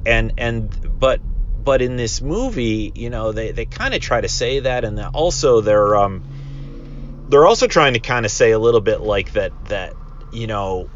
and 0.07 0.35
and 0.39 1.01
but 1.01 1.21
but 1.65 1.83
in 1.83 1.97
this 1.97 2.21
movie, 2.23 2.93
you 2.95 3.11
know, 3.11 3.33
they 3.33 3.53
they 3.53 3.67
kind 3.67 3.95
of 3.95 4.01
try 4.01 4.21
to 4.21 4.29
say 4.29 4.61
that 4.61 4.85
and 4.85 4.99
also 5.01 5.61
they're 5.61 5.97
um 5.97 6.23
they're 7.31 7.47
also 7.47 7.67
trying 7.67 7.95
to 7.95 8.01
kind 8.01 8.27
of 8.27 8.33
say 8.33 8.51
a 8.51 8.59
little 8.59 8.81
bit 8.81 9.01
like 9.01 9.33
that 9.33 9.53
that 9.67 9.95
you 10.33 10.47
know 10.47 10.89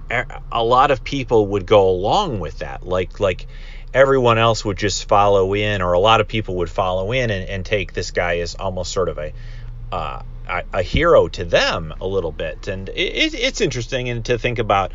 a 0.52 0.62
lot 0.62 0.90
of 0.90 1.02
people 1.02 1.46
would 1.48 1.66
go 1.66 1.88
along 1.88 2.40
with 2.40 2.58
that 2.58 2.86
like 2.86 3.18
like 3.20 3.46
everyone 3.92 4.38
else 4.38 4.64
would 4.64 4.76
just 4.76 5.08
follow 5.08 5.54
in 5.54 5.80
or 5.80 5.92
a 5.92 5.98
lot 5.98 6.20
of 6.20 6.28
people 6.28 6.56
would 6.56 6.70
follow 6.70 7.12
in 7.12 7.30
and, 7.30 7.48
and 7.48 7.64
take 7.64 7.92
this 7.92 8.10
guy 8.10 8.38
as 8.38 8.54
almost 8.56 8.92
sort 8.92 9.08
of 9.08 9.18
a 9.18 9.32
uh, 9.92 10.22
a, 10.72 10.82
hero 10.82 11.28
to 11.28 11.44
them 11.44 11.94
a 12.00 12.06
little 12.06 12.32
bit, 12.32 12.68
and 12.68 12.88
it, 12.90 13.34
it's 13.34 13.60
interesting 13.60 14.08
and 14.08 14.24
to 14.26 14.38
think 14.38 14.58
about. 14.58 14.92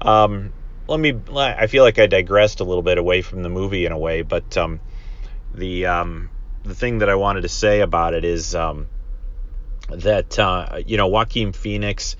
Um, 0.00 0.52
let 0.88 1.00
me. 1.00 1.18
I 1.34 1.66
feel 1.68 1.84
like 1.84 1.98
I 1.98 2.06
digressed 2.06 2.60
a 2.60 2.64
little 2.64 2.82
bit 2.82 2.98
away 2.98 3.22
from 3.22 3.42
the 3.42 3.48
movie 3.48 3.86
in 3.86 3.92
a 3.92 3.98
way, 3.98 4.22
but 4.22 4.56
um, 4.56 4.80
the 5.54 5.86
um, 5.86 6.30
the 6.64 6.74
thing 6.74 6.98
that 6.98 7.08
I 7.08 7.14
wanted 7.14 7.42
to 7.42 7.48
say 7.48 7.80
about 7.80 8.14
it 8.14 8.24
is 8.24 8.54
um, 8.54 8.88
that 9.90 10.38
uh, 10.38 10.80
you 10.86 10.96
know 10.96 11.08
Joaquin 11.08 11.52
Phoenix, 11.52 12.16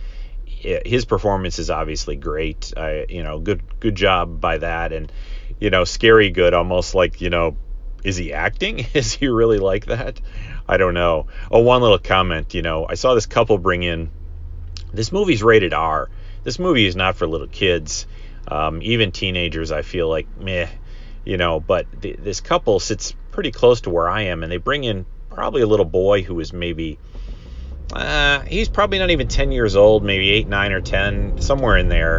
his 0.47 1.05
performance 1.05 1.59
is 1.59 1.71
obviously 1.71 2.17
great. 2.17 2.73
I, 2.77 3.07
you 3.09 3.23
know, 3.23 3.39
good 3.39 3.63
good 3.81 3.95
job 3.95 4.41
by 4.41 4.59
that, 4.59 4.93
and 4.93 5.11
you 5.59 5.71
know, 5.71 5.85
scary 5.85 6.31
good, 6.31 6.55
almost 6.55 6.95
like 6.95 7.21
you 7.21 7.31
know, 7.31 7.57
is 8.05 8.17
he 8.17 8.33
acting? 8.33 8.87
Is 8.95 9.13
he 9.13 9.29
really 9.29 9.59
like 9.59 9.87
that? 9.87 10.21
I 10.69 10.77
don't 10.77 10.95
know. 10.95 11.27
Oh, 11.51 11.61
one 11.61 11.83
little 11.83 11.99
comment. 11.99 12.55
You 12.55 12.63
know, 12.63 12.87
I 12.89 12.95
saw 12.95 13.15
this 13.15 13.27
couple 13.27 13.59
bring 13.59 13.83
in. 13.83 14.11
This 14.93 15.13
movie's 15.13 15.43
rated 15.43 15.73
R. 15.73 16.11
This 16.45 16.59
movie 16.59 16.87
is 16.87 16.97
not 16.97 17.17
for 17.17 17.27
little 17.27 17.47
kids. 17.47 18.07
Um, 18.49 18.81
even 18.83 19.13
teenagers, 19.13 19.71
I 19.71 19.83
feel 19.83 20.09
like 20.09 20.27
meh. 20.39 20.69
You 21.25 21.37
know, 21.37 21.61
but 21.61 22.03
th- 22.03 22.19
this 22.19 22.41
couple 22.41 22.81
sits 22.81 23.15
pretty 23.31 23.53
close 23.53 23.83
to 23.83 23.91
where 23.91 24.09
I 24.09 24.23
am, 24.23 24.43
and 24.43 24.51
they 24.51 24.57
bring 24.57 24.85
in 24.85 25.07
probably 25.31 25.63
a 25.63 25.67
little 25.67 25.87
boy 25.87 26.23
who 26.23 26.41
is 26.41 26.53
maybe. 26.53 26.99
Uh, 27.93 28.41
he's 28.43 28.69
probably 28.69 28.99
not 28.99 29.11
even 29.11 29.29
10 29.29 29.53
years 29.53 29.77
old, 29.77 30.03
maybe 30.03 30.31
8, 30.31 30.49
9, 30.49 30.73
or 30.73 30.81
10, 30.81 31.41
somewhere 31.41 31.77
in 31.77 31.89
there. 31.89 32.19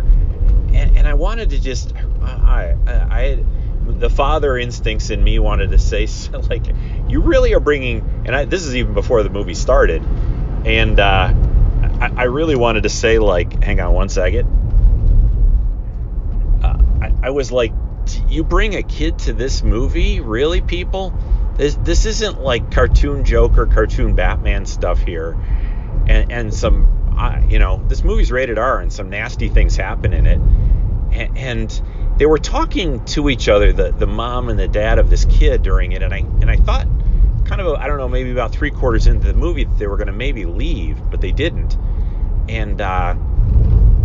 And, 0.74 0.98
and 0.98 1.08
I 1.08 1.14
wanted 1.16 1.50
to 1.52 1.60
just. 1.60 1.94
I, 2.22 2.76
I, 2.88 2.92
I 2.92 3.44
the 3.86 4.10
father 4.10 4.58
instincts 4.58 5.10
in 5.10 5.24
me 5.24 5.40
wanted 5.40 5.72
to 5.72 5.78
say 5.78 6.08
like 6.50 6.66
you 7.08 7.22
really 7.22 7.54
are 7.54 7.60
bringing 7.60 8.24
and 8.26 8.36
I, 8.36 8.46
this 8.46 8.64
is 8.64 8.76
even 8.76 8.94
before 8.94 9.24
the 9.24 9.30
movie 9.30 9.54
started 9.54 10.02
and 10.66 11.00
uh, 11.00 11.34
I, 12.00 12.12
I, 12.16 12.24
really 12.24 12.56
wanted 12.56 12.84
to 12.84 12.90
say 12.90 13.20
like 13.20 13.62
hang 13.64 13.80
on 13.80 13.94
one 13.94 14.10
second 14.10 14.48
uh, 16.64 16.78
I, 17.02 17.28
I, 17.28 17.30
was 17.32 17.52
like 17.52 17.74
you 18.30 18.44
bring 18.44 18.76
a 18.76 18.84
kid 18.84 19.20
to 19.20 19.34
this 19.34 19.64
movie 19.64 20.22
really 20.22 20.62
people 20.62 21.14
this, 21.56 21.76
this 21.76 22.06
isn't 22.06 22.40
like 22.40 22.72
cartoon 22.72 23.26
joker 23.26 23.66
cartoon 23.66 24.16
batman 24.16 24.66
stuff 24.66 25.00
here 25.00 25.38
and, 26.08 26.32
and 26.32 26.54
some 26.54 27.16
uh, 27.18 27.40
you 27.48 27.60
know 27.60 27.84
this 27.88 28.04
movie's 28.04 28.32
rated 28.32 28.58
r 28.58 28.80
and 28.80 28.92
some 28.92 29.10
nasty 29.10 29.50
things 29.50 29.76
happen 29.76 30.14
in 30.14 30.26
it 30.26 30.40
and, 31.14 31.38
and 31.38 31.82
they 32.18 32.26
were 32.26 32.38
talking 32.38 33.04
to 33.06 33.30
each 33.30 33.50
other, 33.50 33.74
the 33.74 33.92
the 33.92 34.08
mom 34.08 34.50
and 34.50 34.60
the 34.60 34.68
dad 34.68 35.00
of 35.00 35.10
this 35.10 35.26
kid 35.26 35.64
during 35.64 35.92
it, 35.94 36.04
and 36.04 36.14
I 36.14 36.18
and 36.18 36.50
I 36.50 36.58
thought, 36.58 36.88
kind 37.46 37.60
of, 37.62 37.76
I 37.76 37.88
don't 37.88 37.98
know, 37.98 38.08
maybe 38.08 38.32
about 38.32 38.52
three 38.52 38.72
quarters 38.72 39.08
into 39.08 39.28
the 39.28 39.34
movie, 39.34 39.64
that 39.64 39.80
they 39.80 39.88
were 39.88 39.98
going 39.98 40.08
to 40.08 40.14
maybe 40.14 40.46
leave, 40.46 41.00
but 41.10 41.22
they 41.22 41.32
didn't, 41.32 41.78
and 42.48 42.80
uh, 42.80 43.16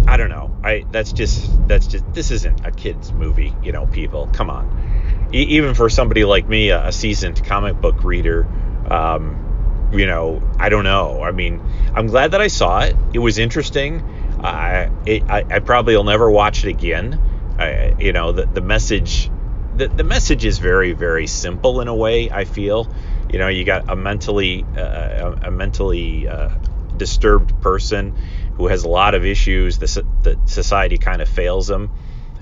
I 0.06 0.16
don't 0.16 0.30
know. 0.30 0.56
I 0.62 0.84
that's 0.90 1.12
just 1.12 1.68
that's 1.68 1.86
just 1.86 2.10
this 2.14 2.30
isn't 2.30 2.64
a 2.66 2.70
kids 2.70 3.12
movie, 3.12 3.54
you 3.62 3.72
know. 3.72 3.86
People, 3.86 4.28
come 4.32 4.48
on. 4.48 5.28
E- 5.32 5.56
even 5.56 5.74
for 5.74 5.90
somebody 5.90 6.24
like 6.24 6.48
me, 6.48 6.70
a, 6.70 6.86
a 6.86 6.92
seasoned 6.92 7.44
comic 7.44 7.78
book 7.78 8.04
reader, 8.04 8.46
um, 8.90 9.47
you 9.92 10.06
know, 10.06 10.42
I 10.58 10.68
don't 10.68 10.84
know. 10.84 11.22
I 11.22 11.32
mean, 11.32 11.60
I'm 11.94 12.06
glad 12.06 12.32
that 12.32 12.40
I 12.40 12.48
saw 12.48 12.80
it. 12.80 12.96
It 13.12 13.18
was 13.18 13.38
interesting. 13.38 14.00
Uh, 14.40 14.90
it, 15.06 15.22
I, 15.24 15.44
I 15.48 15.58
probably 15.60 15.96
will 15.96 16.04
never 16.04 16.30
watch 16.30 16.64
it 16.64 16.68
again. 16.68 17.20
I, 17.58 17.96
you 17.98 18.12
know, 18.12 18.32
the, 18.32 18.46
the 18.46 18.60
message, 18.60 19.30
the, 19.74 19.88
the 19.88 20.04
message 20.04 20.44
is 20.44 20.58
very, 20.58 20.92
very 20.92 21.26
simple 21.26 21.80
in 21.80 21.88
a 21.88 21.94
way, 21.94 22.30
I 22.30 22.44
feel. 22.44 22.92
You 23.30 23.38
know, 23.38 23.48
you 23.48 23.64
got 23.64 23.90
a 23.90 23.96
mentally, 23.96 24.64
uh, 24.76 25.34
a, 25.42 25.50
mentally 25.50 26.28
uh, 26.28 26.50
disturbed 26.96 27.60
person 27.60 28.16
who 28.56 28.68
has 28.68 28.84
a 28.84 28.88
lot 28.88 29.14
of 29.14 29.24
issues. 29.24 29.78
The, 29.78 30.06
the 30.22 30.38
society 30.46 30.98
kind 30.98 31.20
of 31.20 31.28
fails 31.28 31.68
him. 31.68 31.90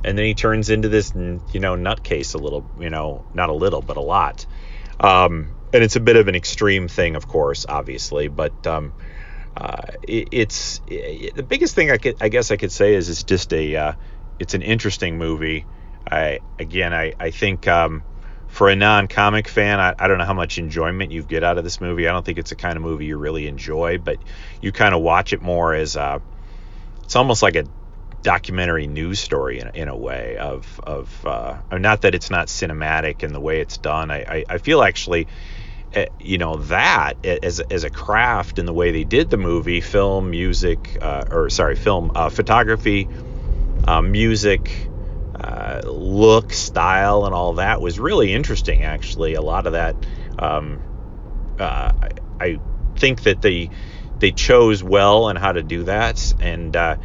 And 0.04 0.16
then 0.16 0.26
he 0.26 0.34
turns 0.34 0.70
into 0.70 0.88
this, 0.88 1.12
you 1.14 1.60
know, 1.60 1.74
nutcase 1.74 2.34
a 2.34 2.38
little, 2.38 2.70
you 2.78 2.90
know, 2.90 3.24
not 3.34 3.48
a 3.48 3.54
little, 3.54 3.82
but 3.82 3.96
a 3.96 4.02
lot. 4.02 4.46
Um, 5.00 5.55
and 5.72 5.82
it's 5.82 5.96
a 5.96 6.00
bit 6.00 6.16
of 6.16 6.28
an 6.28 6.34
extreme 6.34 6.88
thing, 6.88 7.16
of 7.16 7.28
course, 7.28 7.66
obviously, 7.68 8.28
but 8.28 8.66
um, 8.66 8.92
uh, 9.56 9.82
it, 10.02 10.28
it's 10.32 10.80
it, 10.86 11.34
the 11.34 11.42
biggest 11.42 11.74
thing 11.74 11.90
I 11.90 11.96
could, 11.96 12.16
I 12.20 12.28
guess, 12.28 12.50
I 12.50 12.56
could 12.56 12.72
say 12.72 12.94
is 12.94 13.08
it's 13.08 13.22
just 13.22 13.52
a 13.52 13.76
uh, 13.76 13.92
it's 14.38 14.54
an 14.54 14.62
interesting 14.62 15.18
movie. 15.18 15.64
I 16.10 16.40
again, 16.58 16.92
I 16.94 17.14
I 17.18 17.30
think 17.30 17.66
um, 17.66 18.02
for 18.48 18.68
a 18.68 18.76
non-comic 18.76 19.48
fan, 19.48 19.80
I, 19.80 19.94
I 19.98 20.08
don't 20.08 20.18
know 20.18 20.24
how 20.24 20.34
much 20.34 20.58
enjoyment 20.58 21.10
you 21.10 21.22
get 21.22 21.42
out 21.42 21.58
of 21.58 21.64
this 21.64 21.80
movie. 21.80 22.08
I 22.08 22.12
don't 22.12 22.24
think 22.24 22.38
it's 22.38 22.50
the 22.50 22.56
kind 22.56 22.76
of 22.76 22.82
movie 22.82 23.06
you 23.06 23.16
really 23.16 23.46
enjoy, 23.46 23.98
but 23.98 24.18
you 24.60 24.72
kind 24.72 24.94
of 24.94 25.02
watch 25.02 25.32
it 25.32 25.42
more 25.42 25.74
as 25.74 25.96
a, 25.96 26.22
it's 27.02 27.16
almost 27.16 27.42
like 27.42 27.56
a 27.56 27.64
documentary 28.22 28.86
news 28.86 29.20
story 29.20 29.60
in, 29.60 29.68
in 29.74 29.88
a 29.88 29.96
way 29.96 30.36
of 30.36 30.80
of 30.84 31.26
uh, 31.26 31.56
not 31.72 32.02
that 32.02 32.14
it's 32.14 32.30
not 32.30 32.48
cinematic 32.48 33.22
in 33.22 33.32
the 33.32 33.40
way 33.40 33.60
it's 33.60 33.78
done. 33.78 34.10
I 34.10 34.18
I, 34.18 34.44
I 34.48 34.58
feel 34.58 34.82
actually. 34.82 35.28
Uh, 35.96 36.04
you 36.20 36.36
know 36.36 36.56
that 36.56 37.24
as 37.24 37.60
as 37.60 37.84
a 37.84 37.90
craft 37.90 38.58
in 38.58 38.66
the 38.66 38.72
way 38.72 38.90
they 38.92 39.04
did 39.04 39.30
the 39.30 39.38
movie, 39.38 39.80
film, 39.80 40.30
music, 40.30 40.98
uh, 41.00 41.24
or 41.30 41.48
sorry, 41.48 41.74
film, 41.74 42.12
uh, 42.14 42.28
photography, 42.28 43.08
uh, 43.88 44.02
music, 44.02 44.88
look, 45.84 46.52
style, 46.52 47.24
and 47.24 47.34
all 47.34 47.54
that 47.54 47.80
was 47.80 47.98
really 47.98 48.34
interesting. 48.34 48.82
Actually, 48.82 49.34
a 49.34 49.40
lot 49.40 49.66
of 49.66 49.72
that, 49.72 49.96
um, 50.38 50.82
uh, 51.58 51.92
I, 52.40 52.58
think 52.96 53.22
that 53.24 53.42
they 53.42 53.70
they 54.18 54.32
chose 54.32 54.82
well 54.82 55.24
on 55.24 55.36
how 55.36 55.52
to 55.52 55.62
do 55.62 55.84
that. 55.84 56.34
And 56.40 56.74
uh, 56.74 56.96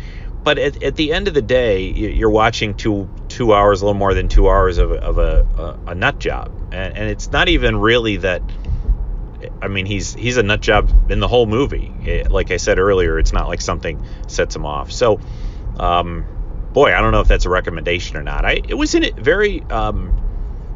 but 0.44 0.58
at, 0.58 0.82
at, 0.84 0.96
the 0.96 1.14
end 1.14 1.28
of 1.28 1.34
the 1.34 1.42
day, 1.42 1.84
you're 1.84 2.30
watching 2.30 2.76
two 2.76 3.10
two 3.28 3.54
hours, 3.54 3.82
a 3.82 3.86
little 3.86 4.00
more 4.00 4.14
than 4.14 4.28
two 4.28 4.50
hours 4.50 4.78
of, 4.78 4.92
of 4.92 5.18
a, 5.18 5.46
a, 5.58 5.92
a 5.92 5.96
nut 5.96 6.20
job, 6.20 6.52
and, 6.72 6.98
and 6.98 7.10
it's 7.10 7.32
not 7.32 7.48
even 7.50 7.78
really 7.78 8.18
that. 8.18 8.42
I 9.62 9.68
mean, 9.68 9.86
he's 9.86 10.14
he's 10.14 10.38
a 10.38 10.44
nut 10.44 10.62
job 10.62 10.90
in 11.10 11.20
the 11.20 11.28
whole 11.28 11.46
movie. 11.46 11.92
It, 12.04 12.32
like 12.32 12.52
I 12.52 12.58
said 12.58 12.80
earlier, 12.80 13.20
it's 13.20 13.34
not 13.34 13.48
like 13.48 13.62
something 13.62 14.04
sets 14.28 14.56
him 14.56 14.66
off. 14.66 14.92
So, 14.92 15.20
um, 15.80 16.26
boy, 16.74 16.94
I 16.96 17.02
don't 17.02 17.12
know 17.12 17.22
if 17.22 17.28
that's 17.28 17.46
a 17.46 17.50
recommendation 17.50 18.18
or 18.18 18.24
not. 18.24 18.46
I 18.46 18.62
it 18.68 18.76
was 18.76 18.96
in 18.96 19.04
it 19.04 19.16
very 19.16 19.64
um, 19.64 20.14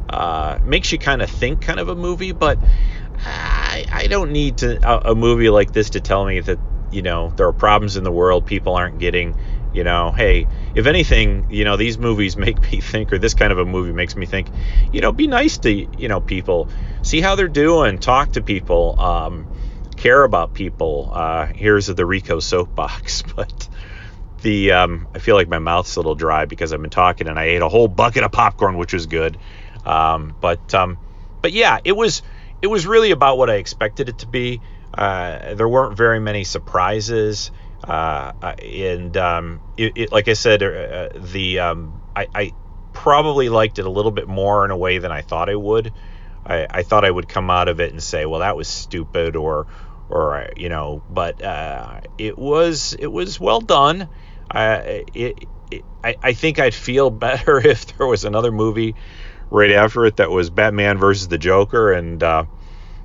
uh, 0.08 0.58
makes 0.64 0.92
you 0.92 0.98
kind 0.98 1.22
of 1.22 1.30
think 1.30 1.62
kind 1.62 1.80
of 1.80 1.88
a 1.88 1.94
movie, 1.94 2.32
but 2.32 2.58
I, 3.18 3.86
I 3.90 4.06
don't 4.06 4.32
need 4.32 4.58
to 4.58 4.78
a, 4.88 5.12
a, 5.12 5.14
movie 5.14 5.50
like 5.50 5.72
this 5.72 5.90
to 5.90 6.00
tell 6.00 6.24
me 6.24 6.40
that 6.40 6.58
you 6.90 7.02
know 7.02 7.32
there 7.36 7.46
are 7.46 7.52
problems 7.52 7.96
in 7.96 8.04
the 8.04 8.12
world, 8.12 8.46
people 8.46 8.74
aren't 8.74 8.98
getting 8.98 9.36
You 9.76 9.84
know, 9.84 10.10
hey, 10.10 10.46
if 10.74 10.86
anything, 10.86 11.46
you 11.50 11.64
know, 11.64 11.76
these 11.76 11.98
movies 11.98 12.36
make 12.46 12.60
me 12.72 12.80
think, 12.80 13.12
or 13.12 13.18
this 13.18 13.34
kind 13.34 13.52
of 13.52 13.58
a 13.58 13.64
movie 13.64 13.92
makes 13.92 14.16
me 14.16 14.24
think, 14.24 14.48
you 14.90 15.00
know, 15.00 15.12
be 15.12 15.26
nice 15.26 15.58
to, 15.58 15.70
you 15.70 16.08
know, 16.08 16.20
people, 16.20 16.68
see 17.02 17.20
how 17.20 17.34
they're 17.34 17.46
doing, 17.46 17.98
talk 17.98 18.32
to 18.32 18.42
people, 18.42 18.98
um, 18.98 19.46
care 19.96 20.24
about 20.24 20.54
people. 20.54 21.10
Uh, 21.12 21.46
here's 21.46 21.86
the 21.86 22.06
Rico 22.06 22.40
soapbox, 22.40 23.22
but 23.36 23.68
the 24.42 24.72
um, 24.72 25.08
I 25.14 25.18
feel 25.18 25.34
like 25.34 25.48
my 25.48 25.58
mouth's 25.58 25.96
a 25.96 25.98
little 25.98 26.14
dry 26.14 26.46
because 26.46 26.72
I've 26.72 26.80
been 26.80 26.90
talking 26.90 27.28
and 27.28 27.38
I 27.38 27.44
ate 27.44 27.62
a 27.62 27.68
whole 27.68 27.88
bucket 27.88 28.22
of 28.22 28.32
popcorn, 28.32 28.78
which 28.78 28.92
was 28.92 29.06
good. 29.06 29.38
Um, 29.84 30.34
but 30.40 30.74
um, 30.74 30.98
but 31.42 31.52
yeah, 31.52 31.78
it 31.84 31.96
was 31.96 32.22
it 32.62 32.66
was 32.68 32.86
really 32.86 33.10
about 33.10 33.38
what 33.38 33.50
I 33.50 33.54
expected 33.54 34.08
it 34.08 34.18
to 34.18 34.26
be. 34.26 34.60
Uh, 34.94 35.54
there 35.54 35.68
weren't 35.68 35.96
very 35.96 36.20
many 36.20 36.44
surprises, 36.44 37.50
and 37.84 39.16
um, 39.16 39.60
it, 39.76 39.92
it, 39.96 40.12
like 40.12 40.28
I 40.28 40.32
said, 40.34 40.62
uh, 40.62 41.08
the 41.14 41.60
um, 41.60 42.00
I, 42.14 42.26
I, 42.34 42.52
probably 42.92 43.50
liked 43.50 43.78
it 43.78 43.84
a 43.84 43.90
little 43.90 44.10
bit 44.10 44.26
more 44.26 44.64
in 44.64 44.70
a 44.70 44.76
way 44.76 44.96
than 44.98 45.12
I 45.12 45.20
thought 45.20 45.50
I 45.50 45.54
would. 45.54 45.92
I, 46.46 46.66
I, 46.70 46.82
thought 46.82 47.04
I 47.04 47.10
would 47.10 47.28
come 47.28 47.50
out 47.50 47.68
of 47.68 47.78
it 47.78 47.92
and 47.92 48.02
say, 48.02 48.24
well, 48.24 48.40
that 48.40 48.56
was 48.56 48.68
stupid, 48.68 49.36
or 49.36 49.66
or 50.08 50.48
you 50.56 50.68
know, 50.68 51.02
but 51.10 51.42
uh, 51.42 52.00
it 52.16 52.38
was 52.38 52.94
it 52.98 53.08
was 53.08 53.38
well 53.38 53.60
done. 53.60 54.08
it, 54.54 55.10
it, 55.14 55.44
I, 56.02 56.16
I 56.22 56.32
think 56.32 56.58
I'd 56.58 56.74
feel 56.74 57.10
better 57.26 57.58
if 57.58 57.96
there 57.96 58.06
was 58.06 58.24
another 58.24 58.52
movie 58.52 58.94
right 59.50 59.72
after 59.72 60.04
it 60.06 60.16
that 60.16 60.30
was 60.30 60.50
Batman 60.50 60.98
versus 60.98 61.28
the 61.28 61.38
Joker, 61.38 61.92
and 61.92 62.22
uh, 62.22 62.44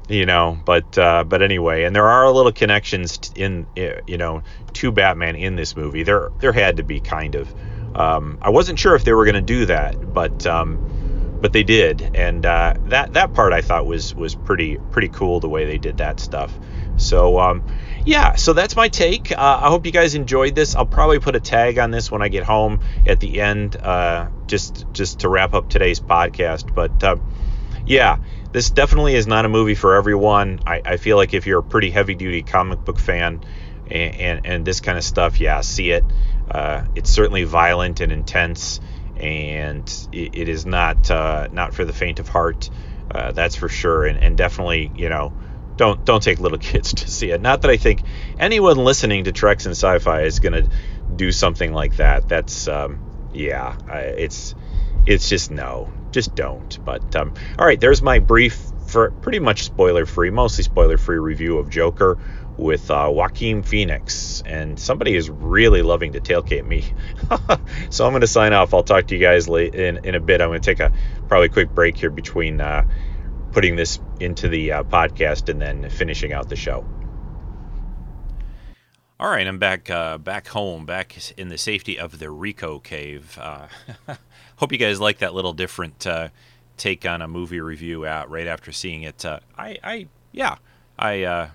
you 0.07 0.25
know, 0.25 0.59
but 0.65 0.97
uh, 0.97 1.23
but 1.23 1.41
anyway, 1.41 1.83
and 1.83 1.95
there 1.95 2.07
are 2.07 2.25
a 2.25 2.31
little 2.31 2.51
connections 2.51 3.19
in 3.35 3.67
you 3.75 4.17
know 4.17 4.43
to 4.73 4.91
Batman 4.91 5.35
in 5.35 5.55
this 5.55 5.75
movie. 5.75 6.03
There 6.03 6.31
there 6.39 6.53
had 6.53 6.77
to 6.77 6.83
be 6.83 6.99
kind 6.99 7.35
of. 7.35 7.53
Um, 7.93 8.37
I 8.41 8.49
wasn't 8.49 8.79
sure 8.79 8.95
if 8.95 9.03
they 9.03 9.11
were 9.13 9.25
going 9.25 9.35
to 9.35 9.41
do 9.41 9.65
that, 9.65 10.13
but 10.13 10.45
um, 10.47 11.37
but 11.41 11.53
they 11.53 11.63
did, 11.63 12.11
and 12.15 12.45
uh, 12.45 12.75
that 12.85 13.13
that 13.13 13.33
part 13.33 13.51
I 13.51 13.61
thought 13.61 13.85
was 13.85 14.13
was 14.15 14.35
pretty 14.35 14.77
pretty 14.91 15.09
cool 15.09 15.39
the 15.39 15.49
way 15.49 15.65
they 15.65 15.77
did 15.77 15.97
that 15.97 16.19
stuff. 16.19 16.57
So 16.97 17.39
um, 17.39 17.63
yeah, 18.05 18.35
so 18.35 18.53
that's 18.53 18.75
my 18.75 18.89
take. 18.89 19.31
Uh, 19.31 19.59
I 19.63 19.69
hope 19.69 19.85
you 19.85 19.91
guys 19.91 20.15
enjoyed 20.15 20.55
this. 20.55 20.75
I'll 20.75 20.85
probably 20.85 21.19
put 21.19 21.35
a 21.35 21.39
tag 21.39 21.79
on 21.79 21.91
this 21.91 22.11
when 22.11 22.21
I 22.21 22.27
get 22.27 22.43
home 22.43 22.81
at 23.07 23.19
the 23.19 23.41
end, 23.41 23.75
uh, 23.75 24.29
just 24.47 24.85
just 24.93 25.21
to 25.21 25.29
wrap 25.29 25.53
up 25.53 25.69
today's 25.69 25.99
podcast. 25.99 26.73
But 26.73 27.03
uh, 27.03 27.17
yeah, 27.91 28.19
this 28.53 28.69
definitely 28.69 29.15
is 29.15 29.27
not 29.27 29.43
a 29.43 29.49
movie 29.49 29.75
for 29.75 29.95
everyone. 29.95 30.61
I, 30.65 30.81
I 30.85 30.95
feel 30.95 31.17
like 31.17 31.33
if 31.33 31.45
you're 31.45 31.59
a 31.59 31.63
pretty 31.63 31.89
heavy 31.89 32.15
duty 32.15 32.41
comic 32.41 32.85
book 32.85 32.97
fan 32.97 33.43
and, 33.89 34.15
and, 34.15 34.45
and 34.45 34.65
this 34.65 34.79
kind 34.79 34.97
of 34.97 35.03
stuff, 35.03 35.41
yeah, 35.41 35.59
see 35.59 35.91
it. 35.91 36.05
Uh, 36.49 36.85
it's 36.95 37.09
certainly 37.09 37.43
violent 37.43 37.99
and 37.99 38.13
intense, 38.13 38.79
and 39.17 39.89
it, 40.13 40.37
it 40.37 40.47
is 40.47 40.65
not 40.65 41.11
uh, 41.11 41.49
not 41.51 41.73
for 41.73 41.83
the 41.83 41.91
faint 41.91 42.21
of 42.21 42.29
heart. 42.29 42.69
Uh, 43.13 43.33
that's 43.33 43.57
for 43.57 43.67
sure, 43.67 44.05
and, 44.05 44.23
and 44.23 44.37
definitely, 44.37 44.89
you 44.95 45.09
know 45.09 45.33
don't 45.75 46.05
don't 46.05 46.23
take 46.23 46.39
little 46.39 46.57
kids 46.71 46.93
to 46.93 47.11
see 47.11 47.31
it. 47.31 47.41
Not 47.41 47.63
that 47.63 47.71
I 47.71 47.77
think 47.77 48.03
anyone 48.39 48.77
listening 48.77 49.25
to 49.25 49.33
Treks 49.33 49.65
and 49.65 49.75
Sci-Fi 49.75 50.21
is 50.21 50.39
gonna 50.39 50.69
do 51.13 51.33
something 51.33 51.73
like 51.73 51.97
that. 51.97 52.29
That's 52.29 52.69
um, 52.69 52.99
yeah, 53.33 53.75
it's 53.89 54.55
it's 55.05 55.27
just 55.27 55.51
no, 55.51 55.91
just 56.11 56.35
don't. 56.35 56.83
But 56.83 57.15
um, 57.15 57.33
all 57.57 57.65
right, 57.65 57.79
there's 57.79 58.01
my 58.01 58.19
brief, 58.19 58.59
for 58.87 59.11
pretty 59.11 59.39
much 59.39 59.63
spoiler-free, 59.63 60.29
mostly 60.29 60.63
spoiler-free 60.63 61.17
review 61.17 61.57
of 61.57 61.69
Joker 61.69 62.17
with 62.57 62.91
uh, 62.91 63.09
Joaquin 63.11 63.63
Phoenix, 63.63 64.43
and 64.45 64.79
somebody 64.79 65.15
is 65.15 65.29
really 65.29 65.81
loving 65.81 66.13
to 66.13 66.21
tailgate 66.21 66.65
me. 66.65 66.93
so 67.89 68.05
I'm 68.05 68.11
going 68.11 68.21
to 68.21 68.27
sign 68.27 68.53
off. 68.53 68.73
I'll 68.73 68.83
talk 68.83 69.07
to 69.07 69.15
you 69.15 69.21
guys 69.21 69.49
late 69.49 69.73
in, 69.73 70.05
in 70.05 70.15
a 70.15 70.19
bit. 70.19 70.41
I'm 70.41 70.49
going 70.49 70.61
to 70.61 70.65
take 70.65 70.79
a 70.79 70.91
probably 71.27 71.49
quick 71.49 71.69
break 71.69 71.97
here 71.97 72.09
between 72.09 72.61
uh, 72.61 72.87
putting 73.51 73.75
this 73.75 73.99
into 74.19 74.47
the 74.47 74.71
uh, 74.73 74.83
podcast 74.83 75.49
and 75.49 75.61
then 75.61 75.89
finishing 75.89 76.33
out 76.33 76.49
the 76.49 76.55
show. 76.55 76.85
All 79.19 79.29
right, 79.29 79.45
I'm 79.45 79.59
back 79.59 79.87
uh, 79.89 80.17
back 80.17 80.47
home, 80.47 80.87
back 80.87 81.15
in 81.37 81.49
the 81.49 81.57
safety 81.57 81.99
of 81.99 82.17
the 82.17 82.31
Rico 82.31 82.79
cave. 82.79 83.37
Hope 84.61 84.71
you 84.71 84.77
guys 84.77 84.99
like 84.99 85.17
that 85.17 85.33
little 85.33 85.53
different 85.53 86.05
uh, 86.05 86.29
take 86.77 87.03
on 87.03 87.23
a 87.23 87.27
movie 87.27 87.59
review 87.59 88.05
out 88.05 88.29
right 88.29 88.45
after 88.45 88.71
seeing 88.71 89.01
it. 89.01 89.25
Uh, 89.25 89.39
I, 89.57 89.79
I, 89.83 90.07
yeah, 90.31 90.57
I, 90.99 91.23
uh, 91.23 91.49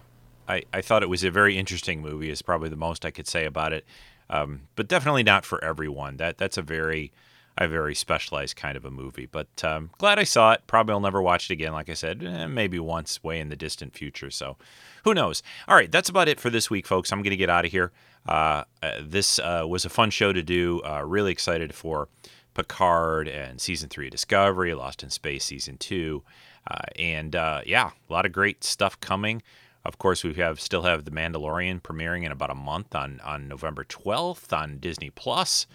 I, 0.48 0.64
I 0.74 0.80
thought 0.80 1.04
it 1.04 1.08
was 1.08 1.22
a 1.22 1.30
very 1.30 1.56
interesting 1.56 2.02
movie. 2.02 2.30
Is 2.30 2.42
probably 2.42 2.68
the 2.68 2.74
most 2.74 3.04
I 3.04 3.12
could 3.12 3.28
say 3.28 3.44
about 3.44 3.72
it, 3.72 3.84
um, 4.28 4.62
but 4.74 4.88
definitely 4.88 5.22
not 5.22 5.44
for 5.44 5.62
everyone. 5.62 6.16
That 6.16 6.36
that's 6.36 6.58
a 6.58 6.62
very 6.62 7.12
a 7.56 7.68
very 7.68 7.94
specialized 7.94 8.56
kind 8.56 8.76
of 8.76 8.84
a 8.84 8.90
movie. 8.90 9.26
But 9.26 9.62
um, 9.62 9.90
glad 9.98 10.18
I 10.18 10.24
saw 10.24 10.50
it. 10.54 10.62
Probably 10.66 10.92
I'll 10.92 11.00
never 11.00 11.22
watch 11.22 11.48
it 11.48 11.54
again. 11.54 11.72
Like 11.72 11.88
I 11.88 11.94
said, 11.94 12.24
eh, 12.24 12.46
maybe 12.46 12.80
once, 12.80 13.22
way 13.22 13.38
in 13.38 13.50
the 13.50 13.56
distant 13.56 13.94
future. 13.94 14.32
So 14.32 14.56
who 15.04 15.14
knows? 15.14 15.44
All 15.68 15.76
right, 15.76 15.92
that's 15.92 16.08
about 16.08 16.26
it 16.26 16.40
for 16.40 16.50
this 16.50 16.70
week, 16.70 16.88
folks. 16.88 17.12
I'm 17.12 17.22
going 17.22 17.30
to 17.30 17.36
get 17.36 17.50
out 17.50 17.64
of 17.64 17.70
here. 17.70 17.92
Uh, 18.28 18.64
uh, 18.82 18.94
this 19.00 19.38
uh, 19.38 19.64
was 19.68 19.84
a 19.84 19.88
fun 19.88 20.10
show 20.10 20.32
to 20.32 20.42
do. 20.42 20.82
Uh, 20.84 21.02
really 21.04 21.30
excited 21.30 21.72
for 21.72 22.08
Picard 22.56 23.28
and 23.28 23.60
season 23.60 23.88
three 23.88 24.06
of 24.06 24.12
Discovery, 24.12 24.74
Lost 24.74 25.02
in 25.02 25.10
Space 25.10 25.44
season 25.44 25.76
two, 25.78 26.22
uh, 26.68 26.78
and 26.98 27.36
uh, 27.36 27.60
yeah, 27.64 27.90
a 28.08 28.12
lot 28.12 28.26
of 28.26 28.32
great 28.32 28.64
stuff 28.64 28.98
coming. 28.98 29.42
Of 29.84 29.98
course, 29.98 30.24
we 30.24 30.34
have 30.34 30.60
still 30.60 30.82
have 30.82 31.04
The 31.04 31.12
Mandalorian 31.12 31.80
premiering 31.80 32.24
in 32.24 32.32
about 32.32 32.50
a 32.50 32.54
month 32.56 32.94
on 32.94 33.20
on 33.24 33.46
November 33.46 33.84
12th 33.84 34.52
on 34.56 34.78
Disney 34.78 35.10
Plus 35.10 35.66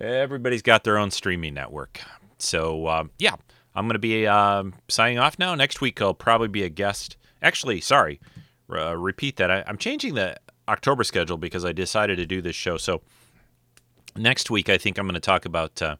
everybody's 0.00 0.62
got 0.62 0.84
their 0.84 0.98
own 0.98 1.10
streaming 1.10 1.54
network. 1.54 2.00
So 2.38 2.86
uh, 2.86 3.04
yeah, 3.18 3.34
I'm 3.74 3.86
going 3.86 3.94
to 3.94 3.98
be 3.98 4.26
uh, 4.26 4.64
signing 4.88 5.18
off 5.18 5.38
now. 5.38 5.54
Next 5.54 5.80
week 5.80 6.00
I'll 6.00 6.14
probably 6.14 6.48
be 6.48 6.62
a 6.62 6.68
guest. 6.68 7.16
Actually, 7.42 7.80
sorry, 7.80 8.20
uh, 8.70 8.96
repeat 8.96 9.36
that. 9.36 9.50
I, 9.50 9.64
am 9.66 9.78
changing 9.78 10.14
the 10.14 10.36
October 10.68 11.04
schedule 11.04 11.36
because 11.36 11.64
I 11.64 11.72
decided 11.72 12.16
to 12.16 12.26
do 12.26 12.40
this 12.40 12.56
show. 12.56 12.76
So 12.76 13.02
next 14.18 14.50
week 14.50 14.68
I 14.68 14.78
think 14.78 14.98
I'm 14.98 15.06
going 15.06 15.14
to 15.14 15.20
talk 15.20 15.44
about. 15.44 15.80
Uh, 15.80 15.96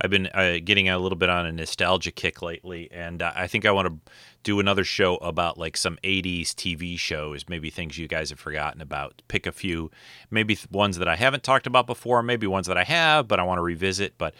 I've 0.00 0.10
been 0.10 0.26
uh, 0.34 0.58
getting 0.64 0.88
a 0.88 0.98
little 0.98 1.16
bit 1.16 1.28
on 1.28 1.46
a 1.46 1.52
nostalgia 1.52 2.10
kick 2.10 2.42
lately, 2.42 2.88
and 2.90 3.22
uh, 3.22 3.32
I 3.34 3.46
think 3.46 3.64
I 3.64 3.70
want 3.70 3.88
to 3.88 4.12
do 4.42 4.60
another 4.60 4.84
show 4.84 5.16
about 5.16 5.56
like 5.56 5.76
some 5.76 5.98
80s 6.02 6.48
TV 6.48 6.98
shows, 6.98 7.48
maybe 7.48 7.70
things 7.70 7.96
you 7.96 8.08
guys 8.08 8.30
have 8.30 8.40
forgotten 8.40 8.80
about. 8.80 9.22
Pick 9.28 9.46
a 9.46 9.52
few, 9.52 9.90
maybe 10.30 10.58
ones 10.70 10.98
that 10.98 11.08
I 11.08 11.16
haven't 11.16 11.42
talked 11.42 11.66
about 11.66 11.86
before, 11.86 12.22
maybe 12.22 12.46
ones 12.46 12.66
that 12.66 12.76
I 12.76 12.84
have, 12.84 13.28
but 13.28 13.40
I 13.40 13.44
want 13.44 13.58
to 13.58 13.62
revisit. 13.62 14.18
But 14.18 14.34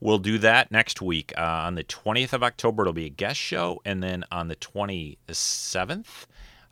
we'll 0.00 0.18
do 0.18 0.38
that 0.38 0.70
next 0.70 1.02
week. 1.02 1.32
Uh, 1.36 1.42
on 1.42 1.74
the 1.74 1.84
20th 1.84 2.32
of 2.32 2.42
October, 2.42 2.82
it'll 2.82 2.92
be 2.92 3.06
a 3.06 3.10
guest 3.10 3.38
show. 3.38 3.80
And 3.84 4.02
then 4.02 4.24
on 4.32 4.48
the 4.48 4.56
27th, 4.56 6.26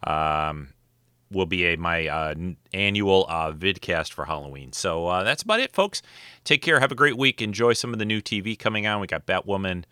um, 0.05 0.69
will 1.31 1.47
be 1.47 1.65
a, 1.67 1.77
my 1.77 2.07
uh, 2.07 2.35
annual 2.73 3.27
uh, 3.29 3.53
vidcast 3.53 4.13
for 4.13 4.25
Halloween. 4.25 4.73
So 4.73 5.07
uh, 5.07 5.25
that's 5.25 5.43
about 5.43 5.61
it, 5.61 5.73
folks. 5.73 6.03
Take 6.45 6.63
care. 6.63 6.81
Have 6.81 6.93
a 6.93 6.97
great 6.97 7.17
week. 7.17 7.43
Enjoy 7.43 7.73
some 7.73 7.93
of 7.93 7.99
the 7.99 8.05
new 8.05 8.21
TV 8.21 8.59
coming 8.59 8.87
on. 8.87 9.01
We 9.01 9.07
got 9.07 9.27
Batwoman, 9.27 9.85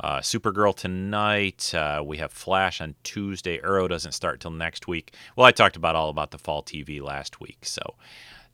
uh, 0.00 0.18
Supergirl 0.18 0.76
tonight. 0.76 1.74
Uh, 1.74 2.02
we 2.04 2.18
have 2.18 2.32
Flash 2.32 2.80
on 2.80 2.94
Tuesday. 3.02 3.60
Arrow 3.62 3.88
doesn't 3.88 4.12
start 4.12 4.40
till 4.40 4.50
next 4.50 4.86
week. 4.86 5.14
Well, 5.36 5.46
I 5.46 5.52
talked 5.52 5.76
about 5.76 5.96
all 5.96 6.10
about 6.10 6.30
the 6.30 6.38
fall 6.38 6.62
TV 6.62 7.00
last 7.00 7.40
week. 7.40 7.58
So 7.62 7.94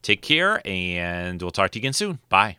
take 0.02 0.22
care, 0.22 0.60
and 0.64 1.40
we'll 1.40 1.50
talk 1.50 1.72
to 1.72 1.78
you 1.78 1.82
again 1.82 1.92
soon. 1.92 2.20
Bye. 2.28 2.58